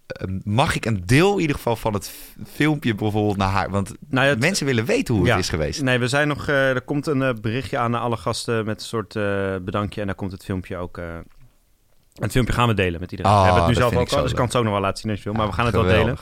[0.07, 2.13] Eh, eh, mag ik een deel in ieder geval van het
[2.47, 5.31] filmpje bijvoorbeeld naar haar, want Nou ja, het- mensen willen weten hoe ja.
[5.35, 5.83] het is geweest.
[5.83, 6.49] Nee, we zijn nog.
[6.49, 10.01] eh, er komt een eh, berichtje aan naar alle gasten met een soort eh, bedankje.
[10.01, 11.01] En daar komt het filmpje ook.
[12.15, 13.33] het filmpje gaan we delen met iedereen.
[13.33, 14.73] Oh, we hebben het nu dat zelf ook al, dus ik kan het ook nog
[14.73, 15.39] wel laten zien als je wil.
[15.39, 16.17] Maar we gaan het wel delen.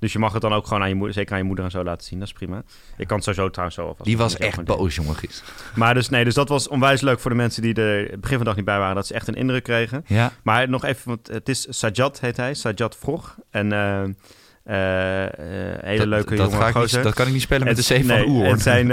[0.00, 1.70] Dus je mag het dan ook gewoon aan je moeder, zeker aan je moeder en
[1.70, 2.18] zo laten zien.
[2.18, 2.62] Dat is prima.
[2.96, 4.04] Ik kan het sowieso trouwens zo alvast.
[4.04, 5.42] Die was echt boos, jongen, Gies.
[5.74, 8.38] Maar dus nee, dus dat was onwijs leuk voor de mensen die er begin van
[8.38, 8.94] de dag niet bij waren.
[8.94, 10.04] Dat ze echt een indruk kregen.
[10.06, 12.54] Ja, Maar nog even, want het is Sajad heet hij.
[12.54, 13.36] Sajad Vrog.
[13.50, 14.02] En eh,
[15.80, 17.02] hele dat, leuke dat, jonge ga ik niet, gozer.
[17.02, 18.58] dat kan ik niet spelen met Het- de C van nee, Oer.
[18.60, 18.86] Zijn,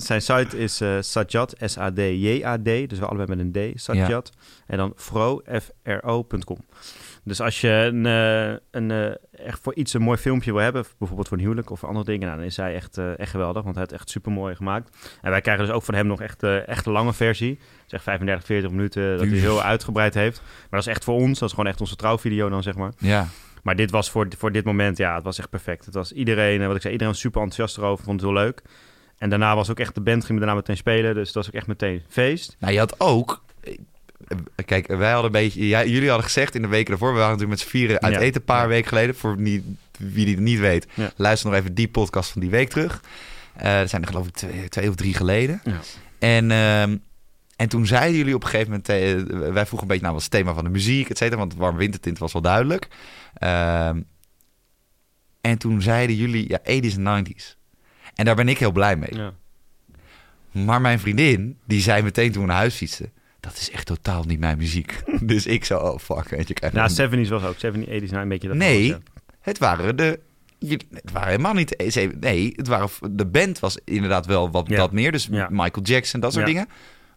[0.00, 2.64] zijn site is Sajad, S-A-D-J-A-D.
[2.88, 4.30] Dus we allebei met een D, Sajad.
[4.66, 6.58] En dan fro, F-R-O.com.
[7.24, 10.84] Dus als je een, eh, een, eh, echt voor iets een mooi filmpje wil hebben,
[10.98, 13.30] bijvoorbeeld voor een huwelijk of voor andere dingen, nou, dan is hij echt, eh, echt
[13.30, 14.96] geweldig, want hij heeft echt super mooi gemaakt.
[15.22, 17.58] En wij krijgen dus ook van hem nog echt, echt een lange versie.
[17.86, 20.40] Zeg 35, 40 minuten, dat hij heel uitgebreid heeft.
[20.40, 22.92] Maar dat is echt voor ons, dat is gewoon echt onze trouwvideo dan, zeg maar.
[22.98, 23.26] Ja,
[23.62, 25.84] Maar dit was voor, voor dit moment, ja, het was echt perfect.
[25.84, 28.62] Het was iedereen, wat ik zei, iedereen was super enthousiast erover, vond het heel leuk.
[29.18, 31.54] En daarna was ook echt de band, ging daarna meteen spelen, dus het was ook
[31.54, 32.56] echt meteen feest.
[32.58, 33.42] Nou, je had ook.
[34.54, 35.68] Eh, Kijk, wij hadden een beetje.
[35.68, 37.12] Ja, jullie hadden gezegd in de weken daarvoor.
[37.12, 38.20] We waren natuurlijk met z'n vieren uit Ja.
[38.20, 39.14] eten een paar weken geleden.
[39.14, 39.64] Voor wie
[39.98, 43.02] die het niet weet, luister nog even die podcast van die week terug.
[43.56, 45.60] Eh dat zijn er geloof ik twee, twee of drie geleden.
[45.64, 45.80] Ja.
[46.18, 46.96] En, ehm,
[47.56, 48.88] en toen zeiden jullie op een gegeven moment.
[48.88, 51.38] eh, wij vroegen een beetje naar wat is het thema van de muziek, et cetera.
[51.38, 52.88] Want warm wintertint was wel duidelijk.
[53.34, 54.00] Ehm,
[55.40, 57.56] en toen zeiden jullie ja, 80s en 90s.
[58.14, 59.14] En daar ben ik heel blij mee.
[59.14, 59.32] Ja.
[60.50, 63.12] Maar mijn vriendin, die zei meteen toen we naar huis fietsten...
[63.40, 65.02] dat is echt totaal niet mijn muziek.
[65.22, 66.54] dus ik zo, oh fuck, weet je.
[66.54, 68.56] ik Nou, een- 70s was ook, 70s, 80s, nou een beetje dat.
[68.56, 68.90] Nee.
[68.92, 69.20] was, ja.
[69.40, 70.20] het waren de...
[70.58, 71.92] je- Het waren helemaal niet...
[72.20, 74.76] Nee, het waren, de band was inderdaad wel wat Ja.
[74.76, 75.12] dat meer.
[75.12, 75.48] Dus Ja.
[75.50, 76.68] Michael Jackson, dat soort dingen.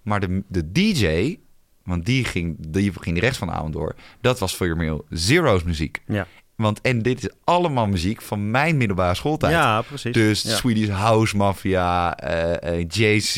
[0.01, 1.35] Maar de, de DJ,
[1.83, 3.95] want die ging, die ging rest van de avond door...
[4.21, 6.01] dat was voor meer Zero's muziek.
[6.07, 6.27] Ja.
[6.63, 9.51] Want, en dit is allemaal muziek van mijn middelbare schooltijd.
[9.53, 10.13] Ja, precies.
[10.13, 10.55] Dus ja.
[10.55, 13.35] Swedish House Mafia, eh, eh, JC,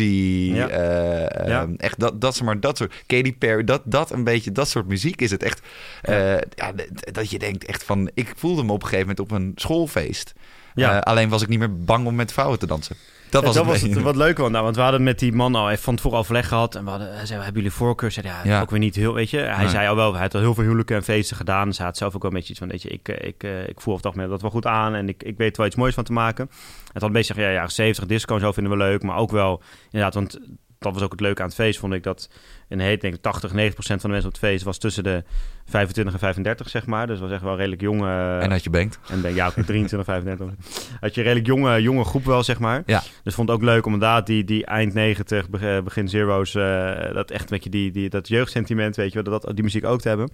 [0.56, 0.68] Ja.
[0.68, 1.62] eh, Ja.
[1.62, 4.88] ehm, echt dat, dat, maar, dat soort, Katy Perry, dat, dat een beetje, dat soort
[4.88, 5.62] muziek is het echt.
[6.02, 9.20] eh, ja, d- dat je denkt echt van, ik voelde me op een gegeven moment
[9.32, 10.34] op een schoolfeest.
[10.76, 10.96] Ja.
[10.96, 12.96] Eh, alleen was ik niet meer bang om met vrouwen te dansen.
[13.30, 14.38] Dat was, dat was het, wat leuk.
[14.38, 16.76] Nou, want we hadden met die man al even van tevoren overleg gehad.
[16.76, 18.12] En we hadden, hij zei, hebben jullie voorkeur?
[18.12, 18.62] Zei, ja, Ja.
[18.62, 19.38] ook weer niet heel, weet je.
[19.38, 19.68] Hij Nee.
[19.70, 21.68] zei al wel, hij had al heel veel huwelijken en feesten gedaan.
[21.68, 23.44] Dus hij had zelf ook wel een beetje iets van, weet je, ik, eh, ik,
[23.44, 24.94] eh, ik voel het algemeen dat wel goed aan.
[24.96, 26.46] En ik, ik weet er wel iets moois van te maken.
[26.84, 29.04] Het had een beetje zeggen, ja, ja, 70 disco en zo vinden we leuk.
[29.04, 30.40] Maar ook wel, inderdaad, want
[30.86, 32.04] dat was ook het leuke aan het feest, vond ik.
[32.04, 32.30] Dat
[32.70, 35.04] een heet, denk ik, 80, 90 procent van de mensen op het feest was tussen
[35.04, 35.24] de
[35.66, 37.08] 25 en 35, zeg maar.
[37.08, 38.02] Dus was echt wel redelijk jong.
[38.02, 39.00] eh, En dat je bankt.
[39.10, 40.56] en ben ja, ook 23, 35.
[41.00, 42.84] Had je een redelijk jonge, jonge groep wel, zeg maar.
[42.86, 43.04] Ja.
[43.24, 46.56] Dus vond het ook leuk om inderdaad die, die eind 90, be- eh, begin zero's,
[46.56, 49.64] eh, dat echt met je die, die, dat jeugdsentiment, weet je wel, dat, dat, die
[49.64, 50.30] muziek ook te hebben.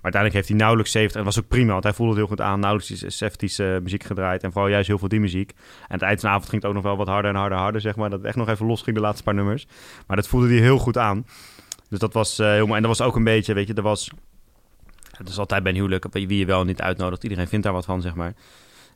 [0.00, 2.20] Maar uiteindelijk heeft hij nauwelijks 70, en dat was ook prima, want hij voelde het
[2.20, 5.20] heel goed aan, nauwelijks die 70's eh, muziek gedraaid en vooral juist heel veel die
[5.20, 5.50] muziek.
[5.50, 5.56] En
[5.88, 7.56] aan het eind van de avond ging het ook nog wel wat harder en harder
[7.56, 8.10] en harder, zeg maar.
[8.10, 9.66] Dat het echt nog even los ging, de laatste paar nummers.
[10.06, 11.26] Maar dat voelde hij heel goed aan.
[11.88, 12.76] Dus dat was eh, heel mooi.
[12.76, 14.10] En dat was ook een beetje, weet je, er was...
[15.16, 17.22] Het is altijd bij een huwelijk, wie je wel niet uitnodigt.
[17.22, 18.28] Iedereen vindt daar wat van, zeg maar.
[18.28, 18.34] Eh,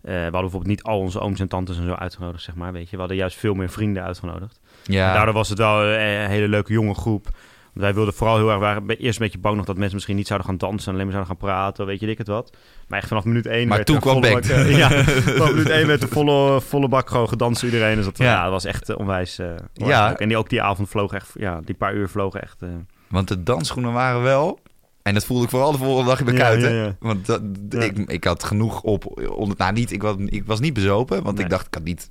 [0.03, 2.73] we hadden bijvoorbeeld niet al onze ooms en tantes en zo uitgenodigd, zeg maar.
[2.73, 4.61] Weet je, we hadden juist veel meer vrienden uitgenodigd.
[4.85, 5.09] Ja.
[5.09, 7.29] En daardoor was het wel een hele leuke jonge groep.
[7.75, 10.27] Wij wilden vooral heel erg, waren eerst een beetje bang nog dat mensen misschien niet
[10.27, 12.57] zouden gaan dansen en alleen maar zouden gaan praten, weet je dik het wat.
[12.89, 14.45] Maar echt vanaf minuut één Maar werd toen kwam bak,
[14.83, 17.97] ja, vanaf minuut werd de volle, volle bak gewoon gedanst iedereen.
[17.97, 18.25] Dus dat, Ja.
[18.25, 18.43] ja.
[18.43, 20.17] dat was echt eh, onwijs, eh, onwijs Ja.
[20.17, 22.63] En die, ook die avond vlogen echt, ja, die paar uur vlogen echt...
[22.63, 22.69] eh,
[23.09, 24.59] Want de dansschoenen waren wel...
[25.03, 26.75] En dat voelde ik vooral de volgende dag in mijn Ja, kuiten.
[26.75, 26.97] ja, ja.
[27.01, 29.29] Want dat, ik, ik had genoeg op...
[29.31, 31.23] Onder, nou, niet, ik, was, ik was niet bezopen.
[31.23, 31.45] Want Nee.
[31.45, 32.11] ik dacht, ik kan niet.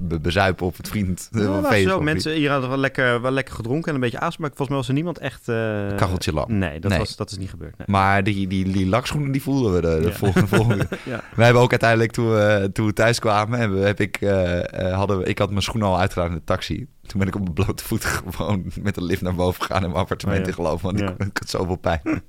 [0.00, 1.28] Be- bezuipen op het vriend.
[1.32, 2.00] Ja, feest zo.
[2.00, 4.36] Mensen hier hadden wel lekker, wel lekker gedronken en een beetje aas.
[4.36, 5.48] Maar volgens mij was er niemand echt...
[5.48, 6.58] eh, Kacheltje lam.
[6.58, 6.98] Nee, dat, Nee.
[6.98, 7.78] Was, dat is niet gebeurd.
[7.78, 7.86] Nee.
[7.90, 10.12] Maar die, die, die lakschoenen, die voelden we de, de Ja.
[10.14, 10.86] volgende, volgende.
[11.04, 11.20] Ja.
[11.34, 14.94] Wij hebben ook uiteindelijk, toen we, toen we thuis kwamen, hebben, heb ik, eh, eh,
[14.94, 16.86] hadden we, ik had mijn schoenen al uitgedaan in de taxi.
[17.06, 19.88] Toen ben ik op mijn blote voet gewoon met de lift naar boven gegaan in
[19.88, 20.82] mijn appartement Oh geloof.
[20.82, 22.00] Want ik, ik had zoveel pijn.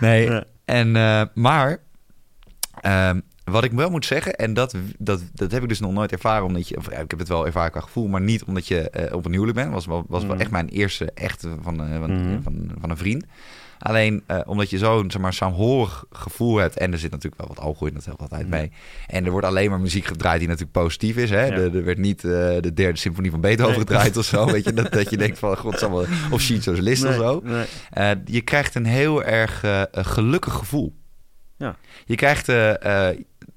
[0.00, 0.90] nee, en,
[1.34, 1.78] maar
[2.80, 6.12] ehm, wat ik wel moet zeggen, en dat, dat, dat heb ik dus nog nooit
[6.12, 8.90] ervaren, omdat je, of, ik heb het wel ervaren qua gevoel, maar niet omdat je
[8.90, 9.72] eh, op een huwelijk bent.
[9.72, 10.40] Was was wel Mhm.
[10.40, 12.42] echt mijn eerste echte van, eh, van, Mhm.
[12.42, 13.24] van, van een vriend.
[13.78, 16.76] Alleen eh, omdat je zo'n zeg maar, saamhorig gevoel hebt.
[16.78, 18.50] En er zit natuurlijk wel wat alcohol in, dat helpt altijd Mhm.
[18.50, 18.72] mee.
[19.06, 21.30] En er wordt alleen maar muziek gedraaid die natuurlijk positief is.
[21.30, 21.44] Hè?
[21.46, 21.52] Ja.
[21.52, 23.80] Er, er werd niet de derde symfonie van Beethoven Nee.
[23.80, 24.44] gedraaid of zo.
[24.52, 24.72] Weet je?
[24.72, 27.42] Dat, dat je denkt van, god, zal wel- of Schindler's List of zo.
[27.44, 28.16] nee.
[28.24, 30.94] Je krijgt een heel erg gelukkig gevoel.
[31.56, 31.76] Ja.
[32.04, 32.48] Je krijgt...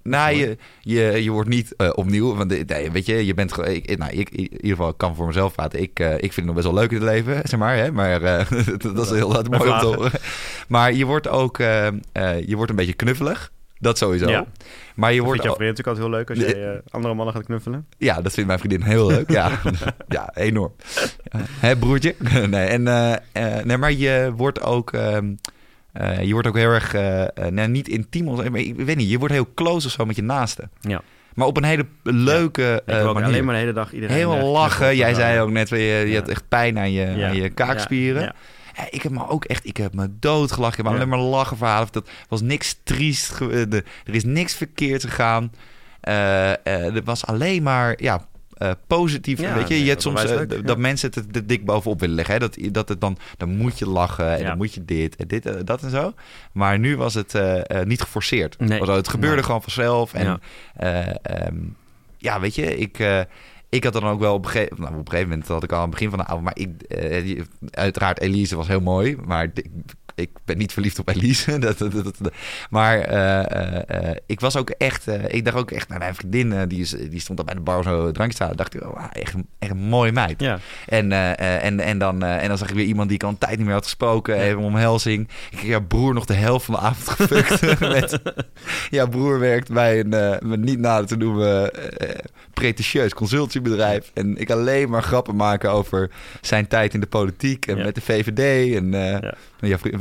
[0.07, 2.35] nou, je, je, je wordt niet eh, opnieuw...
[2.35, 3.57] Want eh, nee, weet je, je bent...
[3.67, 5.81] Ik, nou, ik, in ieder geval, ik kan voor mezelf praten.
[5.81, 7.75] Ik, eh, ik vind het nog best wel leuk in het leven, zeg maar.
[7.77, 7.91] Hè?
[7.91, 8.19] Maar
[8.77, 10.11] dat, dat is heel dat mooi om te horen.
[10.67, 11.57] Maar je wordt ook...
[11.57, 13.51] je wordt een beetje knuffelig.
[13.79, 14.29] Dat sowieso.
[14.29, 14.45] Ja.
[14.95, 15.47] Maar je Je wordt...
[15.47, 16.53] ook- vriend natuurlijk altijd heel leuk als
[16.83, 17.87] eh, andere mannen gaat knuffelen.
[17.97, 19.31] ja, dat vindt mijn vriendin heel leuk.
[19.31, 19.59] Ja,
[20.07, 20.73] ja enorm.
[21.59, 22.15] Hè, broertje?
[22.49, 22.83] nee, en,
[23.67, 24.93] nee, maar je wordt ook...
[24.93, 25.33] ehm,
[25.93, 26.93] eh, je wordt ook heel erg...
[27.51, 29.09] nou, niet intiem, maar ik weet niet.
[29.09, 30.69] Je wordt heel close of zo met je naaste.
[30.81, 31.01] Ja.
[31.33, 33.23] Maar op een hele leuke ook manier.
[33.23, 34.15] alleen maar de hele dag iedereen...
[34.15, 34.95] Helemaal lachen.
[34.95, 35.41] Jij zei Ja.
[35.41, 36.19] ook net, je, je Ja.
[36.19, 37.27] had echt pijn aan je, Ja.
[37.27, 38.21] aan je kaakspieren.
[38.21, 38.33] Ja.
[38.75, 40.77] Ja, ik heb me ook echt, ik heb me doodgelachen.
[40.79, 40.99] Ik heb Ja.
[40.99, 41.87] alleen maar lachen verhalen.
[41.91, 43.39] Dat was niks triest.
[43.39, 45.51] Er is niks verkeerd gegaan.
[46.01, 48.25] Eh, er was alleen maar, ja,
[48.57, 49.39] eh, positief.
[49.39, 50.61] Ja, weet je, nee, je hebt soms eh, leuk, d- ja.
[50.61, 52.33] dat mensen het er dik bovenop willen leggen.
[52.33, 52.39] Hè?
[52.39, 54.47] Dat, dat het dan, dan moet je lachen en Ja.
[54.47, 56.13] dan moet je dit en dit en dat en zo.
[56.51, 58.59] Maar nu was het eh, eh, niet geforceerd.
[58.59, 58.81] Nee.
[58.83, 59.43] Het gebeurde Nee.
[59.45, 60.13] gewoon vanzelf.
[60.13, 60.39] En Ja.
[60.75, 61.55] eh, ehm,
[62.17, 63.19] ja, weet je, ik, eh,
[63.69, 65.71] ik had dan ook wel op een, gegeven, nou, op een gegeven moment had ik
[65.71, 67.41] al aan het begin van de avond, maar ik, eh,
[67.71, 69.65] uiteraard Elise was heel mooi, maar ik,
[70.17, 71.57] ik ben niet verliefd op Elise.
[71.59, 72.33] dat, dat, dat, dat-
[72.69, 76.67] maar eh, eh, eh, ik was ook echt, ik dacht ook echt, naar mijn vriendin,
[76.67, 79.33] die, is, die stond al bij de bar zo drankje halen, dacht ik, oh, echt,
[79.33, 80.39] een- echt een mooie meid.
[80.41, 80.59] Ja.
[80.85, 83.57] En, en, en, dan, en dan zag ik weer iemand die ik al een tijd
[83.57, 84.35] niet meer had gesproken.
[84.35, 84.41] Ja.
[84.41, 85.27] Even omhelzing.
[85.51, 87.79] Ik heb ja, broer nog de helft van de avond gefukt.
[87.93, 88.19] met,
[88.89, 91.71] ja, broer werkt bij een, niet nader te noemen,
[92.53, 94.11] pretentieus consultiebedrijf.
[94.13, 96.09] En ik alleen maar grappen maken over
[96.41, 97.83] zijn tijd in de politiek en Ja.
[97.83, 98.75] met de VVD.
[98.75, 99.33] En eh Ja.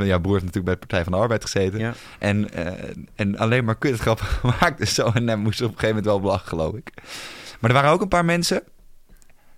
[0.07, 1.78] Vriend- jouw broer heeft natuurlijk bij de Partij van de Arbeid gezeten.
[1.78, 1.94] Ja.
[2.18, 4.78] En, eh, en alleen maar kutgrappen gemaakt.
[4.78, 5.11] Dus zo.
[5.14, 6.90] En hij moest op een gegeven moment wel belachen, geloof ik.
[7.61, 8.62] Maar er waren ook een paar mensen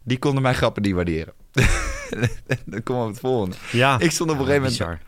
[0.03, 1.33] die konden mijn grappen niet waarderen.
[2.65, 3.57] Dan komen we op het volgende.
[3.73, 3.99] Ja.
[3.99, 5.01] Ik stond op een gegeven moment...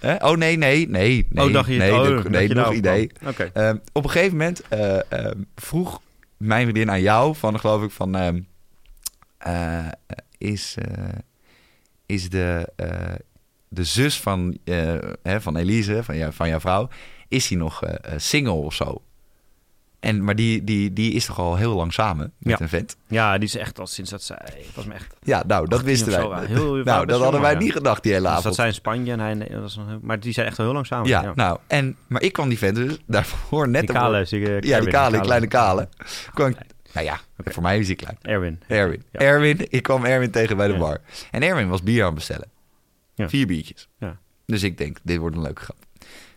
[0.00, 0.28] Bizar.
[0.30, 1.26] Oh nee, nee, nee.
[1.30, 1.76] nee oh, dacht je...
[1.76, 3.10] nee, oh, de- nee nog idee.
[3.26, 3.50] Oké.
[3.52, 6.00] Ehm, op een gegeven moment ehm, vroeg
[6.36, 8.14] mijn vriendin aan jou van, geloof ik, van...
[8.16, 8.40] ehm,
[9.38, 9.86] eh,
[10.38, 10.76] is,
[12.06, 12.68] is de,
[13.76, 16.88] de zus van, eh, hè, van Elise, van, jou, van jouw vrouw...
[17.28, 19.02] is die nog eh, eh, single of zo?
[20.00, 22.64] En, maar die, die, die is toch al heel lang samen met Ja.
[22.64, 22.96] een vent?
[23.08, 24.38] Ja, die is echt al sinds dat zij...
[24.74, 25.14] Was me echt...
[25.22, 26.20] Ja, nou, dat 18 wisten wij.
[26.20, 26.40] zo, ja.
[26.46, 27.58] Heel- nou, dat hadden wij ja.
[27.58, 28.44] niet gedacht die hele Dus avond.
[28.46, 29.34] dat zij in Spanje en hij...
[29.34, 31.08] Nee, was nog maar die zijn echt al heel lang samen.
[31.08, 33.80] ja, nou, en, maar ik kwam die vent dus daarvoor net...
[33.80, 34.24] die op- kale.
[34.24, 35.88] zie ik, Ja, die kale, die kleine kale.
[36.34, 36.56] Kwam ik-
[36.92, 38.18] nou ja, voor mij is hij klein.
[38.22, 38.60] Erwin.
[38.66, 39.02] Erwin.
[39.12, 41.00] Erwin, ik kwam Erwin tegen bij de bar.
[41.30, 42.48] En Erwin was bier aan het bestellen.
[43.16, 43.28] Ja.
[43.28, 43.88] Vier biertjes.
[43.98, 44.18] Ja.
[44.46, 45.76] Dus ik denk, dit wordt een leuke grap.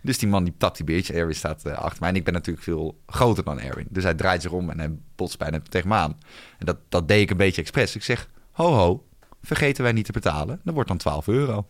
[0.01, 1.15] Dus die man die tapt die biertjes.
[1.15, 2.09] Erwin staat eh, achter mij.
[2.09, 3.87] En ik ben natuurlijk veel groter dan Erwin.
[3.89, 6.17] Dus hij draait zich om en hij botst bijna tegen me aan.
[6.57, 7.95] En dat, dat deed ik een beetje expres.
[7.95, 9.05] Ik zeg, ho ho,
[9.41, 10.59] vergeten wij niet te betalen.
[10.63, 11.67] Dat wordt dan 12 euro.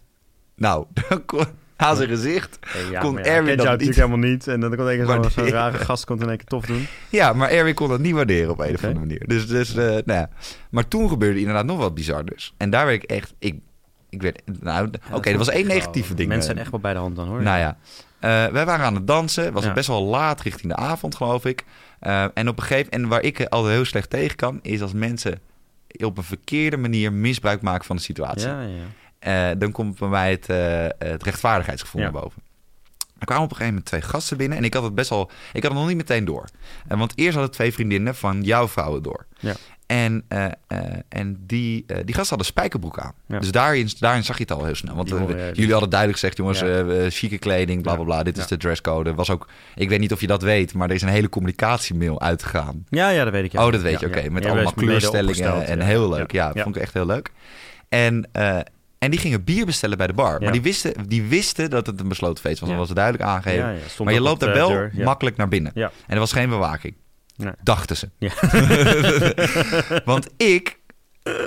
[0.55, 1.45] Nou, dan kon-
[1.76, 2.57] aan zijn gezicht.
[2.68, 3.66] Hey, ja, kon ja, Erwin dat niet.
[3.66, 4.47] natuurlijk helemaal niet.
[4.47, 5.49] En dan één keer zo'n Waarderen.
[5.51, 6.88] rare gast komt in één keer tof doen.
[7.10, 9.28] Ja, maar Erwin kon dat niet waarderen op een of andere manier.
[9.28, 10.30] Dus, dus eh, nou ja.
[10.72, 12.53] Maar toen gebeurde inderdaad nog wat bizar dus.
[12.57, 13.34] En daar werd ik echt...
[13.39, 13.60] Ik,
[14.10, 16.30] ik werd, nou, oké, er was één negatieve ding.
[16.30, 17.41] Mensen eh, zijn echt wel bij de hand dan hoor.
[17.41, 17.78] Nou ja,
[18.20, 19.43] Eh, wij waren aan het dansen.
[19.43, 19.74] Het was Ja.
[19.74, 21.64] best wel laat richting de avond, geloof ik.
[21.99, 24.93] Eh, en op een gegeven en waar ik altijd heel slecht tegen kan, is als
[24.93, 25.39] mensen
[25.97, 28.47] op een verkeerde manier misbruik maken van de situatie.
[28.47, 28.62] ja,
[29.22, 29.55] ja.
[29.55, 30.47] dan komt bij mij het,
[30.97, 32.41] het rechtvaardigheidsgevoel naar boven.
[33.20, 35.32] Er kwamen op een gegeven moment twee gasten binnen en ik had het best wel,
[35.53, 36.45] ik had het nog niet meteen door.
[36.88, 39.26] En want eerst hadden twee vriendinnen van jouw vrouwen door.
[39.89, 40.79] En, eh, eh,
[41.09, 43.13] en die, eh, die gasten hadden spijkerbroek aan.
[43.27, 43.39] Ja.
[43.39, 44.95] Dus daarin, daarin zag je het al heel snel.
[44.95, 45.15] Want ja,
[45.53, 46.63] jullie hadden duidelijk gezegd, jongens,
[47.15, 48.23] chique kleding, bla bla bla.
[48.23, 49.13] Dit is de dresscode.
[49.13, 52.21] Was ook, ik weet niet of je dat weet, maar er is een hele communicatiemail
[52.21, 52.85] uitgegaan.
[52.89, 53.59] Ja, ja, dat weet ik.
[53.59, 54.29] Oh, dat weet je, oké.
[54.29, 56.31] Met allemaal kleurstellingen en heel leuk.
[56.31, 57.31] Ja, vond ik echt heel leuk.
[57.89, 58.29] En,
[58.99, 60.41] en die gingen bier bestellen bij de bar.
[60.41, 62.69] Maar die, wisten, die wisten dat het een besloten feest was.
[62.69, 63.77] Dat was duidelijk aangegeven.
[64.03, 65.73] Maar je loopt op daar wel makkelijk naar binnen.
[65.73, 66.95] En er was geen bewaking.
[67.39, 67.53] Nee.
[67.63, 68.09] Dachten ze.
[68.17, 68.31] Ja.
[70.05, 70.79] Want ik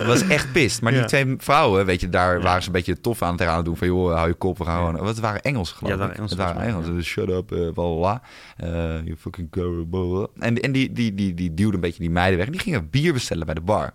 [0.06, 0.82] was echt pist.
[0.82, 1.06] Maar die Ja.
[1.06, 2.42] twee vrouwen, weet je, daar Ja.
[2.42, 3.76] waren ze een beetje tof aan het eraan doen.
[3.76, 4.94] Van joh, hou je kop, we gaan gewoon...
[4.96, 6.16] Want het waren Engels geloof Ja, het waren ik.
[6.16, 6.86] Engels, Het waren Engels.
[6.86, 8.22] Dus shut up, eh bla bla bla.
[8.56, 10.26] Eh, you fucking girl, bla bla.
[10.46, 12.46] En, en die, die, die, die duwden een beetje die meiden weg.
[12.46, 13.94] En die gingen bier bestellen bij de bar.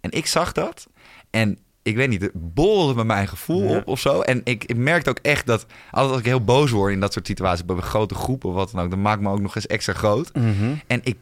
[0.00, 0.86] En ik zag dat.
[1.30, 1.58] En
[1.88, 3.76] ik weet niet, het borrelde bij mijn gevoel Ja.
[3.76, 4.20] op of zo.
[4.20, 5.66] En ik, ik merkte ook echt dat...
[5.90, 7.64] Altijd als ik heel boos word in dat soort situaties...
[7.64, 8.90] bij grote groepen of wat dan ook...
[8.90, 10.34] dan maakt me ook nog eens extra groot.
[10.34, 10.72] Mhm.
[10.86, 11.16] En ik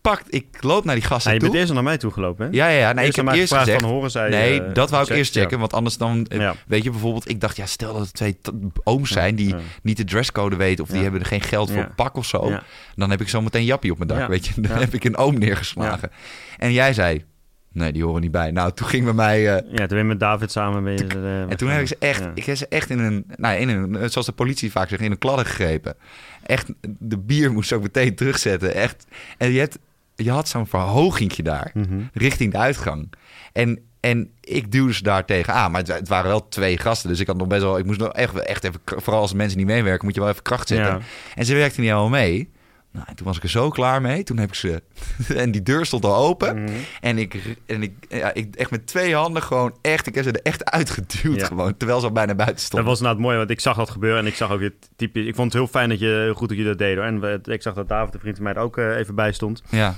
[0.00, 1.48] pak, ik loop naar die gasten je toe.
[1.48, 2.52] bent eerst naar mij toegelopen, hè?
[2.52, 2.92] Ja, ja, ja.
[2.92, 3.80] Nee, ik Eerst heb eerst gezegd...
[3.80, 4.28] van horen zij...
[4.28, 5.58] nee, eh, dat wou ik eerst checken.
[5.58, 6.26] Want anders dan...
[6.26, 6.50] eh.
[6.66, 7.28] Weet je, bijvoorbeeld...
[7.28, 8.38] Ik dacht, ja, stel dat het twee
[8.84, 9.34] ooms zijn...
[9.34, 10.84] die niet de dresscode weten...
[10.84, 12.58] of die hebben er geen geld voor pak of zo...
[12.94, 14.60] Dan heb ik zo meteen jappie op mijn dak, weet je.
[14.60, 16.10] Dan heb ik een oom neergeslagen.
[16.58, 17.24] En jij zei...
[17.72, 18.50] Nee, die horen niet bij.
[18.50, 19.38] Nou, toen ging bij mij...
[19.56, 20.86] eh, Ja, toen ben je met David samen...
[20.86, 22.32] Eh, en toen heb ik ze echt, Ja.
[22.34, 25.10] ik heb ze echt in een, nou, in een, zoals de politie vaak zegt, in
[25.10, 25.94] een kladder gegrepen.
[26.42, 28.74] Echt, de bier moest ook meteen terugzetten.
[28.74, 29.06] Echt.
[29.38, 29.78] En je, hebt,
[30.14, 32.00] je had zo'n verhogingje daar, Mhm.
[32.12, 33.12] richting de uitgang.
[33.52, 35.70] En, en ik duwde ze daar tegenaan.
[35.70, 38.00] Maar het, het waren wel twee gasten, dus ik had nog best wel, ik moest
[38.00, 40.92] nog echt, echt even, vooral als mensen niet meewerken, moet je wel even kracht zetten.
[40.94, 41.00] Ja.
[41.34, 42.50] En ze werkte niet helemaal mee.
[42.92, 44.22] Nou, en toen was ik er zo klaar mee.
[44.22, 44.82] Toen heb ik ze...
[45.36, 46.62] en die deur stond al open.
[46.62, 46.72] Mhm.
[47.00, 50.06] En ik, en ik, ja, ik echt met twee handen gewoon echt...
[50.06, 51.46] Ik heb ze er echt uitgeduwd Ja.
[51.46, 51.76] gewoon.
[51.76, 52.88] Terwijl ze al bijna buiten Dat stonden.
[52.88, 55.24] was inderdaad mooi, want ik zag dat gebeuren en ik zag ook het type.
[55.26, 57.04] Ik vond het heel fijn dat je heel goed dat je dat deed hoor.
[57.04, 59.32] En we- ik zag dat David, de vriend van mij, er ook eh, even bij
[59.32, 59.62] stond.
[59.68, 59.94] Ja,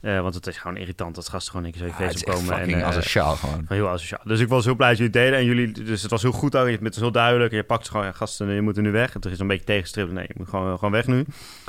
[0.00, 2.12] Eh, want het is gewoon irritant dat gasten gewoon een keer zo in je het
[2.12, 2.58] feest komen.
[2.58, 3.64] en, eh, asociaal gewoon.
[3.66, 4.20] van heel asociaal.
[4.24, 5.38] Dus ik was heel blij dat jullie het deden.
[5.38, 6.68] En jullie, dus het was heel goed ook.
[6.68, 7.50] Je bent heel duidelijk.
[7.50, 9.12] En je pakt ze gewoon, ja, gasten, je moet er nu weg.
[9.12, 10.18] Het is een beetje tegenstribbelen.
[10.18, 11.24] Nee, je moet gewoon, gewoon weg nu.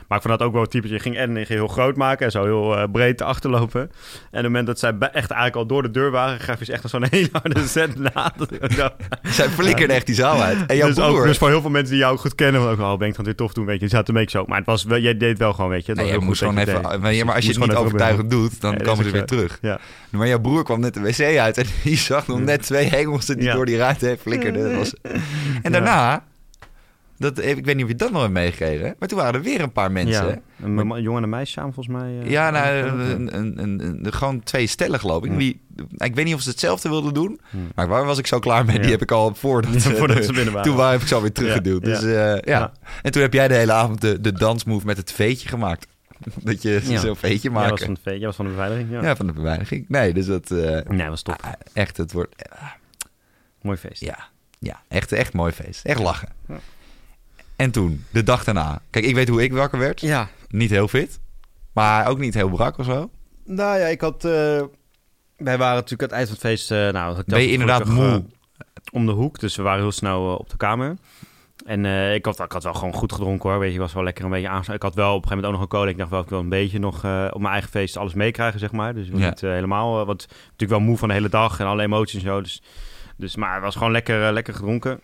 [0.08, 0.88] Maar ik vond dat ook wel het type.
[0.88, 3.82] Je ging en je ging heel groot maken en zo heel eh, breed achterlopen.
[3.82, 6.66] En op het moment dat zij echt eigenlijk al door de deur waren, gaf je
[6.66, 8.34] ze echt zo'n hele harde zet na.
[8.38, 10.66] Dat Zij flikkerde echt die zaal uit.
[10.66, 11.20] En jouw dus, broer...
[11.20, 13.16] ook, dus voor heel veel mensen die jou goed kennen, van ook, oh, ben ik
[13.16, 13.86] het weer tof doen, weet je.
[13.86, 14.46] Je zat een beetje zo.
[14.48, 15.92] Maar het was wel, jij deed wel gewoon, weet je.
[15.92, 16.90] Het Nee, was je gewoon dat even...
[16.90, 19.26] het maar, als je het niet gewoon doet, dan Nee, komen ze weer zo.
[19.26, 19.57] terug.
[19.61, 19.80] Ja.
[20.09, 23.36] Maar jouw broer kwam net de wc uit en die zag nog net twee Engelsen
[23.38, 23.53] die Ja.
[23.53, 24.78] door die ruimte heen flikkerden.
[24.78, 24.93] Was...
[25.61, 26.24] En daarna,
[27.18, 29.61] dat, ik weet niet of je dat nog hebt meegekregen, maar toen waren er weer
[29.61, 30.28] een paar mensen.
[30.28, 32.20] Ja, een ma- jongen en een meisje samen volgens mij.
[32.24, 35.38] eh, Ja, nou, een, een, een, gewoon twee stellen geloof ik.
[35.38, 35.61] Die,
[35.97, 37.39] ik weet niet of ze hetzelfde wilden doen,
[37.76, 38.80] maar waar was ik zo klaar mee?
[38.80, 40.68] Die heb ik al voordat, Ja, voordat ze binnen waren.
[40.70, 41.84] Toen waar heb ik ze alweer teruggeduwd.
[41.84, 42.39] Dus, eh, ja.
[42.43, 42.72] Ja.
[43.01, 45.88] En toen heb jij de hele avond de, de dansmove met het veetje gemaakt.
[46.43, 46.99] Dat je Ja.
[46.99, 47.86] zo'n veetje Jij was, maken.
[47.86, 49.01] van de, jij was van de beveiliging, ja.
[49.01, 49.86] Ja, van de beveiliging.
[49.89, 50.51] Nee, dus dat...
[50.51, 51.41] eh, Nee, was top.
[51.43, 52.36] ah, echt, het wordt...
[53.61, 54.01] Mooi feest.
[54.01, 54.28] Ja,
[54.59, 55.86] ja echt, echt mooi feest.
[55.86, 56.30] Echt lachen.
[56.47, 56.59] Ja.
[57.55, 58.82] En toen, de dag daarna.
[58.89, 60.01] Kijk, ik weet hoe ik wakker werd.
[60.01, 60.30] Ja.
[60.49, 61.20] Niet heel fit.
[61.74, 63.09] Maar ook niet heel brak of zo.
[63.45, 64.26] Nou ja, ik had...
[64.26, 64.61] eh,
[65.38, 66.72] wij waren natuurlijk aan het eind van het feest...
[66.72, 68.05] eh, nou, Ben je inderdaad moe?
[68.05, 68.18] eh,
[68.91, 70.95] om de hoek, dus we waren heel snel eh, op de kamer.
[71.68, 73.59] En eh, ik, had, ik had wel gewoon goed gedronken hoor.
[73.59, 74.63] Weet je, ik was wel lekker een beetje aan.
[74.74, 75.89] Ik had wel op een gegeven moment ook nog een cola.
[75.89, 78.59] Ik dacht wel, ik wil een beetje nog eh, op mijn eigen feest alles meekrijgen,
[78.59, 78.93] zeg maar.
[78.93, 79.30] Dus ik was Ja.
[79.30, 80.05] niet eh, helemaal...
[80.05, 82.41] want natuurlijk wel moe van de hele dag en alle emoties en zo.
[82.41, 82.61] Dus,
[83.18, 84.99] dus maar het was gewoon lekker, lekker gedronken.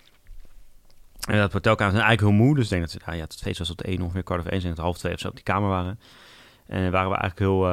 [1.30, 2.56] En dat hotelkamer zijn eigenlijk heel moe.
[2.56, 4.52] Dus ik denk dat ze, nou ja, het feest was tot één ongeveer kwart over
[4.52, 4.62] één.
[4.62, 6.00] zijn het half twee of zo op die kamer waren.
[6.68, 7.66] En waren we eigenlijk heel,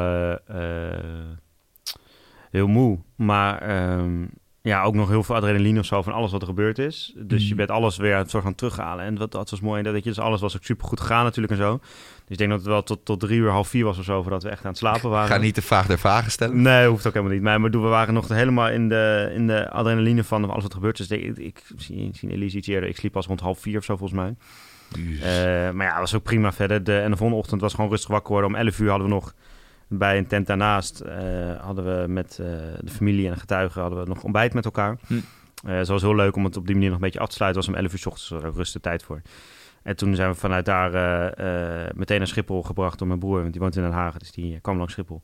[2.50, 2.98] heel moe.
[3.16, 4.24] Maar ehm,
[4.62, 7.12] ja, ook nog heel veel adrenaline of zo van alles wat er gebeurd is.
[7.16, 7.56] Dus je Mhm.
[7.56, 9.04] bent alles weer aan het soort van terughalen.
[9.04, 9.82] En wat, dat was mooi.
[9.82, 11.78] Dat je, dus alles was ook super goed gegaan natuurlijk en zo.
[11.78, 14.22] Dus ik denk dat het wel tot, tot drie uur, half vier was of zo...
[14.22, 15.28] voordat we echt aan het slapen waren.
[15.28, 16.62] Ga niet te vaag der vragen stellen.
[16.62, 17.42] Nee, hoeft ook helemaal niet.
[17.42, 21.08] Maar we waren nog helemaal in de, in de adrenaline van alles wat gebeurd is.
[21.08, 22.88] Dus ik, zie, zie Elise iets eerder.
[22.88, 24.34] Ik sliep pas rond half vier of zo volgens mij.
[25.20, 26.84] Eh, maar ja, dat was ook prima verder.
[26.84, 28.50] De, en de volgende ochtend was gewoon rustig wakker worden.
[28.50, 29.34] Om 11 uur hadden we nog
[29.92, 31.00] bij een tent daarnaast...
[31.00, 31.16] eh,
[31.60, 32.46] hadden we met eh,
[32.80, 34.96] de familie en de getuigen hadden we nog ontbijt met elkaar.
[35.06, 35.14] Hm.
[35.14, 37.34] Eh het was heel leuk om het op die manier nog een beetje af te
[37.34, 37.60] sluiten.
[37.60, 39.22] Het was om 11 uur s ochtends, er ook rustig tijd voor.
[39.82, 40.90] En toen zijn we vanuit daar
[41.94, 44.60] meteen naar Schiphol gebracht door mijn broer, want die woont in Den Haag, dus die
[44.60, 45.22] kwam langs Schiphol.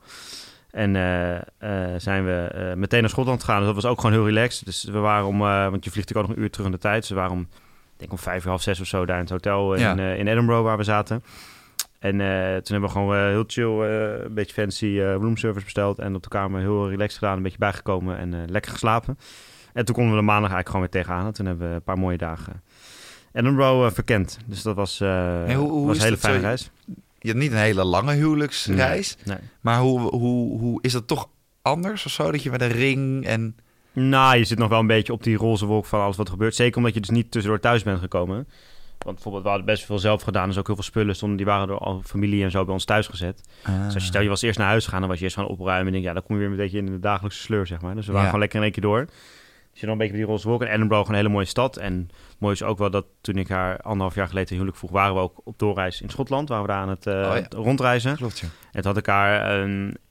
[0.71, 0.93] En
[2.01, 3.57] zijn we meteen naar Schotland gegaan.
[3.59, 4.65] Dus dat was ook gewoon heel relaxed.
[4.65, 7.01] Dus we waren om, want je vliegt ook nog een uur terug in de tijd.
[7.01, 7.49] Dus we waren om,
[7.97, 9.93] denk om vijf uur, half zes of zo daar in het hotel in, Ja.
[10.15, 11.23] in Edinburgh waar we zaten.
[11.99, 12.27] En eh,
[12.57, 15.99] toen hebben we gewoon eh, heel chill, eh, een beetje fancy roomservice besteld.
[15.99, 19.19] En op de kamer heel relaxed gedaan, een beetje bijgekomen en lekker geslapen.
[19.73, 21.27] En toen konden we de maandag eigenlijk gewoon weer tegenaan.
[21.27, 22.63] En toen hebben we een paar mooie dagen
[23.33, 24.39] Edinburgh verkend.
[24.47, 26.71] Dus dat was, hoe- hoe was een hele fijne reis.
[27.19, 29.17] Je hebt niet een hele lange huwelijksreis.
[29.25, 29.37] Nee.
[29.61, 31.29] Maar hoe, hoe, hoe is dat toch
[31.63, 32.31] anders of zo?
[32.31, 33.57] Dat je met een ring en...
[33.93, 36.33] Nou, je zit nog wel een beetje op die roze wolk van alles wat er
[36.33, 36.55] gebeurt.
[36.55, 38.49] Zeker omdat je dus niet tussendoor thuis bent gekomen.
[39.07, 40.49] Want bijvoorbeeld, we hadden best veel zelf gedaan.
[40.49, 42.85] Dus ook heel veel spullen stonden, die waren door al familie en zo bij ons
[42.85, 43.49] thuis gezet.
[43.65, 45.47] Dus als je stel je was eerst naar huis gegaan, dan was je eerst gaan
[45.47, 45.87] opruimen.
[45.87, 47.95] En denk, ja, dan kom je weer een beetje in de dagelijkse sleur, zeg maar.
[47.95, 48.27] Dus we waren Ja.
[48.27, 49.05] gewoon lekker in één keer door.
[49.71, 50.63] Dus je dan een beetje bij die roze wolk.
[50.63, 51.77] En Edinburgh gewoon een hele mooie stad.
[51.77, 55.15] En mooi is ook wel dat toen ik haar anderhalf jaar geleden huwelijk vroeg, waren
[55.15, 56.49] we ook op doorreis in Schotland.
[56.49, 57.47] Waren we daar aan het eh, Oh ja.
[57.51, 58.17] rondreizen.
[58.17, 58.47] Klopt, ja.
[58.73, 59.61] En toen had ik haar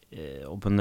[0.10, 0.80] eh, op een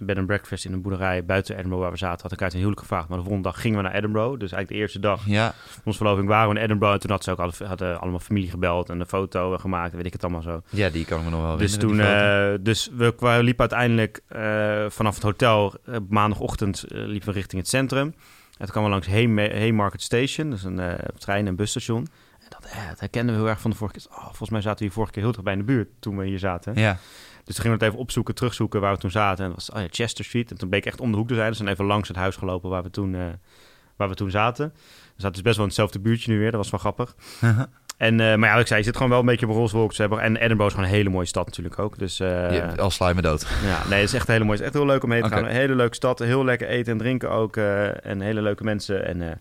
[0.00, 2.52] eh, bed and breakfast in een boerderij buiten Edinburgh waar we zaten, had ik uit
[2.52, 3.08] een huwelijk gevraagd.
[3.08, 4.30] Maar de volgende dag gingen we naar Edinburgh.
[4.30, 6.94] Dus eigenlijk de eerste dag Ja, onze verloving waren we in Edinburgh.
[6.94, 9.94] En toen had ze ook alle, hadden allemaal familie gebeld en een foto gemaakt.
[9.94, 10.62] Weet ik het allemaal zo.
[10.70, 14.20] ja, die kan ik me nog wel Dus toen, eh, dus we, we liepen uiteindelijk
[14.28, 18.06] eh, vanaf het hotel eh, maandagochtend liepen we richting het centrum.
[18.06, 20.80] En toen kwamen we langs Hay- Haymarket Station, dus een
[21.18, 22.06] trein- en busstation.
[22.40, 24.06] En dat, dat herkenden we heel erg van de vorige keer.
[24.10, 26.16] Oh, volgens mij zaten we hier vorige keer heel dicht bij in de buurt toen
[26.16, 26.74] we hier zaten.
[26.74, 26.98] Ja,
[27.50, 29.44] Dus toen gingen we het even opzoeken, terugzoeken waar we toen zaten.
[29.44, 30.50] En dat was oh ja, Chester Street.
[30.50, 31.48] En toen bleek echt om de hoek te zijn.
[31.48, 33.20] Dus we zijn even langs het huis gelopen waar we toen, eh,
[33.96, 34.72] waar we toen zaten.
[34.74, 34.80] We
[35.16, 36.50] zaten dus best wel in hetzelfde buurtje nu weer.
[36.50, 37.14] Dat was wel grappig.
[37.96, 40.36] En, eh, maar ja, ik zei, je zit gewoon wel een beetje op hebben- En
[40.36, 41.98] Edinburgh is gewoon een hele mooie stad natuurlijk ook.
[41.98, 43.46] Dus eh, je, al sla je me dood.
[43.64, 44.56] ja, nee, het is echt een hele mooie.
[44.58, 45.44] Het is echt heel leuk om heen te gaan.
[45.44, 47.56] Een hele leuke stad, heel lekker eten en drinken ook.
[47.56, 49.06] en hele leuke mensen.
[49.06, 49.38] En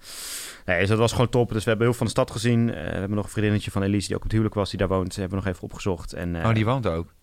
[0.66, 1.52] nee, dus dat was gewoon top.
[1.52, 2.66] Dus we hebben heel veel van de stad gezien.
[2.66, 4.88] We hebben nog een vriendinnetje van Elise die ook op het huwelijk was, die daar
[4.88, 5.16] woont.
[5.16, 6.14] Hebben we nog even opgezocht.
[6.14, 7.14] En, oh, die woont ook.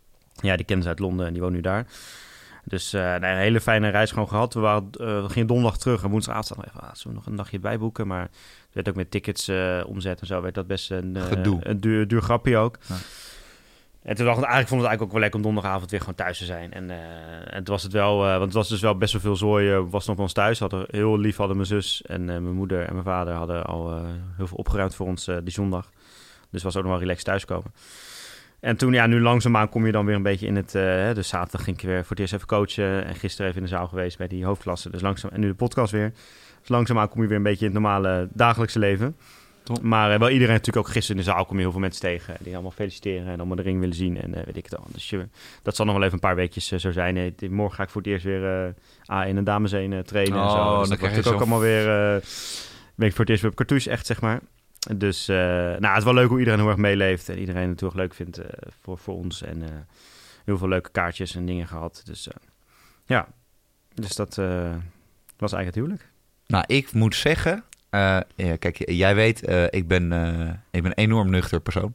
[0.42, 1.86] Ja, die kennen ze uit Londen en die woont nu daar.
[2.68, 4.54] Dus eh, nee, een hele fijne reis gewoon gehad.
[4.54, 7.22] We, waren, eh, we gingen donderdag terug en woensdagavond zaten we even, ah, zullen we
[7.22, 8.06] nog een dagje bijboeken?
[8.06, 11.16] Maar het werd ook met tickets eh, omzet en zo, werd dat best een,
[11.62, 12.78] een duur, duur grapje ook.
[12.86, 12.94] Ja.
[14.02, 16.14] En toen dacht ik, eigenlijk vond het eigenlijk ook wel lekker om donderdagavond weer gewoon
[16.14, 16.72] thuis te zijn.
[16.72, 16.90] En,
[17.50, 20.06] en toen was het wel, want het was dus wel best wel veel zooi, was
[20.06, 20.58] nog bij ons thuis.
[20.58, 24.04] Hadden, heel lief hadden mijn zus en mijn moeder en mijn vader hadden al
[24.36, 25.90] heel veel opgeruimd voor ons die zondag.
[26.50, 27.72] Dus was ook nog wel relaxed thuiskomen.
[28.60, 30.74] En toen, ja, nu langzaamaan kom je dan weer een beetje in het...
[30.74, 33.04] eh, dus zaterdag ging ik weer voor het eerst even coachen.
[33.04, 34.90] En gisteren even in de zaal geweest bij die hoofdklasse.
[34.90, 36.12] Dus langzaam, en nu de podcast weer.
[36.60, 39.16] Dus langzaamaan kom je weer een beetje in het normale dagelijkse leven.
[39.62, 39.82] Top.
[39.82, 42.00] Maar eh, wel iedereen natuurlijk ook gisteren in de zaal kom je heel veel mensen
[42.00, 42.36] tegen.
[42.40, 44.86] Die allemaal feliciteren en allemaal de ring willen zien en eh, weet ik het al.
[44.92, 45.28] Dus je,
[45.62, 47.34] dat zal nog wel even een paar weekjes zo zijn.
[47.50, 48.64] Morgen ga ik voor het eerst weer
[49.08, 50.56] eh A in een dames heen eh, trainen en Oh, zo.
[50.56, 51.84] dan Dus dat krijg je ook allemaal weer...
[52.94, 54.40] ben ik voor het eerst weer op cartouche echt, zeg maar.
[54.94, 57.28] Dus eh, nou, het is wel leuk hoe iedereen heel erg meeleeft.
[57.28, 58.48] En iedereen het natuurlijk leuk vindt eh,
[58.82, 59.42] voor, voor ons.
[59.42, 59.68] En eh,
[60.44, 62.02] heel veel leuke kaartjes en dingen gehad.
[62.04, 62.28] Dus
[63.06, 63.28] ja,
[63.94, 64.34] dus dat
[65.36, 66.10] was eigenlijk het huwelijk.
[66.46, 67.64] Nou, ik moet zeggen...
[67.90, 70.12] ja, kijk, jij weet, ik, ben,
[70.70, 71.94] ik ben een enorm nuchter persoon.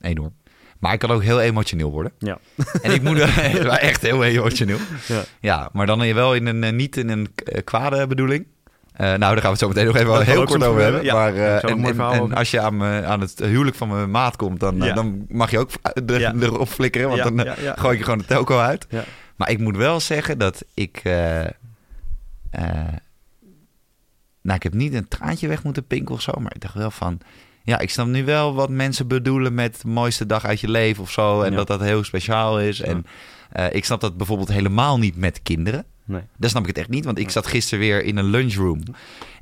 [0.00, 0.34] Enorm.
[0.78, 2.12] Maar ik kan ook heel emotioneel worden.
[2.18, 2.38] Ja.
[2.82, 3.18] En ik moet
[3.90, 4.78] echt heel emotioneel.
[5.08, 5.24] Ja.
[5.40, 7.28] Ja, maar dan wel in een, niet in een
[7.64, 8.46] kwade bedoeling.
[8.96, 11.04] Eh, nou, daar gaan we het zo meteen nog even heel kort over hebben.
[11.04, 14.80] Ja, maar, eh, en, als je aan, aan het huwelijk van mijn maat komt, dan,
[14.80, 14.94] eh, Ja.
[14.94, 15.70] dan mag je ook
[16.04, 16.34] de, Ja.
[16.40, 17.08] erop flikkeren.
[17.08, 18.86] Want dan gooi ik je gewoon de telco uit.
[19.36, 21.02] Maar ik moet wel zeggen dat ik...
[24.42, 26.32] nou, ik heb niet een traantje weg moeten pinken of zo.
[26.40, 27.18] Maar ik dacht wel van...
[27.62, 31.02] Ja, ik snap nu wel wat mensen bedoelen met de mooiste dag uit je leven
[31.02, 31.42] of zo.
[31.42, 32.80] En dat dat heel speciaal is.
[32.80, 33.06] En
[33.70, 35.84] ik snap dat bijvoorbeeld helemaal niet met kinderen.
[36.06, 36.22] Nee.
[36.36, 38.82] Dat snap ik het echt niet, want ik zat gisteren weer in een lunchroom.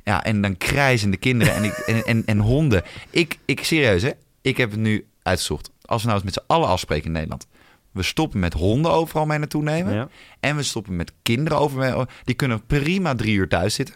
[0.03, 2.83] Ja, en dan krijzen de kinderen en, ik, en, en, en honden.
[3.09, 4.11] Ik, ik, serieus hè,
[4.41, 5.71] ik heb het nu uitgezocht.
[5.81, 7.47] Als we nou eens met z'n allen afspreken in Nederland.
[7.91, 9.93] We stoppen met honden overal mee naartoe nemen.
[9.93, 10.09] Ja.
[10.39, 12.07] En we stoppen met kinderen over.
[12.23, 13.95] Die kunnen prima drie uur thuis zitten.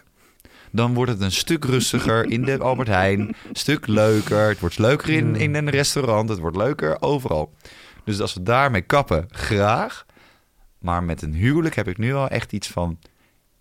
[0.72, 3.20] Dan wordt het een stuk rustiger in de Albert Heijn.
[3.20, 4.48] Een stuk leuker.
[4.48, 6.28] Het wordt leuker in, in een restaurant.
[6.28, 7.54] Het wordt leuker overal.
[8.04, 10.06] Dus als we daarmee kappen, graag.
[10.80, 12.98] Maar met een huwelijk heb ik nu wel echt iets van...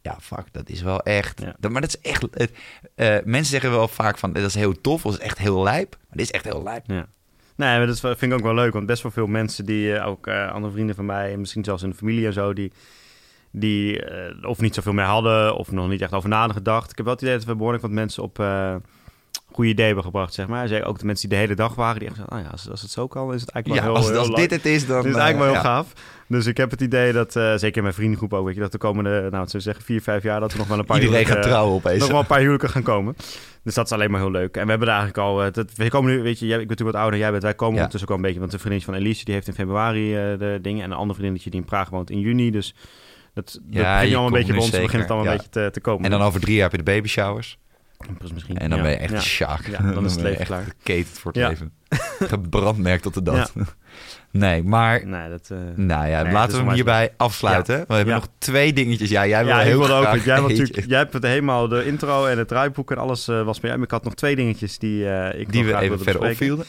[0.01, 1.41] Ja, fuck, dat is wel echt...
[1.41, 1.55] Ja.
[1.59, 2.21] Dat, maar dat is echt...
[2.31, 2.51] Het,
[2.95, 5.05] eh, mensen zeggen wel vaak van, dat is heel tof.
[5.05, 5.97] Of dat is echt heel lijp.
[5.99, 6.85] Maar dit is echt heel lijp.
[6.85, 7.07] Ja.
[7.55, 10.07] Nee, maar dat vind ik ook wel leuk, want best wel veel mensen die, eh,
[10.07, 12.71] ook eh, andere vrienden van mij, en misschien zelfs in de familie en zo, die,
[13.51, 14.03] die
[14.45, 16.91] of niet zoveel meer hadden, of nog niet echt over nagedacht.
[16.91, 18.37] Ik heb wel het idee dat we behoorlijk wat mensen op,
[19.51, 20.67] goede idee hebben gebracht, zeg maar.
[20.67, 22.69] Zei ook de mensen die de hele dag waren, die echt zeiden, oh ja, als,
[22.69, 24.65] als het zo kan, is het eigenlijk Ja, wel heel, als, heel als dit het
[24.65, 25.01] is, dan...
[25.01, 25.75] Dit is eigenlijk wel eh, heel ja.
[25.77, 25.93] gaaf.
[26.27, 28.71] Dus ik heb het idee dat, eh, zeker in mijn vriendengroep ook, weet je, dat
[28.71, 31.25] de komende, nou, zou zeggen, vier, vijf jaar, dat er nog wel een paar Iedereen
[31.25, 31.99] gaat trouwen opeens.
[31.99, 33.15] nog wel een paar huwelijken gaan komen.
[33.63, 34.55] Dus dat is alleen maar heel leuk.
[34.57, 35.43] En we hebben er eigenlijk al...
[35.43, 37.43] eh, Dat, we komen nu, weet je, jij, ik ben natuurlijk wat ouder jij bent.
[37.43, 37.81] Wij komen Ja.
[37.83, 38.39] ondertussen ook wel een beetje...
[38.39, 40.83] Want de vriendin van Elise, die heeft in februari eh, de dingen.
[40.83, 42.51] En een ander vriendinnetje die in Praag woont in juni.
[42.51, 42.75] Dus
[43.33, 45.81] dat, dat Ja, begint allemaal een beetje zeker, begint het allemaal een beetje te, te
[45.81, 46.03] komen.
[46.05, 47.57] En dan over drie jaar heb je de baby showers.
[48.33, 48.83] Misschien, En dan ja.
[48.83, 49.19] ben je echt Ja.
[49.19, 49.67] sjaak.
[49.67, 50.63] Ja, dan is het leven echt klaar.
[50.63, 51.47] geketend voor het Ja.
[51.49, 51.71] leven.
[52.33, 53.51] Gebrandmerkt tot de dood.
[54.31, 55.05] Nee, maar...
[55.05, 55.49] Nee, dat...
[55.51, 57.75] eh, Nou ja, Nee, laten we hem hierbij afsluiten.
[57.87, 58.19] We hebben Ja.
[58.19, 59.09] nog twee dingetjes.
[59.09, 59.85] Ja, jij wil heel ook.
[59.85, 63.27] graag want Jij, natuurlijk, jij hebt het helemaal de intro en het draaiboek en alles
[63.27, 63.75] eh, was bij jou.
[63.75, 66.03] Maar ik had nog twee dingetjes die eh, ik die nog we graag even wilde
[66.11, 66.53] verder bespreken.
[66.53, 66.65] opvielden.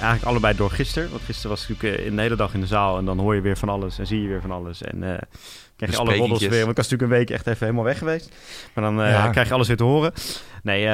[0.00, 1.10] Eigenlijk allebei door gisteren.
[1.10, 2.98] Want gisteren was ik natuurlijk eh, in de hele dag in de zaal.
[2.98, 4.82] En dan hoor je weer van alles en zie je weer van alles.
[4.82, 5.18] En eh,
[5.76, 6.50] krijg je alle roddels weer.
[6.50, 8.30] Want ik was natuurlijk een week echt even helemaal weg geweest.
[8.74, 9.28] Maar dan eh, Ja.
[9.30, 10.12] krijg je alles weer te horen.
[10.62, 10.86] Nee,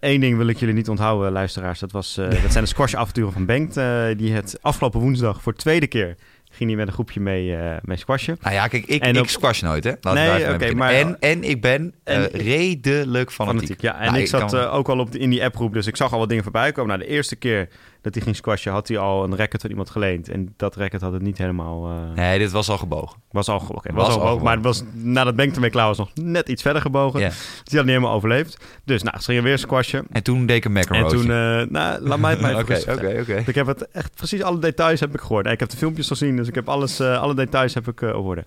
[0.00, 1.78] één ding wil ik jullie niet onthouden, luisteraars.
[1.78, 3.74] Dat, was, dat zijn de squash-avonturen van Bengt.
[4.18, 6.16] die het afgelopen woensdag voor de tweede keer
[6.50, 8.36] ging hij met een groepje mee, eh mee squashen.
[8.40, 9.92] Nou ja, kijk, ik, En ik op- squash nooit, hè.
[10.00, 10.92] We Nee, oké, maar-.
[10.92, 13.58] En, en ik ben En- redelijk fanatiek.
[13.60, 13.98] Fanatiek, ja.
[14.00, 16.12] En Nou, ik zat kan- ook al op de, in die appgroep, dus ik zag
[16.12, 16.96] al wat dingen voorbij komen.
[16.96, 17.68] Nou, de eerste keer
[18.14, 20.28] dat hij ging squashen, had hij al een racket van iemand geleend.
[20.28, 21.88] En dat racket had het niet helemaal...
[21.90, 23.16] eh, Nee, dit was al gebogen.
[23.30, 25.98] Was al, oké, Was was al gebogen, maar het was, nadat Benk ermee klaar was,
[25.98, 27.20] nog net iets verder gebogen.
[27.20, 27.34] Dus
[27.64, 28.64] die had niet helemaal overleefd.
[28.84, 30.06] Dus nou, ze gingen weer squashen.
[30.10, 33.18] En toen deed ik een En toen, eh, nou, laat mij het maar Oké, oké,
[33.20, 33.42] oké.
[33.46, 35.46] Ik heb het echt, precies alle details heb ik gehoord.
[35.46, 38.10] Ik heb de filmpjes gezien, dus ik heb alles, eh, alle details heb ik eh
[38.10, 38.46] gehoord.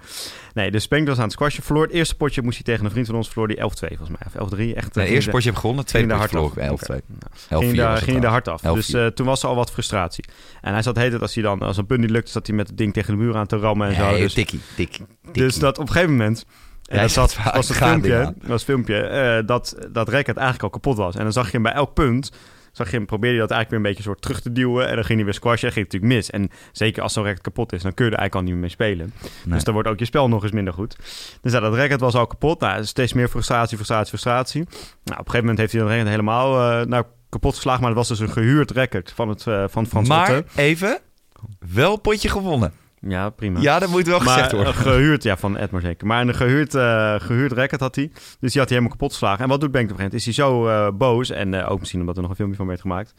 [0.54, 1.64] Nee, dus Benk was aan het squashen.
[1.64, 3.62] Verloor het eerste potje, moest hij tegen een vriend van ons, verloor die 11-2
[3.98, 4.20] volgens mij.
[4.28, 4.96] Of 11-3, echt.
[4.96, 6.82] Nee, eerste de- potje heb gewonnen, tweede potje verloor ik af.
[6.82, 6.96] 11-2.
[7.50, 7.66] Oké.
[7.66, 8.26] 11-4 ging daar, trouwens.
[8.26, 8.62] hard af.
[8.62, 9.14] Dus 11-4.
[9.14, 10.26] toen was er al wat frustratie.
[10.62, 12.56] En hij zat heet het als hij dan, als een punt niet lukt, zat hij
[12.56, 14.18] met het ding tegen de muur aan te rammen en zo.
[14.18, 15.44] Dus, tikkie, tikkie, tikkie.
[15.44, 16.46] dus dat op een gegeven moment.
[16.92, 20.70] En dat zat, was het filmpje, was het filmpje eh, dat dat racket eigenlijk al
[20.70, 21.16] kapot was.
[21.16, 22.32] En dan zag je hem bij elk punt,
[22.72, 24.88] zag je hem, probeerde hij dat eigenlijk weer een beetje soort terug te duwen.
[24.88, 26.30] En dan ging hij weer squashen en ging het natuurlijk mis.
[26.30, 28.62] En zeker als zo'n racket kapot is, dan kun je er eigenlijk al niet meer
[28.62, 29.14] mee spelen.
[29.44, 29.54] Nee.
[29.54, 30.96] Dus dan wordt ook je spel nog eens minder goed.
[31.42, 32.60] Dus ja, dat racket was al kapot.
[32.60, 34.62] Nou, steeds meer frustratie, frustratie, frustratie.
[34.64, 34.72] Nou,
[35.04, 37.82] op een gegeven moment heeft hij racket helemaal eh nou, kapot geslagen.
[37.84, 40.46] Maar dat was dus een gehuurd racket van, het, eh, van Frans maar Otte.
[40.56, 41.00] even,
[41.74, 42.74] wel potje gewonnen.
[43.08, 43.60] Ja, prima.
[43.60, 44.74] Ja, dat moet wel gezegd worden.
[44.74, 46.08] een gehuurd, ja, van Edmar zeker.
[46.08, 48.10] Maar een gehuurd, eh gehuurd racket had hij.
[48.14, 49.44] Dus die had hij helemaal kapot geslagen.
[49.44, 50.38] En wat doet Benk op een gegeven moment?
[50.38, 51.30] Is hij zo eh, boos.
[51.30, 53.14] En ook misschien omdat er nog een filmpje van werd gemaakt.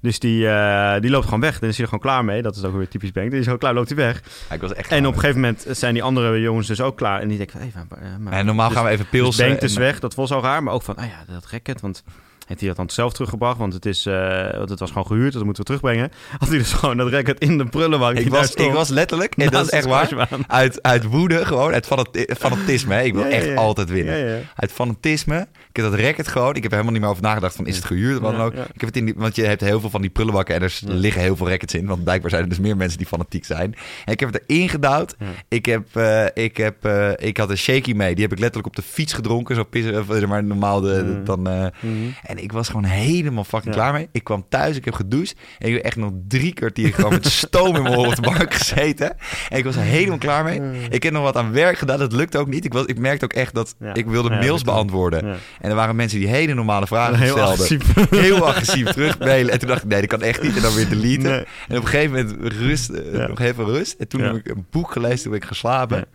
[0.00, 1.58] Dus die, eh, die loopt gewoon weg.
[1.58, 2.42] Dan is hij er gewoon klaar mee.
[2.42, 3.30] Dat is ook weer typisch Benk.
[3.30, 4.22] Dan is hij gewoon klaar, loopt hij weg.
[4.50, 7.20] ik was echt En op een gegeven moment zijn die andere jongens dus ook klaar.
[7.20, 9.46] En die denken van, hey, maar, maar- En normaal dus- gaan we even dus pilsen.
[9.48, 10.62] Benk is en- weg, dat was al raar.
[10.62, 12.02] Maar ook van, ah ja, dat racket, want...
[12.46, 13.58] Heeft hij dat dan zelf teruggebracht?
[13.58, 16.10] Want het, is, eh, want het was gewoon gehuurd, dus dat moeten we terugbrengen.
[16.38, 18.14] Had hij dus gewoon dat racket in de prullenbak.
[18.14, 21.86] Ik was, ik was letterlijk, en dat is echt waar, uit, uit woede gewoon, uit
[21.86, 22.94] fanati- fanatisme.
[22.94, 23.02] hè.
[23.02, 23.54] Ik wil Ja, echt ja.
[23.54, 24.48] altijd winnen.
[24.56, 25.46] Uit fanatisme.
[25.68, 26.48] Ik heb dat racket gewoon.
[26.54, 28.40] Ik heb er helemaal niet meer over nagedacht van is het gehuurd of wat dan
[28.40, 28.52] ook.
[28.52, 30.78] Ik heb het in die, want je hebt heel veel van die prullenbakken en er
[30.82, 31.86] liggen heel veel rackets in.
[31.86, 33.74] Want blijkbaar zijn er dus meer mensen die fanatiek zijn.
[34.04, 35.16] En ik heb het erin gedouwd.
[35.48, 38.14] Ik, heb, eh, ik, heb, eh, ik had een shaky mee.
[38.14, 39.54] Die heb ik letterlijk op de fiets gedronken.
[39.56, 41.24] Zo pissen, of, maar normaal de, Mm.
[41.24, 41.46] dan...
[41.46, 43.80] en ik was gewoon helemaal fucking Ja.
[43.80, 44.08] klaar mee.
[44.12, 45.34] Ik kwam thuis, ik heb gedoucht.
[45.58, 48.20] En ik heb echt nog drie kwartier gewoon met stoom in mijn oren op de
[48.22, 49.16] bank gezeten.
[49.48, 50.60] En ik was er helemaal klaar mee.
[50.90, 52.64] Ik heb nog wat aan werk gedaan, dat lukt ook niet.
[52.64, 53.94] Ik, was, ik merkte ook echt dat Ja.
[53.94, 55.24] ik wilde Ja, mails beantwoorden.
[55.60, 57.52] En er waren mensen die hele normale vragen Heel stelden.
[57.52, 58.10] agressief.
[58.10, 59.52] Heel agressief terugmailen.
[59.52, 60.56] En toen dacht ik, nee, dat kan echt niet.
[60.56, 61.30] En dan weer deleten.
[61.30, 61.44] Nee.
[61.68, 63.94] En op een gegeven moment rust, eh, nog even rust.
[63.98, 66.06] En toen heb ik een boek gelezen, toen ben ik geslapen.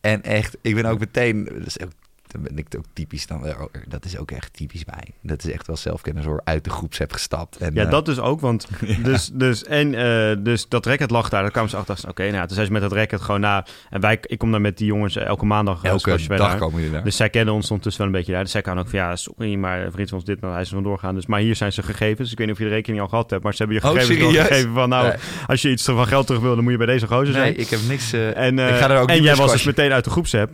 [0.00, 1.44] En echt, ik ben ook meteen...
[1.44, 2.07] Dat is ook, dan
[2.42, 3.68] ben ik ook typisch dan.
[3.88, 5.04] Dat is ook echt typisch mij.
[5.22, 6.40] Dat is echt wel zelfkennis hoor.
[6.44, 7.56] Uit de groeps heb gestapt.
[7.56, 8.68] En, Ja, eh, dat dus ook, want
[9.02, 11.42] dus, dus, en, eh, dus dat racket lag daar.
[11.42, 12.08] Daar kwamen ze achter.
[12.08, 13.66] Oké, nou, toen zijn ze met dat racket gewoon na.
[13.90, 15.82] En wij, ik kom dan met die jongens eh, elke maandag.
[15.82, 17.04] elke dag komen jullie daar.
[17.04, 18.42] Dus zij kennen ons ondertussen wel een beetje daar.
[18.42, 20.68] Dus zij kan ook van, ja, sorry, maar vriend van ons dit, nou, hij is
[20.68, 21.14] er vandoor gaan.
[21.14, 22.32] Dus, maar hier zijn ze gegevens.
[22.32, 24.00] Ik weet niet of je de rekening al gehad hebt, maar ze hebben je Oh,
[24.00, 25.16] gegevens gegeven van, nou, Nee.
[25.46, 27.44] als je iets van geld terug wil, dan moet je bij deze gozer zijn.
[27.44, 28.12] nee, ik heb niks...
[28.12, 30.50] En, ik ga er ook en jij was dus meteen uit de groepsapp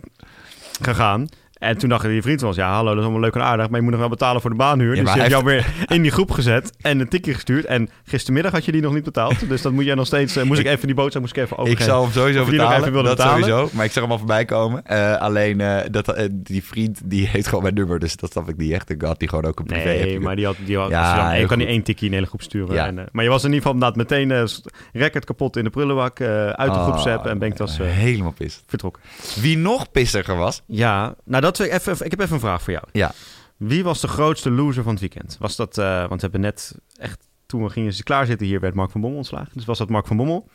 [0.81, 1.27] gegaan.
[1.55, 3.65] En toen dacht die vriend van ons, ja, hallo, dat is allemaal leuk en aardig,
[3.69, 4.95] maar je moet nog wel betalen voor de baanhuur.
[4.95, 7.65] Ja, dus die heeft jou weer in die groep gezet en een tikje gestuurd.
[7.65, 9.49] En gistermiddag had je die nog niet betaald.
[9.49, 11.55] Dus dat moet jij nog steeds, eh, moest ik even die boodschap moest ik even
[11.57, 11.85] Ik overgeven.
[11.91, 12.93] zou hem sowieso Of je betalen.
[12.93, 13.43] dat betalen?
[13.43, 13.69] sowieso.
[13.73, 14.85] Maar ik zag hem al voorbij komen.
[14.85, 17.99] Eh, alleen eh, dat, die vriend die heeft gewoon mijn nummer.
[17.99, 18.89] Dus dat snap ik niet echt.
[18.89, 19.83] Ik had die gewoon ook een privé.
[19.85, 21.67] Nee, maar die had, die had, Ja, als je je kan goed.
[21.67, 22.75] één tikje in de hele groep sturen.
[22.75, 22.85] Ja.
[22.85, 24.47] En, maar je was in ieder geval meteen
[24.93, 28.63] record kapot in de prullenbak, uit de groepsapp en was eh, helemaal pist.
[28.67, 29.01] vertrokken.
[29.41, 30.61] Wie nog pissiger was?
[30.65, 32.85] Ja, nou dat even, ik heb even een vraag voor jou.
[32.91, 33.11] Ja.
[33.57, 35.35] Wie was de grootste loser van het weekend?
[35.39, 38.91] Was dat, eh, want we hebben net echt, toen we gingen klaarzitten hier, werd Mark
[38.91, 39.51] van Bommel ontslagen.
[39.53, 40.49] Dus was dat Mark van Bommel?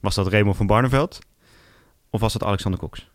[0.00, 1.18] Was dat Raymond van Barneveld?
[2.10, 3.08] of was het Alexander Cox?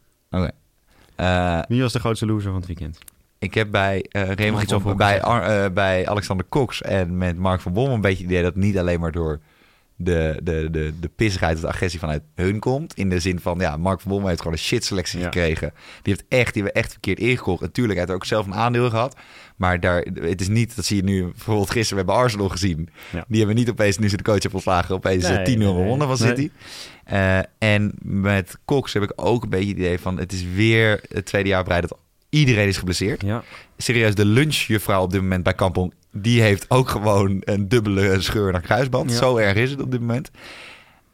[1.15, 2.97] Eh, Wie was de grootste loser van het weekend?
[3.39, 6.81] ik heb bij, eh Mag Raymond iets over van- bij, Ar- eh, bij Alexander Cox
[6.81, 9.39] en met Mark van Bommel een beetje het idee dat niet alleen maar door
[10.01, 12.93] de, de, de, de pissigheid of de agressie vanuit hun komt.
[12.93, 15.25] In de zin van, ja, Mark van Bommel heeft gewoon een shit selectie Ja.
[15.25, 15.73] gekregen.
[16.01, 17.61] Die heeft echt, die hebben echt verkeerd ingekocht.
[17.61, 19.15] Natuurlijk, hij heeft er ook zelf een aandeel gehad.
[19.55, 22.89] Maar daar, het is niet, dat zie je nu bijvoorbeeld gisteren, we hebben Arsenal gezien.
[23.11, 23.25] Ja.
[23.27, 25.67] Die hebben niet opeens, nu ze de coach hebben ontslagen, opeens eh, Nee, 10-0 nee,
[25.67, 26.35] gewonnen van nee.
[26.35, 26.49] City.
[27.03, 31.03] Eh, en met Cox heb ik ook een beetje het idee van, het is weer
[31.09, 31.97] het tweede jaar breid dat
[32.29, 33.21] iedereen is geblesseerd.
[33.21, 33.43] Ja.
[33.77, 38.51] Serieus, de lunchjuffrouw op dit moment bij Kampong, die heeft ook gewoon een dubbele scheur
[38.51, 39.11] naar kruisband.
[39.11, 39.17] Ja.
[39.17, 40.31] Zo erg is het op dit moment.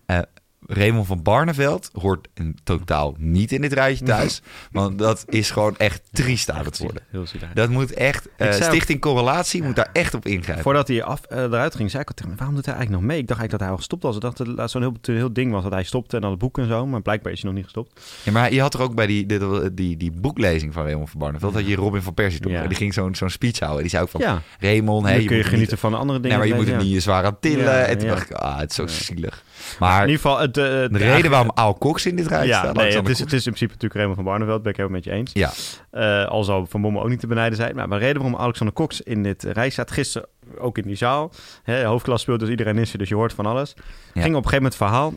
[0.05, 0.19] Eh
[0.67, 4.41] Raymond van Barneveld hoort in totaal niet in dit rijtje thuis.
[4.71, 7.01] want dat is gewoon echt triest aan het worden.
[7.09, 7.49] Heel zielig.
[7.53, 10.63] Dat moet echt, ook- Stichting Correlatie moet daar echt op ingrijpen.
[10.63, 13.03] Voordat hij af, eh, eruit ging, zei ik al tegen hem, waarom doet hij eigenlijk
[13.03, 13.21] nog mee?
[13.21, 14.15] Ik dacht eigenlijk dat hij al gestopt was.
[14.15, 16.39] Ik dacht dat het zo'n heel, heel ding was dat hij stopte en dan het
[16.39, 16.85] boek en zo.
[16.85, 18.01] Maar blijkbaar is hij nog niet gestopt.
[18.23, 21.19] Ja, maar je had er ook bij die, die, die, die boeklezing van Raymond van
[21.19, 22.51] Barneveld, dat je Robin van Persie toch?
[22.51, 22.67] Ja.
[22.67, 23.81] Die ging zo'n zo'n speech houden.
[23.81, 26.37] Die zei ook van, ja, Raymond, hey, kun je genieten niet, van de andere dingen.
[26.39, 27.87] nee, maar je moet het niet zwaar aan tillen.
[27.87, 28.83] En toen dacht ik, ah, het is zo
[29.15, 29.29] Ja.
[29.65, 29.79] Zielig.
[29.79, 32.59] In Maar ieder geval, het, eh, de reden waarom Al Cox in dit rijtje Ja,
[32.59, 34.97] staat, nee, het, is, het is in principe natuurlijk Raymond van Barneveld, ben ik helemaal
[34.97, 35.31] met je eens.
[35.33, 35.51] Ja,
[35.91, 37.75] Eh, al zou Van Bommel ook niet te benijden zijn.
[37.75, 41.31] Maar de reden waarom Alexander Cox in dit rij staat, gisteren ook in die zaal.
[41.63, 43.73] Hè, hoofdklas speelt, dus iedereen is er, dus je hoort van alles.
[44.13, 44.21] Ja.
[44.21, 45.13] Ging op een gegeven moment het verhaal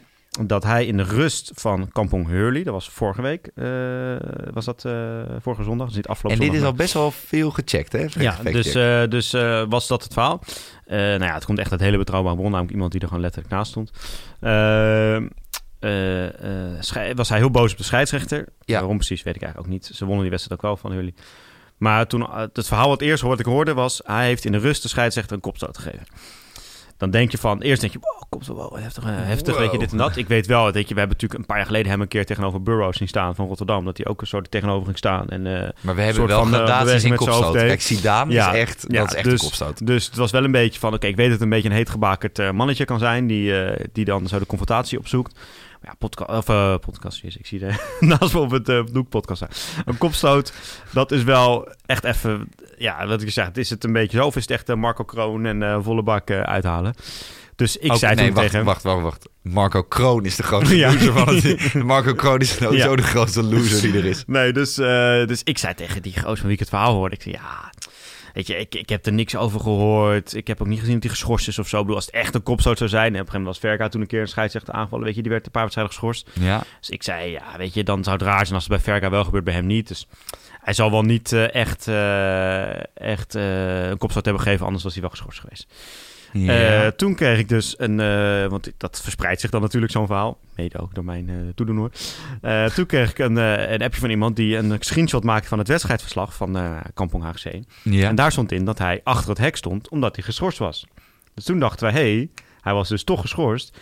[0.46, 3.66] dat hij in de rust van Kampong Hurley, dat was vorige week, eh,
[4.52, 7.50] was dat eh, vorige zondag, dus niet afgelopen en dit is al best wel veel
[7.50, 8.06] gecheckt, hè?
[8.18, 9.30] ja, Fact dus, eh, dus
[9.68, 10.42] was dat het verhaal.
[10.86, 13.52] Nou ja, het komt echt uit hele betrouwbare bron, namelijk iemand die er gewoon letterlijk
[13.52, 13.90] naast stond.
[17.16, 18.48] Was hij heel boos op de scheidsrechter.
[18.64, 18.78] Ja.
[18.78, 19.90] Waarom precies, weet ik eigenlijk ook niet.
[19.94, 21.14] Ze wonnen die wedstrijd ook wel van jullie.
[21.76, 24.00] Maar toen het verhaal wat eerst wat ik hoorde was...
[24.04, 26.06] hij heeft in de rust de scheidsrechter een kopstoot gegeven.
[26.98, 29.62] Dan denk je van, eerst denk je, wow, komt wel heftig, eh, heftig Wow.
[29.62, 30.16] weet je, dit en dat.
[30.16, 32.26] Ik weet wel, weet je, we hebben natuurlijk een paar jaar geleden hem een keer
[32.26, 33.84] tegenover Burroughs zien staan van Rotterdam.
[33.84, 35.28] Dat hij ook een soort tegenover ging staan.
[35.28, 37.52] En, eh, maar we hebben wel eh, gradaties in kopstoot.
[37.54, 39.86] Kijk, Zidane Ja, is echt, ja, dat is echt dus- een kopstoot.
[39.86, 41.74] dus het was wel een beetje van, oké, ik weet dat het een beetje een
[41.74, 43.52] heetgebakerd eh, mannetje kan zijn, die,
[43.92, 45.38] die dan zo de confrontatie opzoekt.
[45.80, 49.08] Maar ja, podcast, of eh, podcast, ik zie de naast me op het eh doek
[49.08, 49.82] podcast staan.
[49.86, 50.52] Een kopstoot,
[50.92, 52.48] dat is wel echt even,
[52.78, 54.76] ja, wat ik zeg, het is het een beetje zo, of is het echt eh,
[54.76, 56.94] Marco Kroon en eh, volle bak eh, uithalen.
[57.56, 59.28] Dus ik Ook- zei nee, toen wacht, tegen hem, wacht, wacht, wacht.
[59.42, 60.92] Marco Kroon is de grootste Ja.
[60.92, 61.74] loser van het...
[61.92, 62.96] Marco Kroon is Ja.
[62.96, 64.24] de grootste loser die er is.
[64.26, 64.86] Nee, dus, eh,
[65.26, 67.14] dus ik zei tegen die gozer van wie ik het verhaal hoorde.
[67.14, 67.72] Ik zei, ja,
[68.38, 70.34] weet je, ik, ik heb er niks over gehoord.
[70.34, 71.76] Ik heb ook niet gezien dat hij geschorst is of zo.
[71.76, 73.02] Ik bedoel, als het echt een kopstoot zou zijn.
[73.02, 75.04] En op een gegeven moment was Verka toen een keer een scheidsrechter aangevallen.
[75.04, 76.30] Weet je, die werd een paar wedstrijden geschorst.
[76.32, 76.62] Ja.
[76.80, 79.10] Dus ik zei, ja, weet je, dan zou het raar zijn als het bij Verka
[79.10, 79.88] wel gebeurt, bij hem niet.
[79.88, 80.06] Dus
[80.60, 84.92] hij zal wel niet eh, echt, eh, echt eh, een kopstoot hebben gegeven, anders was
[84.92, 85.66] hij wel geschorst geweest.
[86.32, 86.84] Ja.
[86.84, 90.38] Eh, toen kreeg ik dus een, eh, want dat verspreidt zich dan natuurlijk zo'n verhaal,
[90.56, 91.92] mede ook door mijn eh toedoen
[92.40, 93.36] Eh, toen kreeg ik een,
[93.72, 96.58] een appje van iemand die een screenshot maakte van het wedstrijdverslag van
[96.94, 97.62] Kampong HGC.
[97.82, 98.08] ja.
[98.08, 100.86] En daar stond in dat hij achter het hek stond omdat hij geschorst was.
[101.34, 102.28] Dus toen dachten wij, hé, hey,
[102.60, 103.78] hij was dus toch geschorst.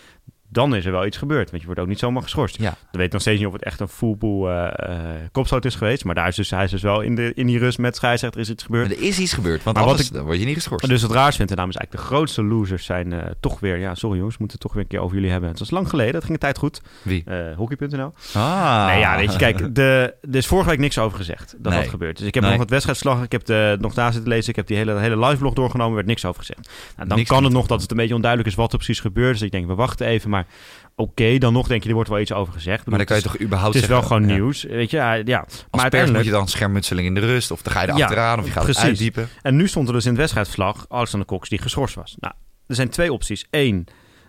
[0.48, 2.58] Dan is er wel iets gebeurd, want je wordt ook niet zomaar geschorst.
[2.58, 2.70] Ja.
[2.70, 4.98] We weten nog steeds niet of het echt een fullboel eh eh,
[5.32, 6.04] kopstoot is geweest.
[6.04, 8.40] Maar daar is dus, hij is dus wel in, de, in die rust met scheidsrechter
[8.40, 8.88] is iets gebeurd.
[8.88, 10.88] Maar er is iets gebeurd, want Maar wat anders dan word je niet geschorst.
[10.88, 13.78] Dus het raars vind, en namens eigenlijk de grootste losers zijn eh, toch weer...
[13.78, 15.48] Ja, sorry jongens, we moeten het toch weer een keer over jullie hebben.
[15.50, 16.80] Het was lang geleden, het ging een tijd goed.
[17.02, 17.24] Wie?
[17.56, 18.12] Hockey.nl.
[18.34, 18.86] Ah.
[18.86, 21.80] Nee, ja, weet je, kijk, de, er is vorige week niks over gezegd dat Nee.
[21.80, 22.18] dat gebeurt.
[22.18, 22.52] Dus ik heb Nee.
[22.52, 25.18] nog het wedstrijdslag, ik heb de, nog daar zitten lezen, ik heb die hele, hele
[25.18, 26.70] live vlog doorgenomen, er werd niks over gezegd.
[26.96, 29.00] Nou, dan Niks kan het nog dat het een beetje onduidelijk is wat er precies
[29.00, 29.32] gebeurt.
[29.32, 30.46] Dus ik denk, we wachten even, maar
[30.94, 32.86] oké, dan nog denk je, er wordt wel iets over gezegd.
[32.86, 34.34] Maar dan kan je toch überhaupt het is wel gewoon ja.
[34.34, 35.12] nieuws, weet je, ja.
[35.14, 35.38] ja.
[35.38, 37.86] Als Maar pers uiteindelijk, moet je dan schermutseling in de rust, of dan ga je
[37.86, 38.82] er Ja, achteraan, of je gaat precies.
[38.82, 39.28] het uitdiepen.
[39.42, 42.16] En nu stond er dus in het wedstrijdverslag Alexander Cox die geschorst was.
[42.18, 42.34] Nou,
[42.66, 43.46] er zijn twee opties.
[43.50, 43.86] Eén,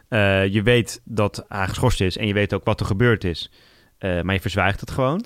[0.10, 3.52] eh, je weet dat hij geschorst is en je weet ook wat er gebeurd is.
[3.98, 5.26] eh, maar je verzwijgt het gewoon.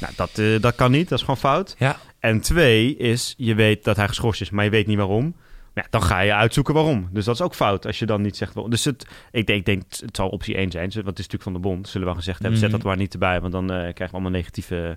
[0.00, 1.08] Nou, dat, eh, dat kan niet.
[1.08, 1.74] Dat is gewoon fout.
[1.78, 1.96] Ja.
[2.18, 5.34] En twee is, je weet dat hij geschorst is, maar je weet niet waarom.
[5.80, 7.08] Ja, dan ga je uitzoeken waarom.
[7.12, 8.70] Dus dat is ook fout als je dan niet zegt waarom.
[8.72, 10.82] Dus het, ik, denk, ik denk, het zal optie 1 zijn.
[10.92, 11.86] Want het is natuurlijk van de bond.
[11.86, 12.76] Zullen we wel gezegd hebben, zet Mhm.
[12.78, 13.40] dat maar niet erbij.
[13.40, 14.96] Want dan eh, krijgen we allemaal negatieve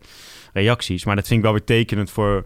[0.53, 1.05] reacties.
[1.05, 2.45] Maar dat vind ik wel weer tekenend voor,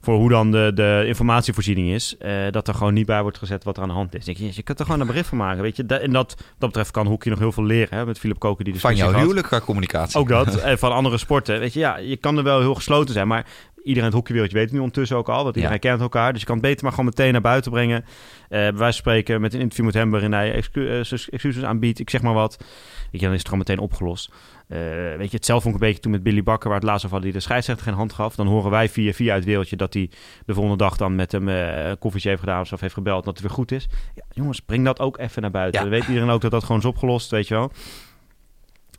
[0.00, 2.16] voor hoe dan de, de informatievoorziening is.
[2.16, 4.28] eh, dat er gewoon niet bij wordt gezet wat er aan de hand is.
[4.28, 5.62] Ik, denk, je kunt er gewoon een bericht van maken.
[5.62, 5.86] Weet je?
[5.86, 7.98] Da- en dat, dat betreft kan Hoekje nog heel veel leren.
[7.98, 8.06] Hè?
[8.06, 10.18] Met Philip Koken die de Van jouw huwelijk qua communicatie.
[10.20, 10.56] Ook dat.
[10.60, 11.58] En van andere sporten.
[11.60, 13.28] Weet je, ja, je kan er wel heel gesloten zijn.
[13.28, 13.46] Maar
[13.82, 15.44] iedereen het hockeywereldje weet het nu ondertussen ook al.
[15.44, 16.32] Want iedereen kent elkaar.
[16.32, 18.02] Dus je kan het beter maar gewoon meteen naar buiten brengen.
[18.02, 20.98] Eh bij wijze van spreken met een interview met hem waarin hij eh,
[21.30, 21.98] excuses aanbiedt.
[21.98, 22.56] Ik zeg maar wat.
[22.58, 24.30] Weet je, dan is het gewoon meteen opgelost.
[24.68, 24.78] Eh,
[25.16, 27.16] weet je, hetzelfde vond ik een beetje toen met Billy Bakker, waar het laatst over
[27.16, 28.34] hadden, die de scheidsrechter geen hand gaf.
[28.34, 30.10] Dan horen wij via via uit het wereldje dat hij
[30.46, 33.34] de volgende dag dan met hem eh, een koffietje heeft gedaan of heeft gebeld dat
[33.34, 33.88] het weer goed is.
[34.14, 35.82] Ja, jongens, breng dat ook even naar buiten.
[35.82, 35.88] Ja.
[35.88, 37.72] Dan weet iedereen ook dat dat gewoon is opgelost, weet je wel.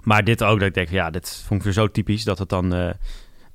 [0.04, 2.50] Maar dit ook, dat ik denk, ja, dit vond ik weer zo typisch dat het
[2.50, 2.90] dan eh,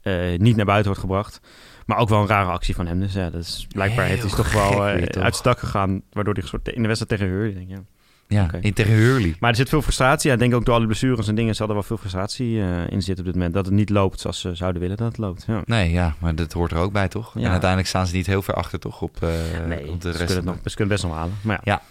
[0.09, 1.41] eh, niet naar buiten wordt gebracht.
[1.87, 3.01] Maar ook wel een rare actie van hem.
[3.01, 5.23] Dus ja, dat is, blijkbaar Heel heeft hij toch wel weer, toch?
[5.23, 7.55] uit stak gegaan, waardoor hij soort in de wedstrijd tegen Hurley.
[7.55, 7.83] Denk, ik, ja.
[8.29, 9.37] Ja, in tegen Hurley.
[9.41, 10.29] Maar er zit veel frustratie.
[10.29, 12.91] Ja, ik denk ook door alle blessures en dingen zal er wel veel frustratie eh,
[12.91, 13.55] in zitten op dit moment.
[13.55, 15.45] Dat het niet loopt zoals ze zouden willen dat het loopt.
[15.47, 15.63] Ja.
[15.65, 17.35] Nee, ja, maar dat hoort er ook bij, toch?
[17.35, 17.41] Ja.
[17.41, 19.03] En uiteindelijk staan ze niet heel ver achter, toch?
[19.03, 19.21] Op,
[19.67, 20.33] nee, op de ze rest.
[20.33, 21.35] kunnen, het nog, ze kunnen het best nog halen.
[21.41, 21.73] Maar ja.
[21.73, 21.83] Ja.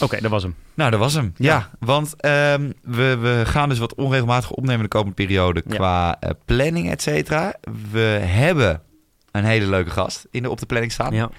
[0.00, 0.54] Oké, dat was hem.
[0.74, 1.32] Nou, dat was hem.
[1.36, 1.70] Ja, Ja.
[1.78, 5.74] want ehm, we, we gaan dus wat onregelmatig opnemen de komende periode Ja.
[5.74, 7.54] qua eh, planning, et cetera.
[7.90, 8.82] We hebben
[9.30, 11.14] een hele leuke gast in de, op de planning staan.
[11.14, 11.30] Ja.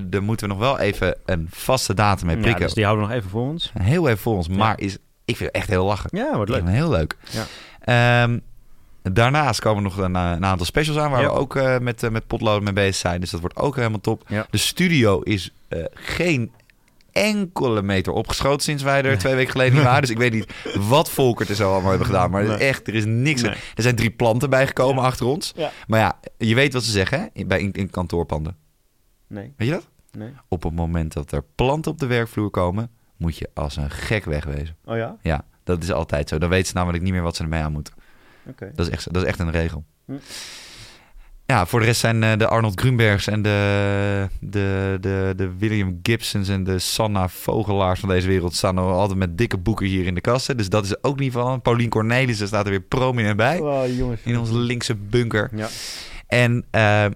[0.00, 2.64] Daar moeten we nog wel even een vaste datum mee ja, prikken.
[2.64, 3.72] dus die houden we nog even voor ons.
[3.78, 4.94] Heel even voor ons, maar is,
[5.24, 6.10] ik vind het echt heel lachen.
[6.12, 6.68] Ja, wordt leuk.
[6.68, 7.16] heel leuk.
[7.30, 7.44] Ja.
[8.24, 8.38] Ehm,
[9.02, 11.26] daarnaast komen nog een, eh, een aantal specials aan waar Ja.
[11.26, 13.20] we ook met, met potloden mee bezig zijn.
[13.20, 14.22] Dus dat wordt ook helemaal top.
[14.26, 14.46] Ja.
[14.50, 15.50] De studio is
[15.94, 16.52] geen
[17.14, 19.16] enkele meter opgeschoten sinds wij er Nee.
[19.16, 20.00] twee weken geleden niet waren.
[20.00, 20.52] Dus ik weet niet
[20.88, 22.30] wat Volkert er zo allemaal hebben gedaan.
[22.30, 22.56] Maar Nee.
[22.56, 23.42] echt, er is niks.
[23.42, 23.54] Nee.
[23.74, 25.08] Er zijn drie planten bijgekomen Ja.
[25.08, 25.52] achter ons.
[25.56, 25.70] Ja.
[25.86, 27.44] Maar ja, je weet wat ze zeggen hè?
[27.44, 28.56] Bij in, in kantoorpanden.
[29.26, 29.88] Nee, Weet je dat?
[30.12, 30.32] nee.
[30.48, 34.24] Op het moment dat er planten op de werkvloer komen, moet je als een gek
[34.24, 34.76] wegwezen.
[34.84, 35.16] Oh ja?
[35.22, 36.38] Ja, dat is altijd zo.
[36.38, 37.94] Dan weten ze namelijk niet meer wat ze ermee aan moeten.
[38.48, 38.70] Oké.
[38.74, 39.84] Dat is echt, dat is echt een regel.
[40.04, 40.12] Hm.
[41.46, 45.98] Ja, voor de rest zijn eh, de Arnold Grunbergs en de, de, de, de William
[46.02, 50.14] Gibsons en de Sanna Vogelaars van deze wereld staan altijd met dikke boeken hier in
[50.14, 50.56] de kasten.
[50.56, 51.62] Dus dat is ook niet van.
[51.62, 53.58] Paulien Cornelissen staat er weer prominent bij.
[53.58, 54.20] Oh, jongens.
[54.24, 55.50] In onze linkse bunker.
[55.54, 55.68] Ja.
[56.26, 57.06] En eh,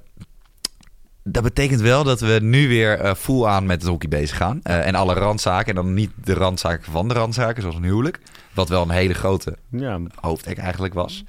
[1.22, 4.60] dat betekent wel dat we nu weer eh full aan met het hockey bezig gaan.
[4.62, 5.68] Eh, en alle randzaken.
[5.68, 8.20] En dan niet de randzaken van de randzaken, zoals een huwelijk.
[8.54, 11.24] Wat wel een hele grote Ja, hoofdek eigenlijk was.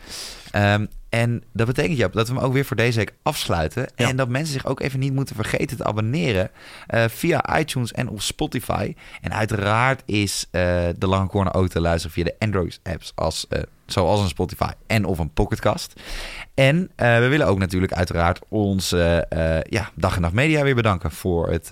[0.52, 3.88] Ehm, en dat betekent ja, dat we hem ook weer voor deze week afsluiten.
[3.96, 4.08] Ja.
[4.08, 6.52] En dat mensen zich ook even niet moeten vergeten te abonneren
[6.88, 8.96] eh, via iTunes en op Spotify.
[9.22, 10.62] En uiteraard is eh,
[10.98, 15.06] de Lange Corner ook te luisteren via de Android-apps, als, eh, zoals een Spotify en
[15.06, 15.94] of een Pocketcast.
[16.54, 19.26] En we willen ook natuurlijk uiteraard onze
[19.70, 21.70] ja, Dag en Nacht Media weer bedanken voor het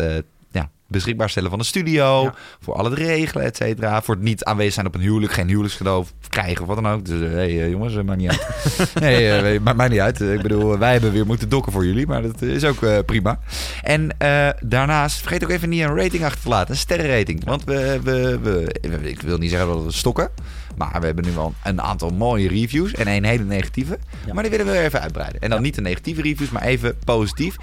[0.87, 2.21] beschikbaar stellen van de studio.
[2.23, 2.33] Ja.
[2.59, 4.01] Voor al het regelen, et cetera.
[4.01, 7.05] Voor het niet aanwezig zijn op een huwelijk, geen huwelijkscadeau krijgen of wat dan ook.
[7.05, 8.47] Dus hé hey, eh, jongens, eh, maakt niet uit.
[8.99, 10.21] nee, eh, weet- maakt mij niet uit.
[10.21, 12.83] Eh, Ik bedoel, eh, wij hebben weer moeten dokken voor jullie, maar dat is ook
[12.83, 13.39] eh, prima.
[13.83, 16.71] En eh, daarnaast, vergeet ook even niet een rating achter te laten.
[16.71, 17.43] Een sterrenrating.
[17.45, 18.71] Want we, we, we,
[19.09, 20.29] ik wil niet zeggen dat we stokken.
[20.77, 23.97] Maar we hebben nu wel een aantal mooie reviews en een hele negatieve.
[24.25, 24.33] Ja.
[24.33, 25.41] Maar die willen we weer even uitbreiden.
[25.41, 27.55] En dan niet de negatieve reviews, maar even positief.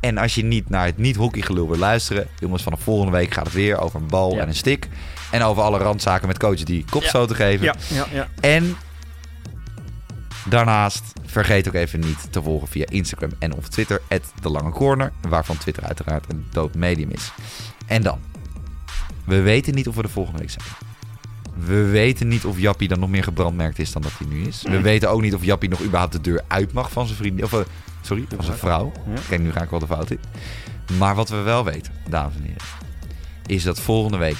[0.00, 2.26] En als je niet naar het niet-hockeygelul wil luisteren...
[2.38, 4.40] jongens, vanaf volgende week gaat het weer over een bal Ja.
[4.40, 4.88] en een stick.
[5.30, 7.64] En over alle randzaken met coaches die kopstoten geven.
[7.64, 8.06] ja, ja.
[8.12, 8.28] ja.
[8.40, 8.76] En
[10.44, 14.00] daarnaast vergeet ook even niet te volgen via Instagram en of Twitter...
[14.42, 17.32] de Lange Corner, waarvan Twitter uiteraard een dood medium is.
[17.86, 18.18] En dan,
[19.24, 20.64] we weten niet of we de volgende week zijn.
[21.66, 24.62] We weten niet of Jappie dan nog meer gebrandmerkt is dan dat hij nu is.
[24.62, 27.44] We weten ook niet of Jappie nog überhaupt de deur uit mag van zijn vriendin.
[27.44, 27.64] Of,
[28.00, 28.92] sorry, van zijn vrouw.
[29.30, 29.38] Ja.
[29.38, 30.20] Nu ga ik wel de fout in.
[30.98, 32.62] Maar wat we wel weten, dames en heren,
[33.46, 34.36] is dat volgende week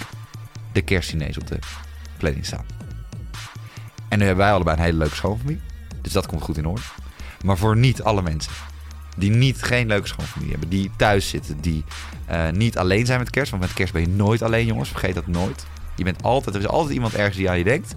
[0.73, 1.59] de kerstdiners op de
[2.17, 2.65] planning staan.
[4.09, 5.61] En nu hebben wij allebei een hele leuke schoonfamilie.
[6.03, 6.83] Dus dat komt goed in orde.
[7.45, 8.53] Maar voor niet alle mensen
[9.17, 11.85] die niet geen leuke schoonfamilie hebben, die thuis zitten, die
[12.27, 13.51] eh, niet alleen zijn met kerst.
[13.51, 14.89] Want met kerst ben je nooit alleen, jongens.
[14.89, 15.67] Vergeet dat nooit.
[15.97, 17.95] Je bent altijd, er is altijd iemand ergens die aan je denkt.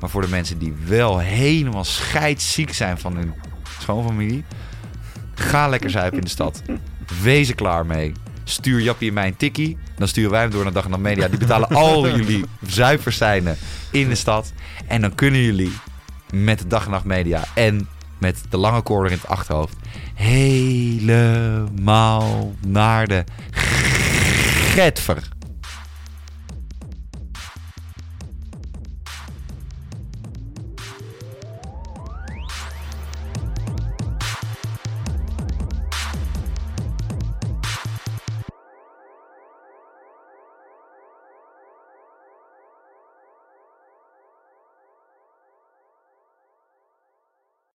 [0.00, 3.34] Maar voor de mensen die wel helemaal scheidsziek zijn van hun
[3.78, 4.44] schoonfamilie,
[5.38, 6.62] ga lekker zuipen in de stad.
[7.22, 8.12] Wees er klaar mee.
[8.44, 9.78] Stuur Jappie en mij een tikkie.
[9.96, 11.28] Dan sturen wij hem door naar Dag en Nacht Media.
[11.28, 13.56] Die betalen al jullie zuiverzijnen
[13.90, 14.52] in de stad.
[14.86, 15.72] En dan kunnen jullie
[16.30, 19.76] met de Dag en Nacht Media en met de lange corner in het achterhoofd
[20.94, 23.24] helemaal naar de
[24.74, 25.35] getver.